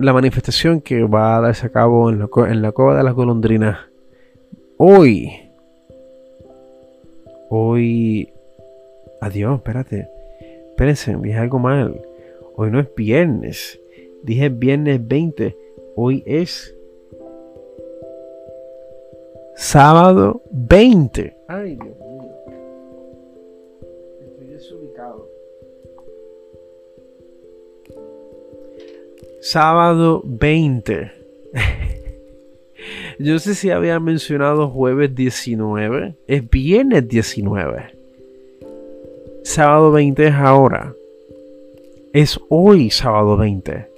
la 0.00 0.12
manifestación 0.12 0.80
que 0.80 1.04
va 1.04 1.36
a 1.36 1.40
darse 1.40 1.66
a 1.66 1.70
cabo 1.70 2.10
en 2.10 2.18
la, 2.18 2.28
en 2.48 2.62
la 2.62 2.72
de 2.72 3.02
las 3.04 3.14
Golondrinas. 3.14 3.78
Hoy, 4.78 5.30
hoy, 7.50 8.32
adiós, 9.20 9.56
espérate, 9.56 10.08
espérense, 10.70 11.16
dije 11.16 11.38
algo 11.38 11.58
mal. 11.58 12.07
Hoy 12.60 12.72
no 12.72 12.80
es 12.80 12.92
viernes. 12.92 13.80
Dije 14.24 14.48
viernes 14.48 15.06
20. 15.06 15.56
Hoy 15.94 16.24
es 16.26 16.76
sábado 19.54 20.42
20. 20.50 21.36
Ay, 21.46 21.76
Dios 21.76 21.96
mío. 21.96 22.34
Estoy 24.20 24.46
desubicado. 24.48 25.28
Sábado 29.40 30.22
20. 30.24 31.12
Yo 33.20 33.34
no 33.34 33.38
sé 33.38 33.54
si 33.54 33.70
había 33.70 34.00
mencionado 34.00 34.68
jueves 34.68 35.14
19. 35.14 36.16
Es 36.26 36.50
viernes 36.50 37.06
19. 37.06 37.84
Sábado 39.44 39.92
20 39.92 40.26
es 40.26 40.34
ahora 40.34 40.96
es 42.12 42.40
hoy 42.48 42.90
sábado 42.90 43.36
20, 43.36 43.90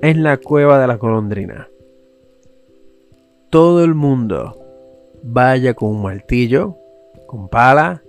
en 0.00 0.22
la 0.22 0.38
cueva 0.38 0.80
de 0.80 0.86
la 0.86 0.96
golondrina. 0.96 1.68
Todo 3.50 3.84
el 3.84 3.94
mundo 3.94 4.56
vaya 5.22 5.74
con 5.74 5.90
un 5.90 6.02
martillo, 6.02 6.76
con 7.26 7.48
pala, 7.48 8.02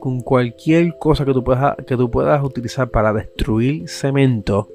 con 0.00 0.20
cualquier 0.20 0.96
cosa 0.98 1.24
que 1.24 1.32
tú 1.32 1.44
puedas, 1.44 1.76
que 1.86 1.96
tú 1.96 2.10
puedas 2.10 2.42
utilizar 2.42 2.88
para 2.88 3.12
destruir 3.12 3.88
cemento, 3.88 4.68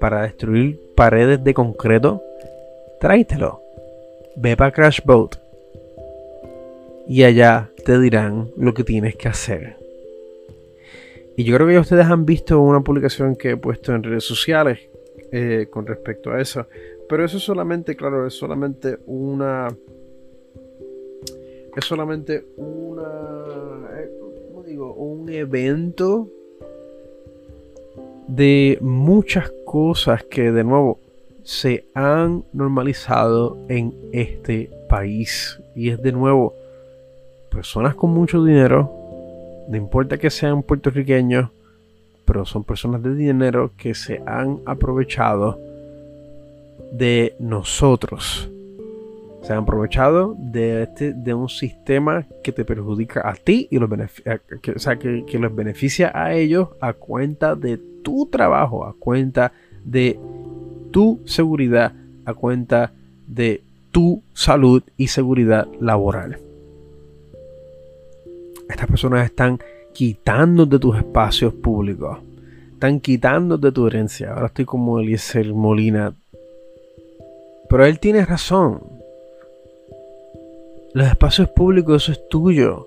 para 0.00 0.22
destruir 0.22 0.80
paredes 0.96 1.44
de 1.44 1.54
concreto, 1.54 2.22
tráetelo. 3.00 3.60
Ve 4.36 4.56
para 4.56 4.72
Crash 4.72 5.00
Boat 5.04 5.36
y 7.06 7.22
allá 7.22 7.70
te 7.84 7.98
dirán 7.98 8.50
lo 8.56 8.74
que 8.74 8.84
tienes 8.84 9.16
que 9.16 9.28
hacer. 9.28 9.85
Y 11.36 11.44
yo 11.44 11.54
creo 11.54 11.66
que 11.66 11.74
ya 11.74 11.80
ustedes 11.80 12.06
han 12.06 12.24
visto 12.24 12.58
una 12.60 12.80
publicación 12.80 13.36
que 13.36 13.50
he 13.50 13.56
puesto 13.58 13.94
en 13.94 14.02
redes 14.02 14.24
sociales 14.24 14.78
eh, 15.30 15.66
con 15.70 15.86
respecto 15.86 16.30
a 16.30 16.40
eso. 16.40 16.66
Pero 17.08 17.24
eso 17.24 17.36
es 17.36 17.42
solamente, 17.42 17.94
claro, 17.94 18.26
es 18.26 18.34
solamente 18.34 18.98
una. 19.06 19.68
Es 21.76 21.84
solamente 21.84 22.46
una. 22.56 23.90
Eh, 23.98 24.10
¿Cómo 24.48 24.62
digo? 24.62 24.94
Un 24.94 25.28
evento 25.28 26.30
de 28.28 28.78
muchas 28.80 29.52
cosas 29.66 30.24
que, 30.24 30.50
de 30.50 30.64
nuevo, 30.64 31.00
se 31.42 31.84
han 31.92 32.44
normalizado 32.54 33.58
en 33.68 33.94
este 34.12 34.70
país. 34.88 35.60
Y 35.74 35.90
es 35.90 36.00
de 36.00 36.12
nuevo 36.12 36.54
personas 37.50 37.94
con 37.94 38.10
mucho 38.10 38.42
dinero 38.42 39.05
No 39.68 39.76
importa 39.76 40.18
que 40.18 40.30
sean 40.30 40.62
puertorriqueños, 40.62 41.50
pero 42.24 42.44
son 42.44 42.64
personas 42.64 43.02
de 43.02 43.14
dinero 43.14 43.72
que 43.76 43.94
se 43.94 44.22
han 44.26 44.60
aprovechado 44.66 45.58
de 46.92 47.34
nosotros. 47.38 48.50
Se 49.42 49.52
han 49.52 49.60
aprovechado 49.60 50.34
de, 50.38 50.82
este, 50.82 51.12
de 51.12 51.34
un 51.34 51.48
sistema 51.48 52.26
que 52.42 52.52
te 52.52 52.64
perjudica 52.64 53.28
a 53.28 53.34
ti 53.34 53.68
y 53.70 53.78
los 53.78 53.88
que, 54.60 54.72
o 54.72 54.78
sea, 54.78 54.98
que, 54.98 55.24
que 55.24 55.38
los 55.38 55.54
beneficia 55.54 56.10
a 56.14 56.34
ellos 56.34 56.70
a 56.80 56.92
cuenta 56.92 57.54
de 57.54 57.78
tu 58.02 58.26
trabajo, 58.26 58.84
a 58.84 58.94
cuenta 58.94 59.52
de 59.84 60.18
tu 60.90 61.20
seguridad, 61.26 61.92
a 62.24 62.34
cuenta 62.34 62.92
de 63.26 63.62
tu 63.92 64.22
salud 64.32 64.82
y 64.96 65.08
seguridad 65.08 65.68
laboral. 65.80 66.45
Estas 68.68 68.86
personas 68.86 69.24
están 69.24 69.58
quitando 69.92 70.66
de 70.66 70.78
tus 70.78 70.96
espacios 70.96 71.54
públicos. 71.54 72.18
Están 72.72 73.00
quitando 73.00 73.56
de 73.56 73.72
tu 73.72 73.86
herencia. 73.86 74.32
Ahora 74.32 74.46
estoy 74.46 74.64
como 74.64 75.00
Eliezer 75.00 75.52
Molina. 75.54 76.14
Pero 77.68 77.86
él 77.86 77.98
tiene 77.98 78.24
razón. 78.24 78.80
Los 80.92 81.08
espacios 81.08 81.48
públicos, 81.50 82.02
eso 82.02 82.12
es 82.12 82.28
tuyo. 82.28 82.86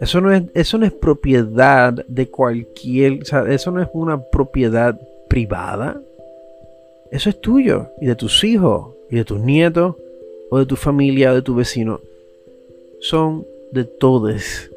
Eso 0.00 0.20
no 0.20 0.32
es, 0.32 0.44
eso 0.54 0.78
no 0.78 0.86
es 0.86 0.92
propiedad 0.92 1.92
de 1.92 2.28
cualquier. 2.28 3.22
O 3.22 3.24
sea, 3.24 3.44
eso 3.48 3.70
no 3.70 3.82
es 3.82 3.88
una 3.92 4.20
propiedad 4.20 4.98
privada. 5.28 6.00
Eso 7.10 7.28
es 7.28 7.40
tuyo 7.40 7.88
y 8.00 8.06
de 8.06 8.16
tus 8.16 8.42
hijos 8.42 8.94
y 9.10 9.16
de 9.16 9.24
tus 9.24 9.38
nietos 9.38 9.96
o 10.50 10.58
de 10.58 10.66
tu 10.66 10.76
familia 10.76 11.32
o 11.32 11.34
de 11.34 11.42
tu 11.42 11.54
vecino. 11.54 12.00
Son 13.00 13.46
de 13.72 13.84
todos. 13.84 14.70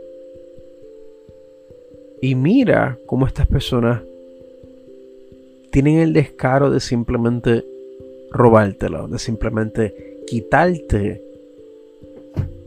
Y 2.22 2.34
mira 2.36 2.98
cómo 3.06 3.28
estas 3.28 3.48
personas 3.48 4.02
tienen 5.72 6.00
el 6.00 6.14
descaro 6.14 6.72
de 6.72 6.80
simplemente 6.80 7.64
robártelo, 8.32 9.08
de 9.08 9.20
simplemente 9.20 10.24
quitarte 10.26 11.22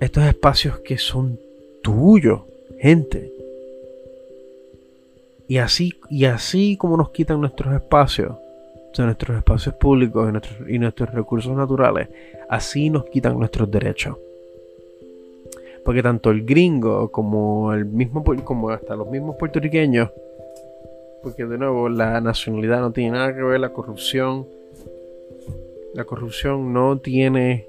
estos 0.00 0.24
espacios 0.24 0.78
que 0.80 0.98
son 0.98 1.38
tuyos, 1.82 2.42
gente. 2.78 3.32
Y 5.48 5.56
así, 5.56 5.94
y 6.10 6.26
así 6.26 6.76
como 6.76 6.96
nos 6.98 7.10
quitan 7.10 7.40
nuestros 7.40 7.74
espacios, 7.74 8.36
nuestros 8.98 9.36
espacios 9.36 9.74
públicos 9.76 10.28
y 10.28 10.32
nuestros, 10.32 10.68
y 10.68 10.78
nuestros 10.78 11.10
recursos 11.12 11.56
naturales, 11.56 12.08
así 12.48 12.90
nos 12.90 13.04
quitan 13.06 13.38
nuestros 13.38 13.70
derechos. 13.70 14.16
Porque 15.88 16.02
tanto 16.02 16.30
el 16.30 16.44
gringo 16.44 17.10
como 17.10 17.72
el 17.72 17.86
mismo 17.86 18.22
como 18.44 18.68
hasta 18.68 18.94
los 18.94 19.08
mismos 19.08 19.36
puertorriqueños, 19.36 20.10
porque 21.22 21.46
de 21.46 21.56
nuevo 21.56 21.88
la 21.88 22.20
nacionalidad 22.20 22.80
no 22.80 22.92
tiene 22.92 23.12
nada 23.12 23.34
que 23.34 23.42
ver, 23.42 23.58
la 23.58 23.72
corrupción, 23.72 24.46
la 25.94 26.04
corrupción 26.04 26.74
no 26.74 26.98
tiene 26.98 27.68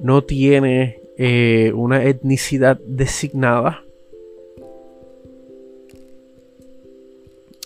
no 0.00 0.24
tiene 0.24 1.02
eh, 1.18 1.70
una 1.76 2.02
etnicidad 2.02 2.80
designada. 2.84 3.84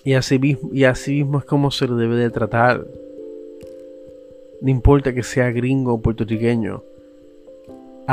Y 0.05 0.13
así, 0.13 0.39
mismo, 0.39 0.69
y 0.75 0.85
así 0.85 1.13
mismo 1.13 1.39
es 1.39 1.47
como 1.47 1.71
se 1.71 1.89
le 1.89 1.95
debe 1.95 2.17
de 2.17 2.29
tratar. 2.29 2.87
No 4.61 4.69
importa 4.69 5.15
que 5.15 5.23
sea 5.23 5.51
gringo 5.53 5.95
o 5.95 6.03
puertorriqueño 6.03 6.83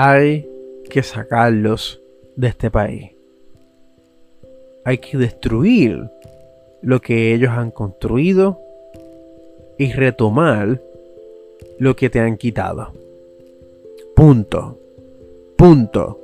hay 0.02 0.50
que 0.90 1.04
sacarlos 1.04 2.02
de 2.38 2.48
este 2.48 2.72
país. 2.72 3.12
Hay 4.86 5.00
que 5.00 5.18
destruir 5.18 6.10
lo 6.82 7.02
que 7.02 7.34
ellos 7.34 7.50
han 7.50 7.72
construido 7.72 8.62
y 9.78 9.92
retomar 9.92 10.82
lo 11.80 11.98
que 11.98 12.10
te 12.10 12.22
han 12.22 12.38
quitado. 12.38 12.94
Punto. 14.16 14.78
Punto. 15.58 16.20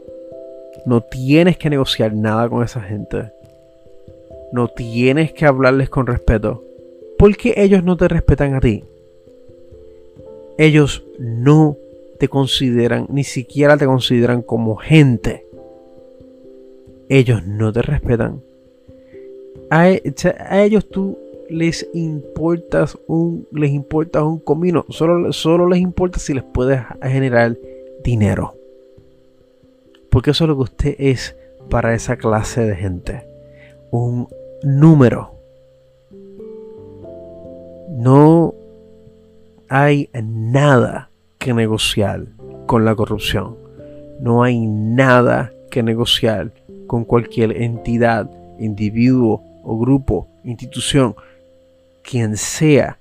No 0.85 1.01
tienes 1.01 1.57
que 1.57 1.69
negociar 1.69 2.13
nada 2.13 2.47
con 2.47 2.63
esa 2.63 2.79
gente. 2.79 3.33
No 4.53 4.69
tienes 4.69 5.33
que 5.33 5.45
hablarles 5.45 5.89
con 5.89 6.07
respeto. 6.07 6.63
Porque 7.17 7.55
ellos 7.57 7.83
no 7.83 7.97
te 7.97 8.07
respetan 8.07 8.53
a 8.53 8.61
ti. 8.61 8.85
Ellos 10.57 11.03
no 11.19 11.75
te 12.17 12.27
consideran, 12.27 13.07
ni 13.09 13.23
siquiera 13.23 13.77
te 13.77 13.85
consideran 13.85 14.41
como 14.41 14.75
gente. 14.75 15.45
Ellos 17.09 17.45
no 17.45 17.71
te 17.71 17.81
respetan. 17.81 18.41
A, 19.69 19.89
e, 19.89 20.01
ellos 20.51 20.87
tú 20.89 21.17
les 21.49 21.87
importas 21.93 22.97
un, 23.07 23.47
les 23.51 23.71
importa 23.71 24.23
un 24.23 24.39
comino. 24.39 24.85
Solo, 24.89 25.31
solo 25.33 25.67
les 25.67 25.79
importa 25.79 26.19
si 26.19 26.33
les 26.33 26.43
puedes 26.43 26.81
generar 27.01 27.57
dinero. 28.03 28.55
Porque 30.09 30.31
eso 30.31 30.45
es 30.45 30.47
lo 30.47 30.55
que 30.55 30.63
usted 30.63 30.95
es 30.97 31.35
para 31.69 31.93
esa 31.93 32.15
clase 32.15 32.61
de 32.61 32.75
gente. 32.75 33.27
Un 33.91 34.27
número. 34.63 35.31
No 37.89 38.53
hay 39.67 40.09
nada 40.13 41.09
negociar 41.53 42.25
con 42.65 42.85
la 42.85 42.95
corrupción. 42.95 43.55
No 44.19 44.43
hay 44.43 44.65
nada 44.65 45.51
que 45.69 45.83
negociar 45.83 46.51
con 46.87 47.03
cualquier 47.05 47.61
entidad, 47.61 48.29
individuo 48.59 49.43
o 49.63 49.77
grupo, 49.77 50.27
institución, 50.43 51.15
quien 52.03 52.37
sea 52.37 52.99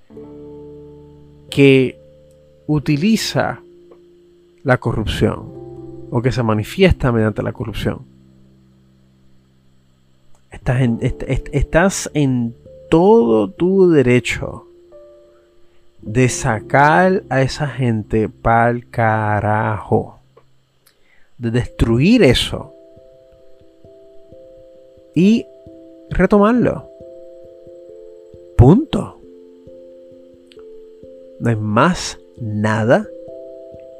que 1.51 1.99
utiliza 2.67 3.61
la 4.63 4.79
corrupción 4.79 5.53
o 6.11 6.23
que 6.23 6.33
se 6.33 6.43
manifiesta 6.43 7.13
mediante 7.13 7.43
la 7.43 7.53
corrupción. 7.53 8.01
Estás 10.51 10.81
en, 10.81 10.99
estás 11.01 12.11
en 12.15 12.55
todo 12.89 13.51
tu 13.51 13.91
derecho 13.91 14.67
de 16.05 16.29
sacar 16.29 17.23
a 17.31 17.41
esa 17.41 17.67
gente 17.67 18.29
pa'l 18.29 18.89
carajo. 18.91 20.19
De 21.39 21.51
destruir 21.51 22.23
eso. 22.23 22.73
Y 25.15 25.47
retomarlo. 26.11 26.89
Punto. 28.57 29.19
No 31.41 31.51
hay 31.51 31.57
más 31.57 32.19
nada 32.39 33.07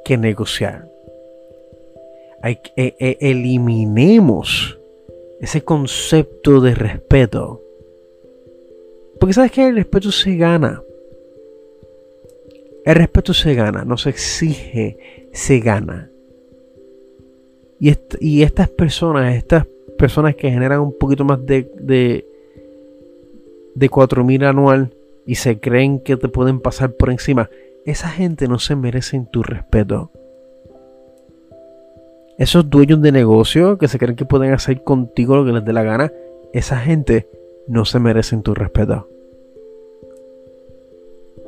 que 0.03 0.17
negociar. 0.17 0.87
E, 2.43 2.59
e, 2.77 3.17
eliminemos 3.19 4.77
ese 5.41 5.63
concepto 5.63 6.61
de 6.61 6.75
respeto. 6.75 7.61
Porque 9.19 9.33
sabes 9.33 9.51
que 9.51 9.67
el 9.67 9.75
respeto 9.75 10.11
se 10.11 10.35
gana. 10.35 10.81
El 12.85 12.95
respeto 12.95 13.33
se 13.33 13.55
gana, 13.55 13.83
no 13.83 13.97
se 13.97 14.11
exige, 14.11 15.27
se 15.33 15.59
gana. 15.59 16.11
Y, 17.79 18.43
estas 18.43 18.69
personas, 18.69 19.35
estas 19.35 19.65
personas 19.97 20.35
que 20.35 20.51
generan 20.51 20.81
un 20.81 20.97
poquito 20.97 21.25
más 21.25 21.43
de, 21.45 21.69
de, 21.79 22.27
de 23.73 23.89
4.000 23.89 24.45
anual 24.45 24.95
y 25.25 25.35
se 25.35 25.59
creen 25.59 25.99
que 25.99 26.15
te 26.15 26.29
pueden 26.29 26.59
pasar 26.59 26.93
por 26.93 27.09
encima, 27.09 27.49
esa 27.85 28.09
gente 28.09 28.47
no 28.47 28.59
se 28.59 28.75
merecen 28.75 29.25
tu 29.25 29.41
respeto. 29.41 30.11
Esos 32.37 32.69
dueños 32.69 33.01
de 33.01 33.11
negocio 33.11 33.79
que 33.79 33.87
se 33.87 33.97
creen 33.97 34.15
que 34.15 34.25
pueden 34.25 34.53
hacer 34.53 34.83
contigo 34.83 35.35
lo 35.35 35.45
que 35.45 35.53
les 35.53 35.65
dé 35.65 35.73
la 35.73 35.83
gana, 35.83 36.11
esa 36.53 36.77
gente 36.77 37.27
no 37.67 37.83
se 37.85 37.99
merecen 37.99 38.43
tu 38.43 38.53
respeto. 38.53 39.09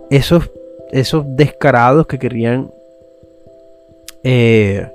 Esos 0.10 0.52
esos 0.92 1.26
descarados 1.36 2.08
que 2.08 2.20
querían 2.20 2.72
eh, 4.24 4.92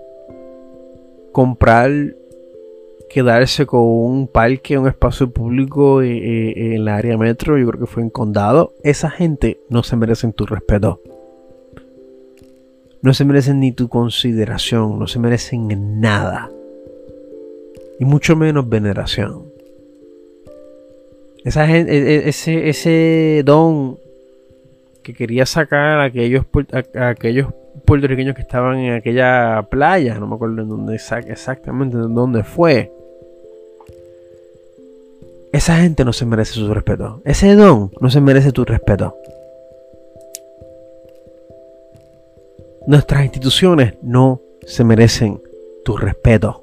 comprar, 1.33 1.91
quedarse 3.09 3.67
con 3.67 3.81
un 3.83 4.29
parque, 4.29 4.79
un 4.79 4.89
espacio 4.89 5.31
público 5.31 6.03
en 6.03 6.85
la 6.85 6.97
área 6.97 7.17
metro, 7.19 7.59
yo 7.59 7.67
creo 7.69 7.81
que 7.81 7.87
fue 7.87 8.03
en 8.03 8.11
condado, 8.11 8.73
esa 8.83 9.11
gente 9.11 9.61
no 9.69 9.83
se 9.83 9.97
merecen 9.97 10.33
tu 10.33 10.47
respeto. 10.47 11.01
No 13.03 13.15
se 13.15 13.25
merecen 13.25 13.59
ni 13.59 13.73
tu 13.73 13.89
consideración, 13.89 14.99
no 14.99 15.09
se 15.09 15.19
merecen 15.19 16.01
nada. 16.01 16.51
Y 17.99 18.05
mucho 18.05 18.37
menos 18.37 18.69
veneración. 18.69 19.51
Esa 21.45 21.67
gente, 21.67 21.93
e, 21.93 22.29
ese, 22.29 22.69
ese 22.69 23.43
don 23.45 23.99
que 25.03 25.15
quería 25.15 25.47
sacar 25.47 26.01
a 26.01 26.05
aquellos, 26.05 26.45
a, 26.95 27.09
aquellos 27.09 27.49
puertorriqueños 27.85 28.35
que 28.35 28.43
estaban 28.43 28.79
en 28.79 28.95
aquella 28.95 29.67
playa, 29.71 30.19
no 30.19 30.27
me 30.27 30.35
acuerdo 30.35 30.63
en 30.63 30.69
dónde 30.69 30.95
exactamente 30.95 31.97
en 31.97 32.15
dónde 32.15 32.45
fue. 32.45 32.93
Esa 35.53 35.77
gente 35.77 36.05
no 36.05 36.15
se 36.15 36.25
merece 36.25 36.55
su 36.55 36.73
respeto. 36.73 37.21
Ese 37.25 37.55
don 37.55 37.91
no 38.01 38.09
se 38.09 38.21
merece 38.23 38.53
tu 38.53 38.65
respeto. 38.65 39.15
Nuestras 42.87 43.23
instituciones 43.25 43.95
no 44.03 44.41
se 44.67 44.83
merecen 44.83 45.41
tu 45.85 45.97
respeto. 45.97 46.63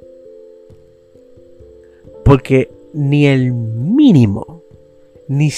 Porque 2.25 2.69
ni 2.93 3.27
el 3.27 3.53
mínimo, 3.53 4.59
ni, 5.30 5.51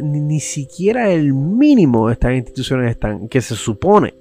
ni, 0.00 0.40
siquiera 0.40 1.10
el 1.10 1.34
mínimo 1.34 2.08
de 2.08 2.14
estas 2.14 2.32
instituciones 2.32 2.90
están, 2.90 3.28
que 3.28 3.42
se 3.42 3.54
supone 3.54 4.14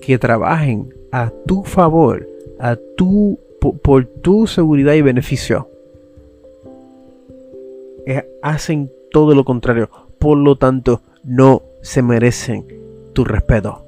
que 0.00 0.18
trabajen 0.18 0.94
a 1.12 1.30
tu 1.46 1.62
favor, 1.62 2.26
a 2.58 2.76
tu, 2.96 3.38
por, 3.60 4.06
tu 4.06 4.46
seguridad 4.46 4.94
y 4.94 5.02
beneficio, 5.02 5.68
eh, 8.06 8.26
hacen 8.40 8.90
todo 9.10 9.34
lo 9.34 9.44
contrario. 9.44 9.90
Por 10.18 10.38
lo 10.38 10.56
tanto, 10.56 11.02
no 11.22 11.60
se 11.82 12.00
merecen 12.00 12.64
tu 13.12 13.24
respeto. 13.24 13.82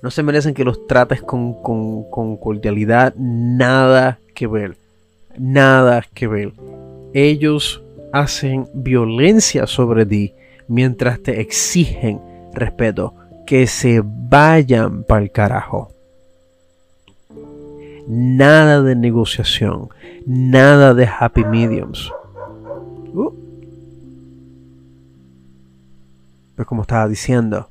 No 0.00 0.10
se 0.10 0.22
merecen 0.22 0.54
que 0.54 0.64
los 0.64 0.86
trates 0.86 1.20
con, 1.20 1.62
con 1.62 2.38
cordialidad. 2.38 3.14
Nada 3.16 4.18
que 4.34 4.46
ver. 4.46 4.76
Nada 5.36 6.06
que 6.14 6.26
ver. 6.26 6.52
Ellos 7.12 7.82
hacen 8.12 8.68
violencia 8.74 9.66
sobre 9.66 10.06
ti 10.06 10.34
mientras 10.68 11.20
te 11.20 11.40
exigen 11.40 12.20
respeto. 12.52 13.14
Que 13.46 13.66
se 13.66 14.02
vayan 14.04 15.02
para 15.02 15.22
el 15.22 15.32
carajo. 15.32 15.90
Nada 18.06 18.80
de 18.82 18.94
negociación. 18.94 19.88
Nada 20.24 20.94
de 20.94 21.06
happy 21.06 21.44
mediums. 21.44 22.12
Uh. 23.12 23.32
Pues 26.54 26.68
como 26.68 26.82
estaba 26.82 27.08
diciendo. 27.08 27.68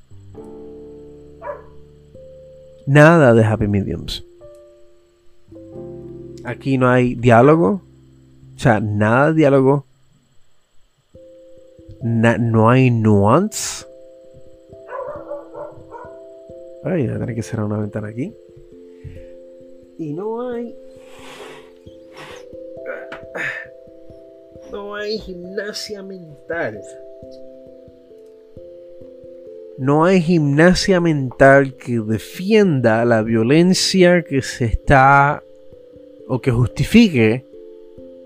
Nada 2.85 3.33
de 3.33 3.45
happy 3.45 3.67
mediums. 3.67 4.25
Aquí 6.43 6.77
no 6.77 6.89
hay 6.89 7.15
diálogo. 7.15 7.81
O 8.59 8.61
sea, 8.61 8.81
nada 8.81 9.27
de 9.27 9.35
diálogo. 9.35 9.85
no 12.01 12.69
hay 12.69 12.91
nuance. 12.91 13.85
Ay, 16.83 17.07
voy 17.07 17.15
a 17.15 17.19
tener 17.19 17.35
que 17.35 17.41
cerrar 17.41 17.67
una 17.67 17.77
ventana 17.77 18.09
aquí. 18.09 18.35
Y 19.97 20.11
no 20.11 20.49
hay. 20.49 20.75
No 24.73 24.93
hay 24.93 25.17
gimnasia 25.19 26.03
mental. 26.03 26.81
No 29.77 30.03
hay 30.03 30.21
gimnasia 30.21 30.99
mental 30.99 31.75
que 31.77 32.01
defienda 32.01 33.05
la 33.05 33.21
violencia 33.21 34.21
que 34.21 34.41
se 34.41 34.65
está 34.65 35.43
o 36.27 36.41
que 36.41 36.51
justifique 36.51 37.48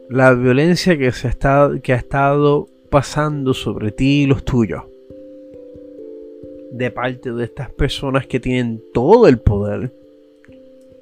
la 0.09 0.33
violencia 0.33 0.97
que 0.97 1.11
se 1.11 1.27
está 1.27 1.71
que 1.81 1.93
ha 1.93 1.97
estado 1.97 2.67
pasando 2.89 3.53
sobre 3.53 3.91
ti 3.91 4.23
y 4.23 4.25
los 4.27 4.43
tuyos 4.43 4.83
de 6.71 6.91
parte 6.91 7.31
de 7.31 7.43
estas 7.43 7.69
personas 7.71 8.27
que 8.27 8.39
tienen 8.39 8.83
todo 8.93 9.27
el 9.27 9.39
poder 9.39 9.91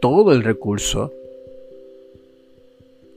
todo 0.01 0.33
el 0.33 0.43
recurso. 0.43 1.13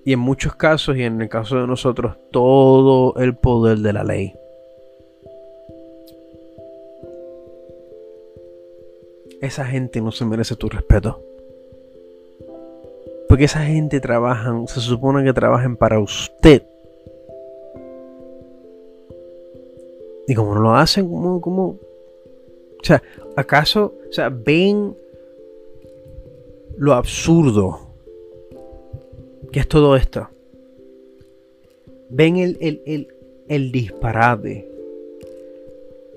Y 0.05 0.13
en 0.13 0.21
muchos 0.21 0.55
casos, 0.55 0.97
y 0.97 1.03
en 1.03 1.21
el 1.21 1.29
caso 1.29 1.57
de 1.57 1.67
nosotros, 1.67 2.17
todo 2.31 3.17
el 3.17 3.35
poder 3.35 3.79
de 3.79 3.93
la 3.93 4.05
ley. 4.05 4.35
Esa 9.41 9.65
gente 9.65 10.01
no 10.01 10.13
se 10.13 10.25
merece 10.27 10.57
tu 10.57 10.69
respeto. 10.69 11.21
Porque 13.35 13.47
esa 13.47 13.65
gente 13.65 13.99
trabajan, 13.99 14.69
se 14.69 14.79
supone 14.79 15.25
que 15.25 15.33
trabajen 15.33 15.77
para 15.77 15.99
usted. 15.99 16.63
Y 20.29 20.37
como 20.37 20.55
no 20.55 20.61
lo 20.61 20.77
hacen, 20.77 21.09
como, 21.41 21.67
o 21.71 21.79
sea, 22.85 23.03
¿acaso, 23.35 23.93
o 24.09 24.13
sea, 24.13 24.29
ven 24.29 24.97
lo 26.77 26.93
absurdo 26.93 27.81
que 29.51 29.59
es 29.59 29.67
todo 29.67 29.97
esto. 29.97 30.29
Ven 32.11 32.37
el, 32.37 32.57
el, 32.61 33.09
el, 33.49 33.73
disparate 33.73 34.71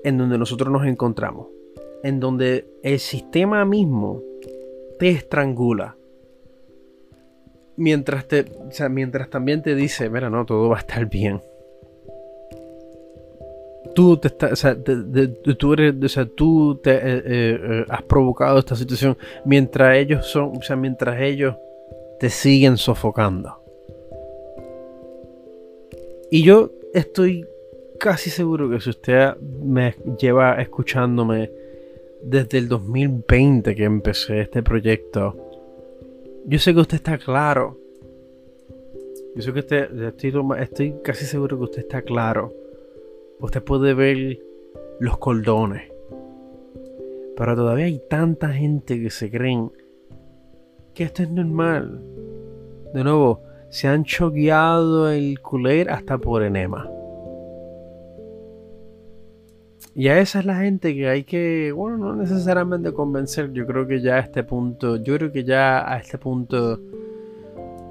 en 0.04 0.18
donde 0.18 0.38
nosotros 0.38 0.70
nos 0.70 0.86
encontramos. 0.86 1.48
En 2.04 2.20
donde 2.20 2.64
el 2.84 3.00
sistema 3.00 3.64
mismo 3.64 4.22
te 5.00 5.08
estrangula. 5.08 5.97
Mientras, 7.78 8.26
te, 8.26 8.44
mientras 8.90 9.30
también 9.30 9.62
te 9.62 9.74
dice, 9.74 10.10
mira, 10.10 10.28
no, 10.28 10.44
todo 10.44 10.68
va 10.68 10.76
a 10.76 10.80
estar 10.80 11.06
bien 11.06 11.40
tú 13.98 14.16
te 14.16 14.28
o 14.46 14.54
sea, 14.54 14.76
tú 14.80 15.72
eres, 15.72 15.94
o 16.04 16.08
sea, 16.08 16.24
tú 16.24 16.78
te 16.80 16.92
eh, 16.92 17.00
eh, 17.24 17.84
has 17.88 18.02
provocado 18.02 18.60
esta 18.60 18.76
situación 18.76 19.18
mientras 19.44 19.96
ellos 19.96 20.24
son, 20.24 20.52
o 20.56 20.62
sea, 20.62 20.76
mientras 20.76 21.20
ellos 21.20 21.56
te 22.20 22.30
siguen 22.30 22.76
sofocando. 22.76 23.60
Y 26.30 26.44
yo 26.44 26.70
estoy 26.94 27.44
casi 27.98 28.30
seguro 28.30 28.70
que 28.70 28.80
si 28.80 28.90
usted 28.90 29.36
me 29.64 29.96
lleva 30.16 30.60
escuchándome 30.60 31.50
desde 32.22 32.58
el 32.58 32.68
2020 32.68 33.74
que 33.74 33.84
empecé 33.84 34.42
este 34.42 34.62
proyecto, 34.62 35.47
yo 36.48 36.58
sé 36.58 36.74
que 36.74 36.80
usted 36.80 36.96
está 36.96 37.18
claro. 37.18 37.78
Yo 39.36 39.42
sé 39.42 39.52
que 39.52 39.60
usted, 39.60 40.02
estoy, 40.02 40.32
estoy 40.58 40.94
casi 41.04 41.24
seguro 41.24 41.56
que 41.58 41.64
usted 41.64 41.82
está 41.82 42.02
claro 42.02 42.52
usted 43.40 43.62
puede 43.62 43.94
ver 43.94 44.38
los 45.00 45.18
cordones. 45.18 45.90
Pero 47.36 47.54
todavía 47.54 47.86
hay 47.86 48.02
tanta 48.10 48.48
gente 48.48 49.00
que 49.00 49.10
se 49.10 49.30
creen 49.30 49.70
que 50.94 51.04
esto 51.04 51.22
es 51.22 51.30
normal. 51.30 52.02
De 52.92 53.04
nuevo, 53.04 53.42
se 53.70 53.86
han 53.86 54.04
choqueado 54.04 55.10
el 55.10 55.40
culer 55.40 55.90
hasta 55.90 56.18
por 56.18 56.42
enema. 56.42 56.90
Y 59.98 60.06
a 60.06 60.20
esa 60.20 60.38
es 60.38 60.44
la 60.44 60.60
gente 60.60 60.94
que 60.94 61.08
hay 61.08 61.24
que, 61.24 61.72
bueno, 61.72 61.96
no 61.98 62.14
necesariamente 62.14 62.92
convencer. 62.92 63.52
Yo 63.52 63.66
creo 63.66 63.84
que 63.84 64.00
ya 64.00 64.14
a 64.14 64.18
este 64.20 64.44
punto, 64.44 64.94
yo 64.94 65.16
creo 65.16 65.32
que 65.32 65.42
ya 65.42 65.92
a 65.92 65.98
este 65.98 66.18
punto 66.18 66.80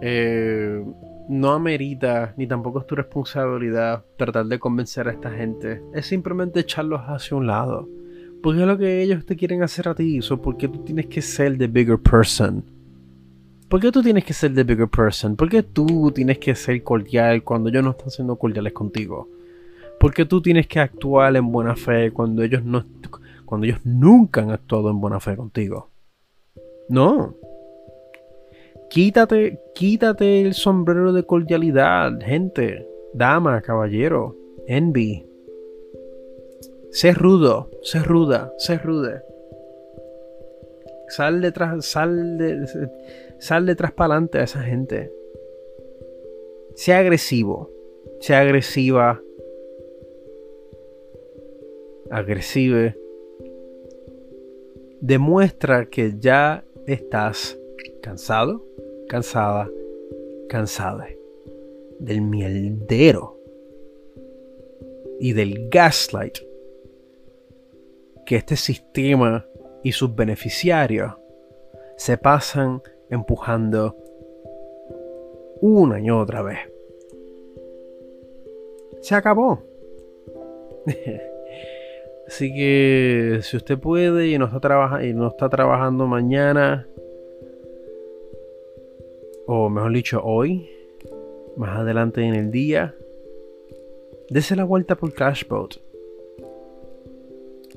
eh, 0.02 0.86
no 1.28 1.52
amerita, 1.52 2.34
ni 2.38 2.48
tampoco 2.48 2.80
es 2.80 2.88
tu 2.88 2.96
responsabilidad 2.96 4.06
tratar 4.18 4.46
de 4.46 4.58
convencer 4.58 5.10
a 5.10 5.12
esta 5.12 5.32
gente. 5.32 5.82
Es 5.94 6.06
simplemente 6.06 6.62
echarlos 6.62 7.02
hacia 7.02 7.36
un 7.36 7.46
lado. 7.46 7.90
Porque 8.42 8.62
es 8.62 8.68
lo 8.68 8.78
que 8.78 9.02
ellos 9.02 9.26
te 9.26 9.36
quieren 9.36 9.62
hacer 9.62 9.90
a 9.90 9.94
ti. 9.94 10.22
O 10.32 10.42
porque 10.42 10.70
tú 10.70 10.86
tienes 10.86 11.08
que 11.08 11.22
ser 11.22 11.58
the 11.58 11.68
bigger 11.68 12.00
person. 12.00 12.64
¿Por 13.68 13.82
qué 13.82 13.92
tú 13.92 14.02
tienes 14.02 14.24
que 14.24 14.32
ser 14.32 14.56
the 14.56 14.64
bigger 14.64 14.88
person? 14.88 15.36
¿Por 15.36 15.50
qué 15.50 15.62
tú 15.62 16.10
tienes 16.16 16.38
que 16.38 16.56
ser 16.56 16.82
cordial 16.84 17.44
cuando 17.44 17.68
ellos 17.68 17.84
no 17.84 17.92
están 17.92 18.12
siendo 18.12 18.38
cordiales 18.38 18.72
contigo? 18.72 19.28
¿Por 20.00 20.14
qué 20.14 20.26
tú 20.26 20.42
tienes 20.42 20.68
que 20.68 20.80
actuar 20.80 21.36
en 21.36 21.52
buena 21.52 21.76
fe 21.76 22.12
cuando 22.12 22.44
ellos 22.44 22.64
no 22.64 22.86
cuando 23.46 23.66
ellos 23.66 23.80
nunca 23.86 24.42
han 24.42 24.52
actuado 24.52 24.90
en 24.90 25.00
buena 25.00 25.20
fe 25.20 25.36
contigo? 25.36 25.90
No. 26.90 27.36
Quítate, 28.90 29.60
quítate 29.74 30.42
el 30.42 30.54
sombrero 30.54 31.14
de 31.14 31.24
cordialidad, 31.24 32.12
gente, 32.22 32.88
dama, 33.14 33.62
caballero, 33.62 34.36
envy. 34.68 35.26
Sé 36.92 37.14
rudo, 37.14 37.70
sé 37.82 38.00
ruda, 38.00 38.54
sé 38.58 38.78
rude. 38.78 39.22
Sal 41.10 41.42
detrás, 41.42 41.86
sal, 41.86 42.38
de, 42.38 42.66
sal 43.40 43.66
detrás 43.66 43.94
para 43.94 44.16
adelante 44.16 44.40
a 44.40 44.44
esa 44.44 44.62
gente. 44.62 45.12
Sea 46.76 47.00
agresivo, 47.00 47.72
sea 48.20 48.42
agresiva, 48.42 49.22
agresive. 52.12 52.98
Demuestra 55.02 55.90
que 55.90 56.16
ya 56.20 56.64
estás 56.86 57.58
cansado, 58.02 58.66
cansada, 59.08 59.70
cansada 60.50 61.08
del 62.00 62.22
mieldero 62.22 63.38
y 65.20 65.34
del 65.34 65.70
gaslight 65.70 66.38
que 68.26 68.36
este 68.36 68.56
sistema 68.56 69.48
y 69.84 69.92
sus 69.92 70.14
beneficiarios 70.14 71.14
se 71.96 72.18
pasan 72.18 72.82
empujando 73.10 73.96
una 75.62 76.00
y 76.00 76.10
otra 76.10 76.42
vez. 76.42 76.60
Se 79.02 79.16
acabó. 79.16 79.64
Así 82.28 82.54
que 82.54 83.40
si 83.42 83.56
usted 83.56 83.80
puede 83.80 84.28
y 84.28 84.38
no 84.38 84.46
está, 84.46 84.58
está 85.28 85.50
trabajando 85.50 86.08
mañana, 86.08 86.88
o 89.46 89.70
mejor 89.70 89.94
dicho 89.94 90.22
hoy, 90.22 90.70
más 91.56 91.78
adelante 91.78 92.22
en 92.22 92.36
el 92.36 92.52
día, 92.52 92.94
dese 94.30 94.58
la 94.58 94.66
vuelta 94.66 94.96
por 94.96 95.14
Crashboat. 95.14 95.76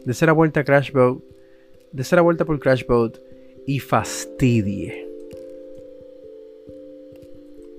Dese 0.04 0.26
la 0.26 0.32
vuelta 0.32 0.60
a 0.60 0.64
Crashboat. 0.64 1.18
Dese 1.92 2.16
la 2.16 2.22
vuelta 2.22 2.44
por 2.44 2.58
Crashboat 2.58 3.18
y 3.66 3.78
fastidie. 3.78 5.08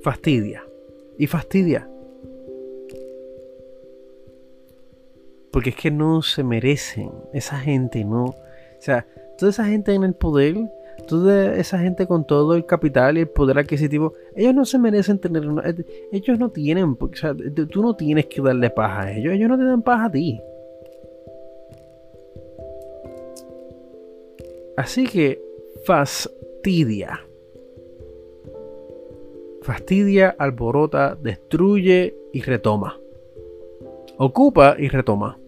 Fastidia. 0.01 0.63
Y 1.17 1.27
fastidia. 1.27 1.90
Porque 5.51 5.71
es 5.71 5.75
que 5.75 5.91
no 5.91 6.21
se 6.21 6.43
merecen. 6.43 7.11
Esa 7.33 7.59
gente 7.59 8.03
no. 8.05 8.25
O 8.25 8.35
sea, 8.79 9.05
toda 9.37 9.51
esa 9.51 9.65
gente 9.65 9.93
en 9.93 10.03
el 10.03 10.13
poder, 10.13 10.55
toda 11.07 11.55
esa 11.55 11.79
gente 11.79 12.07
con 12.07 12.25
todo 12.25 12.55
el 12.55 12.65
capital 12.65 13.17
y 13.17 13.21
el 13.21 13.27
poder 13.27 13.59
adquisitivo, 13.59 14.13
ellos 14.35 14.53
no 14.53 14.65
se 14.65 14.79
merecen 14.79 15.19
tener. 15.19 15.47
Una, 15.47 15.69
eh, 15.69 16.09
ellos 16.11 16.39
no 16.39 16.49
tienen. 16.49 16.97
O 16.99 17.09
sea, 17.13 17.35
tú 17.35 17.81
no 17.81 17.95
tienes 17.95 18.27
que 18.27 18.41
darle 18.41 18.69
paja 18.69 19.01
a 19.01 19.11
ellos. 19.11 19.33
Ellos 19.33 19.49
no 19.49 19.57
te 19.57 19.65
dan 19.65 19.81
paja 19.81 20.05
a 20.05 20.11
ti. 20.11 20.41
Así 24.77 25.05
que 25.05 25.41
fastidia. 25.85 27.19
Fastidia, 29.61 30.35
alborota, 30.39 31.15
destruye 31.21 32.15
y 32.33 32.41
retoma. 32.41 32.99
Ocupa 34.17 34.75
y 34.79 34.87
retoma. 34.87 35.40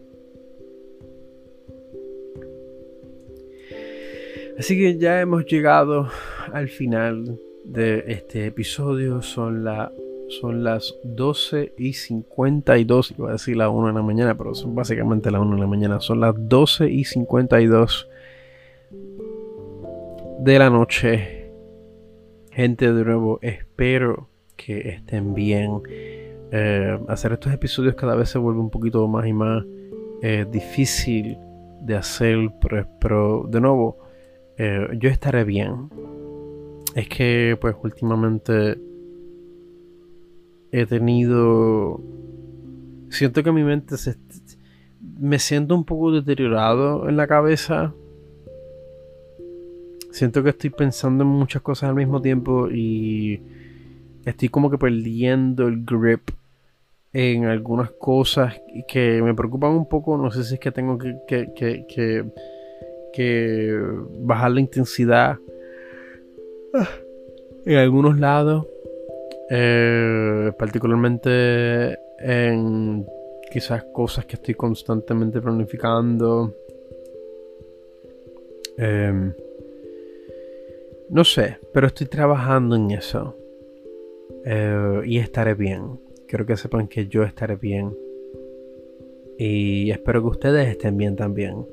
Así 4.58 4.78
que 4.78 4.97
ya 4.97 5.20
hemos 5.20 5.45
llegado 5.45 6.10
al 6.51 6.68
final 6.68 7.39
de 7.64 8.04
este 8.08 8.45
episodio. 8.45 9.24
Son, 9.24 9.64
la, 9.64 9.91
son 10.28 10.64
las 10.64 10.95
12 11.04 11.74
y 11.78 11.93
52. 11.93 13.16
Iba 13.18 13.30
a 13.30 13.32
decir 13.34 13.58
la 13.58 13.70
1 13.70 13.88
de 13.88 13.93
la 13.93 14.04
mañana, 14.04 14.38
pero 14.38 14.54
son 14.54 14.76
básicamente 14.76 15.32
las 15.32 15.41
1 15.41 15.56
de 15.56 15.62
la 15.62 15.68
mañana. 15.68 15.99
Son 15.99 16.20
las 16.20 16.36
12 16.38 16.88
y 16.89 17.04
52 17.04 18.08
de 20.41 20.60
la 20.60 20.70
noche. 20.70 21.51
Gente, 22.51 22.93
de 22.93 23.06
nuevo, 23.06 23.39
espero 23.41 24.30
que 24.56 24.89
estén 24.89 25.34
bien. 25.34 25.82
Eh, 26.51 26.99
hacer 27.08 27.34
estos 27.34 27.51
episodios 27.51 27.95
cada 27.95 28.14
vez 28.14 28.30
se 28.30 28.38
vuelve 28.38 28.60
un 28.60 28.70
poquito 28.70 29.08
más 29.08 29.26
y 29.26 29.34
más 29.34 29.64
eh, 30.22 30.45
difícil 30.51 31.39
de 31.82 31.95
hacer, 31.95 32.51
pero 32.99 33.47
de 33.49 33.60
nuevo 33.60 34.03
eh, 34.58 34.88
yo 34.99 35.10
estaré 35.10 35.43
bien. 35.43 35.89
Es 36.95 37.10
que 37.10 37.58
pues 37.60 37.76
últimamente 37.84 38.78
he 40.72 40.86
tenido... 40.86 42.01
Siento 43.10 43.43
que 43.43 43.51
mi 43.51 43.64
mente 43.64 43.97
se... 43.97 44.16
Me 45.20 45.39
siento 45.39 45.76
un 45.76 45.86
poco 45.86 46.12
deteriorado 46.12 47.08
en 47.10 47.18
la 47.18 47.28
cabeza. 47.28 47.93
Siento 50.12 50.43
que 50.43 50.49
estoy 50.49 50.70
pensando 50.70 51.24
en 51.24 51.30
muchas 51.30 51.62
cosas 51.62 51.89
al 51.89 51.95
mismo 51.95 52.22
tiempo 52.22 52.70
y 52.70 53.41
estoy 54.26 54.49
como 54.49 54.70
que 54.70 54.78
perdiendo 54.78 55.68
el 55.68 55.84
grip 55.84 56.30
en 57.12 57.45
algunas 57.45 57.91
cosas 57.91 58.56
que 58.88 59.22
me 59.22 59.34
preocupan 59.34 59.72
un 59.72 59.88
poco. 59.88 60.18
No 60.18 60.32
sé 60.32 60.43
si 60.43 60.56
es 60.56 60.60
que 60.60 60.72
tengo 60.72 60.97
que, 60.97 61.18
que 61.28 61.86
que 61.88 62.26
bajar 64.20 64.51
la 64.51 64.59
intensidad 64.59 65.38
ah, 66.74 66.89
en 67.66 67.78
algunos 67.78 68.20
lados, 68.20 68.68
eh, 69.49 70.51
particularmente 70.57 71.97
en 72.20 73.05
quizás 73.51 73.84
cosas 73.93 74.26
que 74.26 74.36
estoy 74.36 74.55
constantemente 74.55 75.39
planificando. 75.39 76.55
Em, 78.78 79.34
no 81.09 81.24
sé, 81.24 81.59
pero 81.72 81.88
estoy 81.88 82.07
trabajando 82.07 82.76
en 82.76 82.91
eso. 82.91 83.38
Eh, 84.45 85.01
y 85.05 85.20
estaré 85.20 85.53
bien. 85.53 85.99
Quiero 86.28 86.45
que 86.45 86.57
sepan 86.57 86.88
que 86.88 87.07
yo 87.07 87.24
estaré 87.24 87.55
bien. 87.55 87.95
Y 89.38 89.91
espero 89.91 90.22
que 90.22 90.30
ustedes 90.30 90.70
estén 90.70 90.97
bien 90.97 91.16
también. 91.16 91.66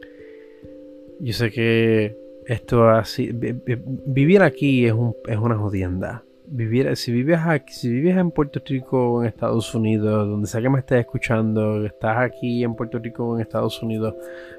Yo 1.21 1.33
sé 1.35 1.51
que 1.51 2.17
esto 2.47 2.89
así. 2.89 3.31
Vivir 3.33 4.43
aquí 4.43 4.87
es, 4.87 4.93
un, 4.93 5.15
es 5.29 5.37
una 5.37 5.57
jodienda. 5.57 6.25
Vivir, 6.47 6.97
si 6.97 7.13
vives 7.13 7.39
aquí, 7.47 7.73
si 7.73 7.89
vives 7.91 8.17
en 8.17 8.31
Puerto 8.33 8.61
Rico 8.67 9.13
o 9.13 9.23
en 9.23 9.29
Estados 9.29 9.73
Unidos, 9.75 10.27
donde 10.29 10.49
sea 10.49 10.61
que 10.61 10.69
me 10.69 10.81
estés 10.81 11.01
escuchando, 11.01 11.85
estás 11.85 12.19
aquí 12.19 12.65
en 12.65 12.75
Puerto 12.75 12.99
Rico 12.99 13.25
o 13.25 13.37
en 13.37 13.43
Estados 13.43 13.81
Unidos, 13.83 14.15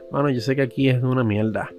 bueno, 0.09 0.29
yo 0.29 0.39
sé 0.39 0.55
que 0.55 0.61
aquí 0.61 0.87
es 0.87 1.01
una 1.03 1.23
mierda. 1.23 1.69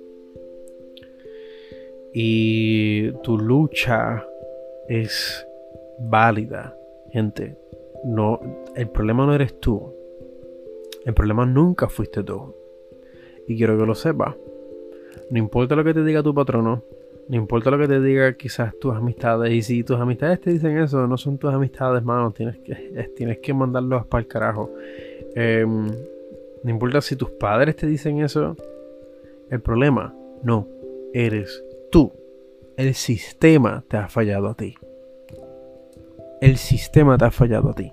Y 2.12 3.10
tu 3.22 3.38
lucha 3.38 4.26
es 4.86 5.46
válida, 5.98 6.76
gente. 7.10 7.56
No, 8.04 8.38
el 8.76 8.88
problema 8.90 9.24
no 9.24 9.34
eres 9.34 9.58
tú. 9.60 9.94
El 11.06 11.14
problema 11.14 11.46
nunca 11.46 11.88
fuiste 11.88 12.22
tú. 12.22 12.54
Y 13.48 13.56
quiero 13.56 13.78
que 13.78 13.86
lo 13.86 13.94
sepas. 13.94 14.34
No 15.32 15.38
importa 15.38 15.74
lo 15.74 15.82
que 15.82 15.94
te 15.94 16.04
diga 16.04 16.22
tu 16.22 16.34
patrono, 16.34 16.82
no 17.26 17.36
importa 17.36 17.70
lo 17.70 17.78
que 17.78 17.88
te 17.88 18.02
diga 18.02 18.34
quizás 18.34 18.78
tus 18.78 18.94
amistades. 18.94 19.50
Y 19.50 19.62
si 19.62 19.82
tus 19.82 19.98
amistades 19.98 20.42
te 20.42 20.50
dicen 20.50 20.76
eso, 20.76 21.06
no 21.06 21.16
son 21.16 21.38
tus 21.38 21.54
amistades, 21.54 22.04
mano. 22.04 22.32
Tienes 22.32 22.58
que, 22.58 22.74
tienes 23.16 23.38
que 23.38 23.54
mandarlos 23.54 24.04
para 24.04 24.20
el 24.20 24.28
carajo. 24.28 24.70
Em, 25.34 25.86
no 26.62 26.70
importa 26.70 27.00
si 27.00 27.16
tus 27.16 27.30
padres 27.30 27.76
te 27.76 27.86
dicen 27.86 28.18
eso. 28.20 28.58
El 29.48 29.62
problema 29.62 30.14
no 30.42 30.68
eres 31.14 31.64
tú. 31.90 32.12
El 32.76 32.92
sistema 32.92 33.82
te 33.88 33.96
ha 33.96 34.08
fallado 34.08 34.48
a 34.48 34.54
ti. 34.54 34.74
El 36.42 36.58
sistema 36.58 37.16
te 37.16 37.24
ha 37.24 37.30
fallado 37.30 37.70
a 37.70 37.74
ti. 37.74 37.90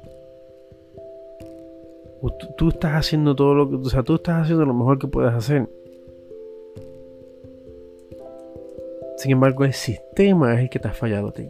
Tú, 2.22 2.48
tú, 2.58 2.68
estás 2.68 2.96
haciendo 2.96 3.34
todo 3.34 3.56
lo 3.56 3.70
que. 3.70 3.78
O 3.78 3.86
sea, 3.86 4.04
tú 4.04 4.16
estás 4.16 4.44
haciendo 4.44 4.66
lo 4.66 4.74
mejor 4.74 5.00
que 5.00 5.08
puedes 5.08 5.32
hacer. 5.32 5.70
Sin 9.20 9.34
embargo, 9.34 9.66
el 9.66 9.74
sistema 9.74 10.54
es 10.54 10.62
el 10.62 10.70
que 10.70 10.80
te 10.80 10.88
ha 10.88 10.94
fallado 10.94 11.28
a 11.28 11.34
ti. 11.34 11.50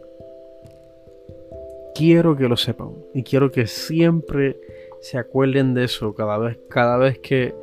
Quiero 1.94 2.36
que 2.36 2.48
lo 2.48 2.56
sepan 2.56 2.96
y 3.14 3.22
quiero 3.22 3.52
que 3.52 3.68
siempre 3.68 4.60
se 5.00 5.18
acuerden 5.18 5.72
de 5.74 5.84
eso 5.84 6.12
cada 6.12 6.36
vez, 6.36 6.58
cada 6.68 6.96
vez 6.96 7.20
que 7.20 7.54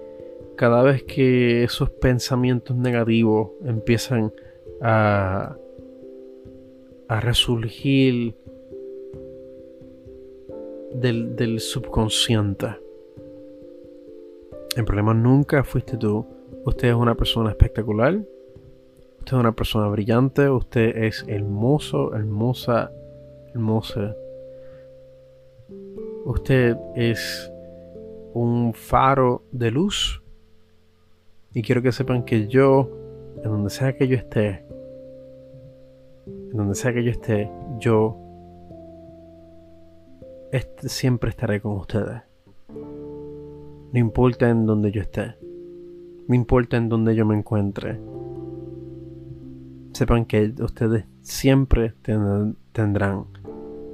cada 0.55 0.82
vez 0.82 1.03
que 1.03 1.66
esos 1.66 1.89
pensamientos 1.89 2.78
negativos 2.78 3.49
empiezan 3.66 4.32
a, 4.82 5.58
a 7.10 7.20
resurgir 7.20 8.34
del, 10.93 11.36
del 11.36 11.60
subconsciente. 11.60 12.68
El 14.78 14.86
problema 14.86 15.14
nunca 15.14 15.66
fuiste 15.66 15.97
tú. 15.97 16.26
Usted 16.64 16.88
es 16.88 16.95
una 16.95 17.16
persona 17.16 17.49
espectacular 17.49 18.22
Usted 19.28 19.39
es 19.39 19.41
una 19.41 19.51
persona 19.51 19.89
brillante, 19.89 20.49
usted 20.49 21.03
es 21.03 21.25
hermoso, 21.28 22.15
hermosa, 22.15 22.93
hermosa. 23.53 24.15
Usted 26.23 26.78
es 26.95 27.51
un 28.34 28.73
faro 28.73 29.43
de 29.51 29.69
luz. 29.69 30.23
Y 31.53 31.61
quiero 31.61 31.82
que 31.82 31.91
sepan 31.91 32.23
que 32.23 32.47
yo, 32.47 32.89
en 33.43 33.51
donde 33.51 33.69
sea 33.69 33.97
que 33.97 34.07
yo 34.07 34.15
esté, 34.15 34.63
en 36.25 36.55
donde 36.55 36.75
sea 36.75 36.93
que 36.93 37.03
yo 37.03 37.11
esté, 37.11 37.51
yo 37.80 38.17
siempre 40.84 41.32
estaré 41.32 41.59
con 41.59 41.73
ustedes. 41.73 42.21
No 42.69 43.99
importa 43.99 44.49
en 44.49 44.65
donde 44.65 44.89
yo 44.89 45.01
esté. 45.01 45.36
No 46.30 46.34
importa 46.34 46.78
en 46.78 46.88
donde 46.88 47.13
yo 47.13 47.25
me 47.25 47.36
encuentre 47.36 47.99
sepan 49.98 50.26
que 50.26 50.54
ustedes 50.60 51.06
siempre 51.22 51.91
tendrán 52.72 53.26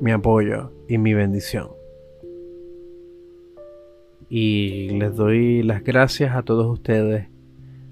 mi 0.01 0.11
apoyo 0.11 0.73
y 0.89 0.97
mi 0.97 1.13
bendición. 1.13 1.69
Y 4.29 4.89
les 4.89 5.15
doy 5.15 5.63
las 5.63 5.81
gracias 5.81 6.35
a 6.35 6.43
todos 6.43 6.67
ustedes, 6.67 7.29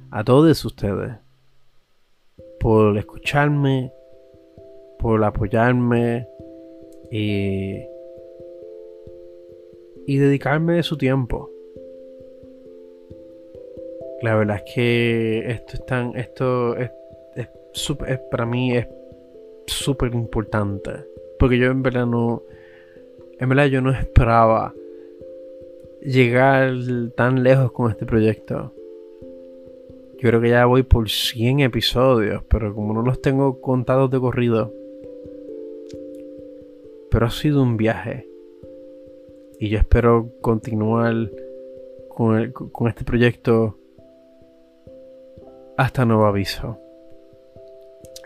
a 0.09 0.25
todos 0.25 0.65
ustedes 0.65 1.13
por 2.59 2.97
escucharme, 2.97 3.93
por 4.99 5.23
apoyarme 5.23 6.27
y, 7.09 7.77
y 10.05 10.17
dedicarme 10.17 10.73
de 10.73 10.83
su 10.83 10.97
tiempo. 10.97 11.49
La 14.21 14.35
verdad 14.35 14.57
es 14.57 14.73
que 14.75 15.49
esto 15.49 15.73
es 15.75 15.85
tan, 15.85 16.15
esto 16.17 16.75
es, 16.75 16.91
es, 17.73 18.19
para 18.29 18.45
mí 18.45 18.75
es 18.75 18.87
súper 19.67 20.13
importante. 20.13 20.91
Porque 21.39 21.57
yo 21.57 21.71
en 21.71 21.81
verdad 21.81 22.05
no, 22.05 22.43
en 23.39 23.49
verdad 23.49 23.65
yo 23.65 23.81
no 23.81 23.91
esperaba 23.91 24.73
llegar 26.01 26.73
tan 27.15 27.43
lejos 27.43 27.71
con 27.71 27.89
este 27.91 28.05
proyecto. 28.05 28.73
Yo 30.19 30.29
creo 30.29 30.41
que 30.41 30.49
ya 30.49 30.65
voy 30.65 30.83
por 30.83 31.09
100 31.09 31.61
episodios, 31.61 32.43
pero 32.47 32.75
como 32.75 32.93
no 32.93 33.01
los 33.01 33.21
tengo 33.21 33.59
contados 33.59 34.11
de 34.11 34.19
corrido. 34.19 34.71
Pero 37.09 37.25
ha 37.25 37.31
sido 37.31 37.63
un 37.63 37.75
viaje. 37.75 38.27
Y 39.59 39.69
yo 39.69 39.79
espero 39.79 40.29
continuar 40.41 41.31
con, 42.09 42.51
con 42.51 42.87
este 42.87 43.03
proyecto 43.03 43.77
hasta 45.77 46.05
nuevo 46.05 46.25
aviso. 46.25 46.77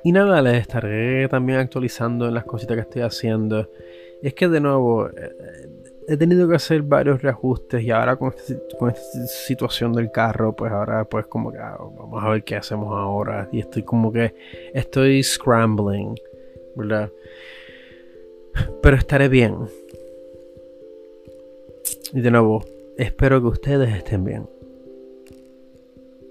Y 0.06 0.12
nada, 0.12 0.39
les 0.39 0.62
estaré 0.62 1.28
también 1.30 1.58
actualizando 1.58 2.28
en 2.28 2.36
las 2.36 2.43
cositas 2.43 2.76
que 2.76 2.82
estoy 2.82 3.01
haciendo. 3.01 3.72
Es 4.22 4.36
que 4.36 4.47
de 4.47 4.60
nuevo, 4.60 5.08
eh, 5.08 5.68
he 6.08 6.16
tenido 6.16 6.47
que 6.47 6.58
hacer 6.58 6.84
varios 6.84 7.24
reajustes 7.24 7.82
y 7.82 7.89
ahora 7.89 8.16
con, 8.16 8.32
este, 8.38 8.62
con 8.78 8.91
esta 8.91 9.26
situación 9.26 9.93
del 9.93 10.12
carro, 10.12 10.56
pues 10.56 10.72
ahora 10.72 11.06
pues 11.06 11.26
como 11.26 11.51
que 11.51 11.58
ah, 11.58 11.78
vamos 11.80 12.24
a 12.24 12.30
ver 12.30 12.43
qué 12.43 12.56
hacemos 12.56 12.95
ahora. 12.95 13.49
Y 13.51 13.62
estoy 13.62 13.82
como 13.82 14.12
que 14.12 14.36
estoy 14.76 15.24
scrambling, 15.24 16.14
¿verdad? 16.76 17.12
Pero 18.84 18.97
estaré 18.97 19.28
bien. 19.28 19.58
Y 22.14 22.22
de 22.22 22.30
nuevo, 22.30 22.64
espero 22.95 23.41
que 23.41 23.47
ustedes 23.47 23.91
estén 23.95 24.24
bien. 24.24 24.47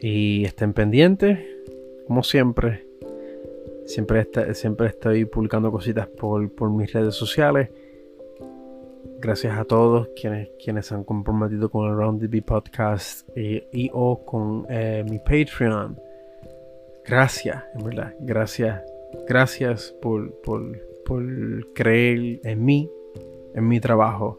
Y 0.01 0.45
estén 0.45 0.75
pendientes, 0.75 1.41
como 2.07 2.22
siempre. 2.22 2.84
Siempre, 3.87 4.26
siempre 4.55 4.89
estoy 4.89 5.24
publicando 5.24 5.70
cositas 5.70 6.07
por, 6.09 6.51
por 6.55 6.70
mis 6.70 6.93
redes 6.93 7.14
sociales 7.14 7.70
gracias 9.24 9.59
a 9.59 9.64
todos 9.64 10.09
quienes, 10.20 10.51
quienes 10.62 10.93
han 10.93 11.03
comprometido 11.03 11.70
con 11.70 11.89
el 11.89 11.97
Round 11.97 12.30
the 12.30 12.43
Podcast 12.43 13.26
y, 13.35 13.91
o 13.93 14.22
con 14.22 14.66
eh, 14.68 15.03
mi 15.09 15.18
Patreon. 15.18 15.99
Gracias, 17.07 17.64
en 17.74 17.85
verdad. 17.85 18.14
Gracias. 18.20 18.82
Gracias 19.26 19.95
por, 20.03 20.30
por, 20.43 20.78
por 21.07 21.22
creer 21.72 22.41
en 22.45 22.64
mí, 22.64 22.91
en 23.55 23.66
mi 23.66 23.80
trabajo 23.80 24.39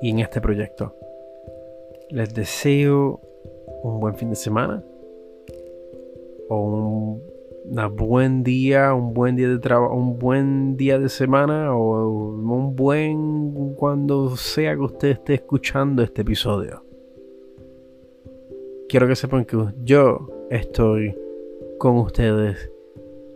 y 0.00 0.08
en 0.08 0.20
este 0.20 0.40
proyecto. 0.40 0.96
Les 2.08 2.32
deseo 2.32 3.20
un 3.82 4.00
buen 4.00 4.14
fin 4.14 4.30
de 4.30 4.36
semana 4.36 4.82
o 6.48 6.60
un 6.60 7.31
un 7.64 7.96
buen 7.96 8.42
día, 8.42 8.94
un 8.94 9.14
buen 9.14 9.36
día 9.36 9.48
de 9.48 9.58
trabajo, 9.58 9.94
un 9.94 10.18
buen 10.18 10.76
día 10.76 10.98
de 10.98 11.08
semana 11.08 11.74
o 11.74 12.08
un 12.08 12.76
buen 12.76 13.74
cuando 13.74 14.36
sea 14.36 14.74
que 14.74 14.80
usted 14.80 15.08
esté 15.08 15.34
escuchando 15.34 16.02
este 16.02 16.22
episodio. 16.22 16.84
Quiero 18.88 19.06
que 19.06 19.16
sepan 19.16 19.44
que 19.44 19.56
yo 19.84 20.28
estoy 20.50 21.16
con 21.78 21.96
ustedes. 21.98 22.70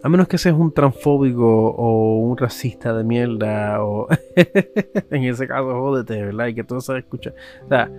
A 0.03 0.09
menos 0.09 0.29
que 0.29 0.39
seas 0.39 0.55
un 0.55 0.73
transfóbico 0.73 1.71
o 1.71 2.21
un 2.21 2.37
racista 2.37 2.93
de 2.93 3.03
mierda 3.03 3.83
o 3.83 4.07
en 5.11 5.25
ese 5.25 5.49
caso 5.49 5.81
jódete, 5.81 6.23
¿verdad? 6.23 6.49
Y 6.49 6.55
que 6.55 6.65
todo 6.65 6.81
se 6.81 6.99
escucha. 6.99 7.33
O 7.65 7.69
sea, 7.69 7.91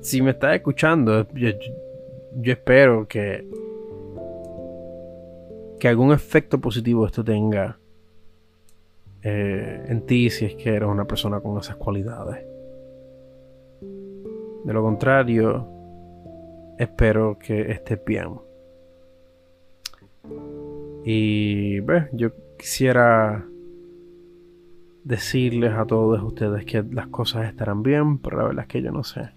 si, 0.00 0.22
me 0.22 0.30
estás 0.30 0.54
escuchando, 0.54 1.26
yo 1.32 2.52
espero 2.52 3.08
que 3.08 3.44
que 5.78 5.88
algún 5.88 6.12
efecto 6.12 6.60
positivo 6.60 7.06
esto 7.06 7.24
tenga 7.24 7.78
eh, 9.22 9.84
en 9.88 10.06
ti 10.06 10.30
si 10.30 10.44
es 10.44 10.54
que 10.54 10.74
eres 10.74 10.88
una 10.88 11.06
persona 11.06 11.40
con 11.40 11.58
esas 11.58 11.76
cualidades. 11.76 12.44
De 14.64 14.72
lo 14.72 14.82
contrario, 14.82 15.66
espero 16.78 17.38
que 17.38 17.70
estés 17.72 18.04
bien. 18.04 18.40
Y 21.04 21.80
yo 22.12 22.30
quisiera 22.58 23.46
decirles 25.04 25.72
a 25.72 25.86
todos 25.86 26.22
ustedes 26.22 26.66
que 26.66 26.82
las 26.82 27.06
cosas 27.06 27.48
estarán 27.48 27.82
bien, 27.82 28.18
pero 28.18 28.36
la 28.36 28.44
verdad 28.44 28.64
es 28.64 28.68
que 28.68 28.82
yo 28.82 28.92
no 28.92 29.04
sé. 29.04 29.30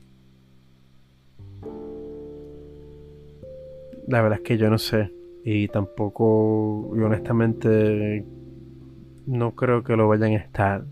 La 4.08 4.22
verdad 4.22 4.40
es 4.40 4.44
que 4.44 4.58
yo 4.58 4.70
no 4.70 4.78
sé. 4.78 5.21
Y 5.44 5.68
tampoco, 5.70 6.92
y 6.96 7.00
honestamente, 7.00 8.26
no 9.26 9.56
creo 9.56 9.84
que 9.84 9.96
lo 9.96 10.08
vayan 10.08 10.34
a 10.34 10.38
estar. 10.38 10.84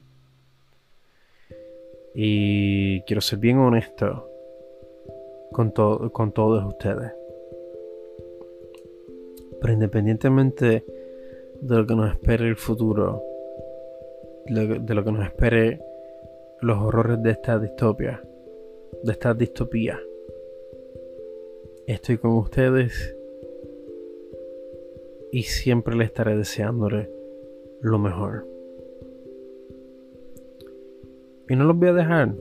Y 2.16 3.02
quiero 3.02 3.22
ser 3.22 3.40
bien 3.40 3.58
honesto 3.58 4.28
con, 5.52 5.72
con 6.12 6.32
todos 6.32 6.66
ustedes. 6.66 7.12
Pero 9.62 9.74
independientemente 9.74 10.86
de 11.62 11.76
lo 11.76 11.86
que 11.86 11.96
nos 11.96 12.12
espere 12.12 12.48
el 12.48 12.56
futuro, 12.56 13.22
de 14.48 14.94
lo 14.94 15.04
que 15.04 15.12
nos 15.12 15.26
espere 15.26 15.80
los 16.62 16.78
horrores 16.78 17.22
de 17.22 17.32
esta 17.32 17.60
distopia, 17.60 18.22
de 19.04 19.12
esta 19.12 19.34
distopía, 19.34 20.00
estoy 21.88 22.18
con 22.18 22.32
ustedes 22.32 23.16
y 25.32 25.44
siempre 25.44 25.96
le 25.96 26.06
estaré 26.06 26.36
deseándole 26.36 27.10
lo 27.82 28.00
mejor. 28.00 28.48
Y 31.48 31.56
no 31.56 31.64
los 31.66 31.78
voy 31.78 31.90
a 31.90 31.94
dejar. 31.94 32.36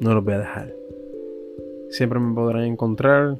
No 0.00 0.14
los 0.14 0.24
voy 0.24 0.34
a 0.34 0.38
dejar. 0.38 0.74
Siempre 1.90 2.18
me 2.18 2.34
podrán 2.34 2.64
encontrar 2.64 3.38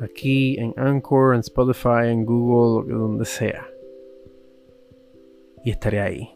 aquí 0.00 0.58
en 0.58 0.74
Anchor, 0.76 1.34
en 1.34 1.40
Spotify, 1.40 2.08
en 2.08 2.26
Google, 2.26 2.92
donde 2.92 3.24
sea. 3.24 3.66
Y 5.64 5.70
estaré 5.70 6.00
ahí. 6.00 6.30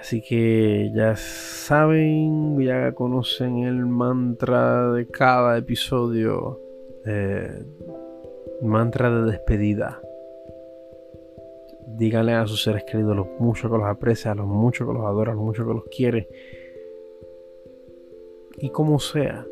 Así 0.00 0.22
que 0.22 0.90
ya 0.94 1.16
saben, 1.16 2.58
ya 2.60 2.92
conocen 2.92 3.58
el 3.58 3.84
mantra 3.84 4.90
de 4.92 5.06
cada 5.06 5.58
episodio 5.58 6.67
eh, 7.06 7.62
mantra 8.62 9.10
de 9.10 9.32
despedida. 9.32 10.00
Díganle 11.86 12.32
a 12.32 12.46
sus 12.46 12.62
seres 12.62 12.84
queridos 12.84 13.16
lo 13.16 13.24
mucho 13.38 13.70
que 13.70 13.78
los 13.78 13.86
aprecia, 13.86 14.34
lo 14.34 14.46
mucho 14.46 14.86
que 14.86 14.92
los 14.92 15.04
adora, 15.04 15.34
lo 15.34 15.40
mucho 15.40 15.66
que 15.66 15.74
los 15.74 15.84
quiere. 15.84 16.28
Y 18.58 18.70
como 18.70 18.98
sea, 18.98 19.46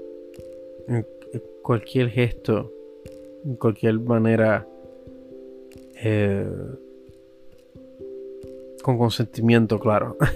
cualquier 1.62 2.10
gesto, 2.10 2.72
en 3.44 3.56
cualquier 3.56 3.98
manera, 4.00 4.66
eh, 6.02 6.46
con 8.82 8.98
consentimiento, 8.98 9.80
claro. 9.80 10.16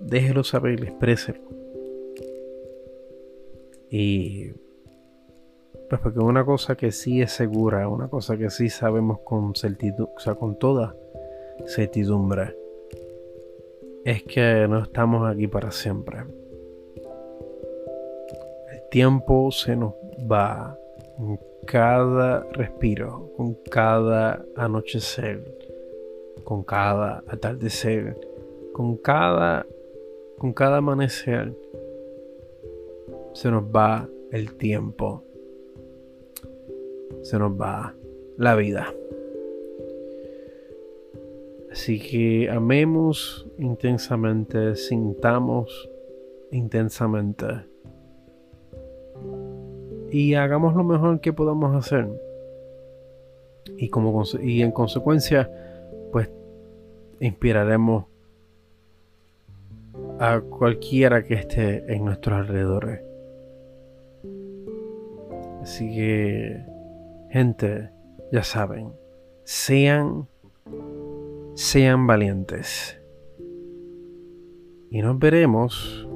Déjelo 0.00 0.44
saber, 0.44 0.82
expréselo. 0.82 1.40
Y 3.90 4.50
pues 5.88 6.00
porque 6.00 6.18
una 6.18 6.44
cosa 6.44 6.74
que 6.74 6.90
sí 6.90 7.22
es 7.22 7.32
segura, 7.32 7.88
una 7.88 8.08
cosa 8.08 8.36
que 8.36 8.50
sí 8.50 8.68
sabemos 8.68 9.20
con 9.20 9.54
certidumbre, 9.54 10.12
o 10.16 10.20
sea, 10.20 10.34
con 10.34 10.58
toda 10.58 10.96
certidumbre, 11.66 12.56
es 14.04 14.22
que 14.24 14.66
no 14.68 14.82
estamos 14.82 15.28
aquí 15.28 15.46
para 15.46 15.70
siempre. 15.70 16.18
El 18.72 18.88
tiempo 18.90 19.50
se 19.50 19.76
nos 19.76 19.92
va 20.30 20.76
con 21.16 21.38
cada 21.66 22.44
respiro, 22.52 23.30
con 23.36 23.54
cada 23.70 24.44
anochecer, 24.56 25.42
con 26.44 26.62
cada 26.62 27.22
atardecer, 27.28 28.16
con 28.72 28.96
cada, 28.96 29.66
con 30.38 30.52
cada 30.52 30.78
amanecer 30.78 31.52
se 33.36 33.50
nos 33.50 33.64
va 33.64 34.08
el 34.32 34.54
tiempo. 34.54 35.22
Se 37.20 37.38
nos 37.38 37.52
va 37.52 37.94
la 38.38 38.54
vida. 38.54 38.94
Así 41.70 42.00
que 42.00 42.48
amemos 42.48 43.46
intensamente, 43.58 44.74
sintamos 44.74 45.90
intensamente. 46.50 47.46
Y 50.10 50.32
hagamos 50.32 50.74
lo 50.74 50.84
mejor 50.84 51.20
que 51.20 51.34
podamos 51.34 51.76
hacer. 51.76 52.08
Y, 53.76 53.90
como, 53.90 54.24
y 54.42 54.62
en 54.62 54.72
consecuencia, 54.72 55.50
pues 56.10 56.30
inspiraremos 57.20 58.06
a 60.18 60.40
cualquiera 60.40 61.22
que 61.22 61.34
esté 61.34 61.92
en 61.92 62.06
nuestros 62.06 62.38
alrededores. 62.38 63.05
Así 65.66 65.92
que, 65.92 66.64
gente, 67.28 67.90
ya 68.30 68.44
saben, 68.44 68.92
sean, 69.42 70.28
sean 71.56 72.06
valientes. 72.06 72.96
Y 74.90 75.02
nos 75.02 75.18
veremos 75.18 76.08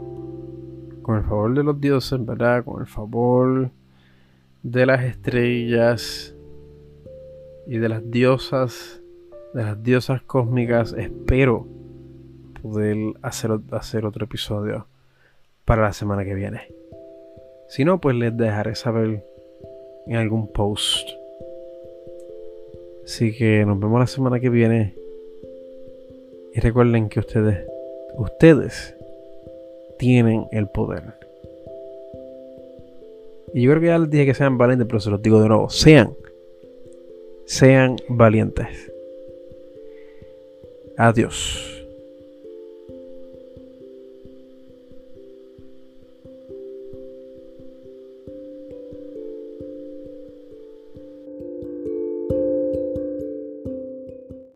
con 1.02 1.16
el 1.16 1.24
favor 1.24 1.52
de 1.54 1.64
los 1.64 1.80
dioses, 1.80 2.24
¿verdad? 2.24 2.64
Con 2.64 2.82
el 2.82 2.86
favor 2.86 3.72
de 4.62 4.86
las 4.86 5.02
estrellas 5.02 6.36
y 7.66 7.78
de 7.78 7.88
las 7.88 8.08
diosas, 8.08 9.02
de 9.52 9.64
las 9.64 9.82
diosas 9.82 10.22
cósmicas. 10.22 10.92
Espero 10.92 11.66
poder 12.62 13.14
hacer, 13.22 13.58
hacer 13.72 14.06
otro 14.06 14.26
episodio 14.26 14.86
para 15.64 15.82
la 15.82 15.92
semana 15.92 16.24
que 16.24 16.34
viene. 16.34 16.72
Si 17.68 17.84
no, 17.84 18.00
pues 18.00 18.14
les 18.14 18.36
dejaré 18.36 18.76
saber 18.76 19.24
en 20.10 20.16
algún 20.16 20.48
post. 20.48 21.08
Así 23.04 23.32
que 23.32 23.64
nos 23.64 23.78
vemos 23.78 24.00
la 24.00 24.08
semana 24.08 24.40
que 24.40 24.50
viene. 24.50 24.94
Y 26.52 26.58
recuerden 26.58 27.08
que 27.08 27.20
ustedes, 27.20 27.64
ustedes 28.16 28.96
tienen 29.98 30.46
el 30.50 30.66
poder. 30.68 31.14
Y 33.54 33.62
yo 33.62 33.70
creo 33.70 33.80
que 33.80 33.86
ya 33.86 33.98
les 34.00 34.10
dije 34.10 34.26
que 34.26 34.34
sean 34.34 34.58
valientes, 34.58 34.88
pero 34.88 34.98
se 34.98 35.10
los 35.10 35.22
digo 35.22 35.40
de 35.40 35.48
nuevo. 35.48 35.70
Sean. 35.70 36.12
Sean 37.44 37.96
valientes. 38.08 38.92
Adiós. 40.96 41.69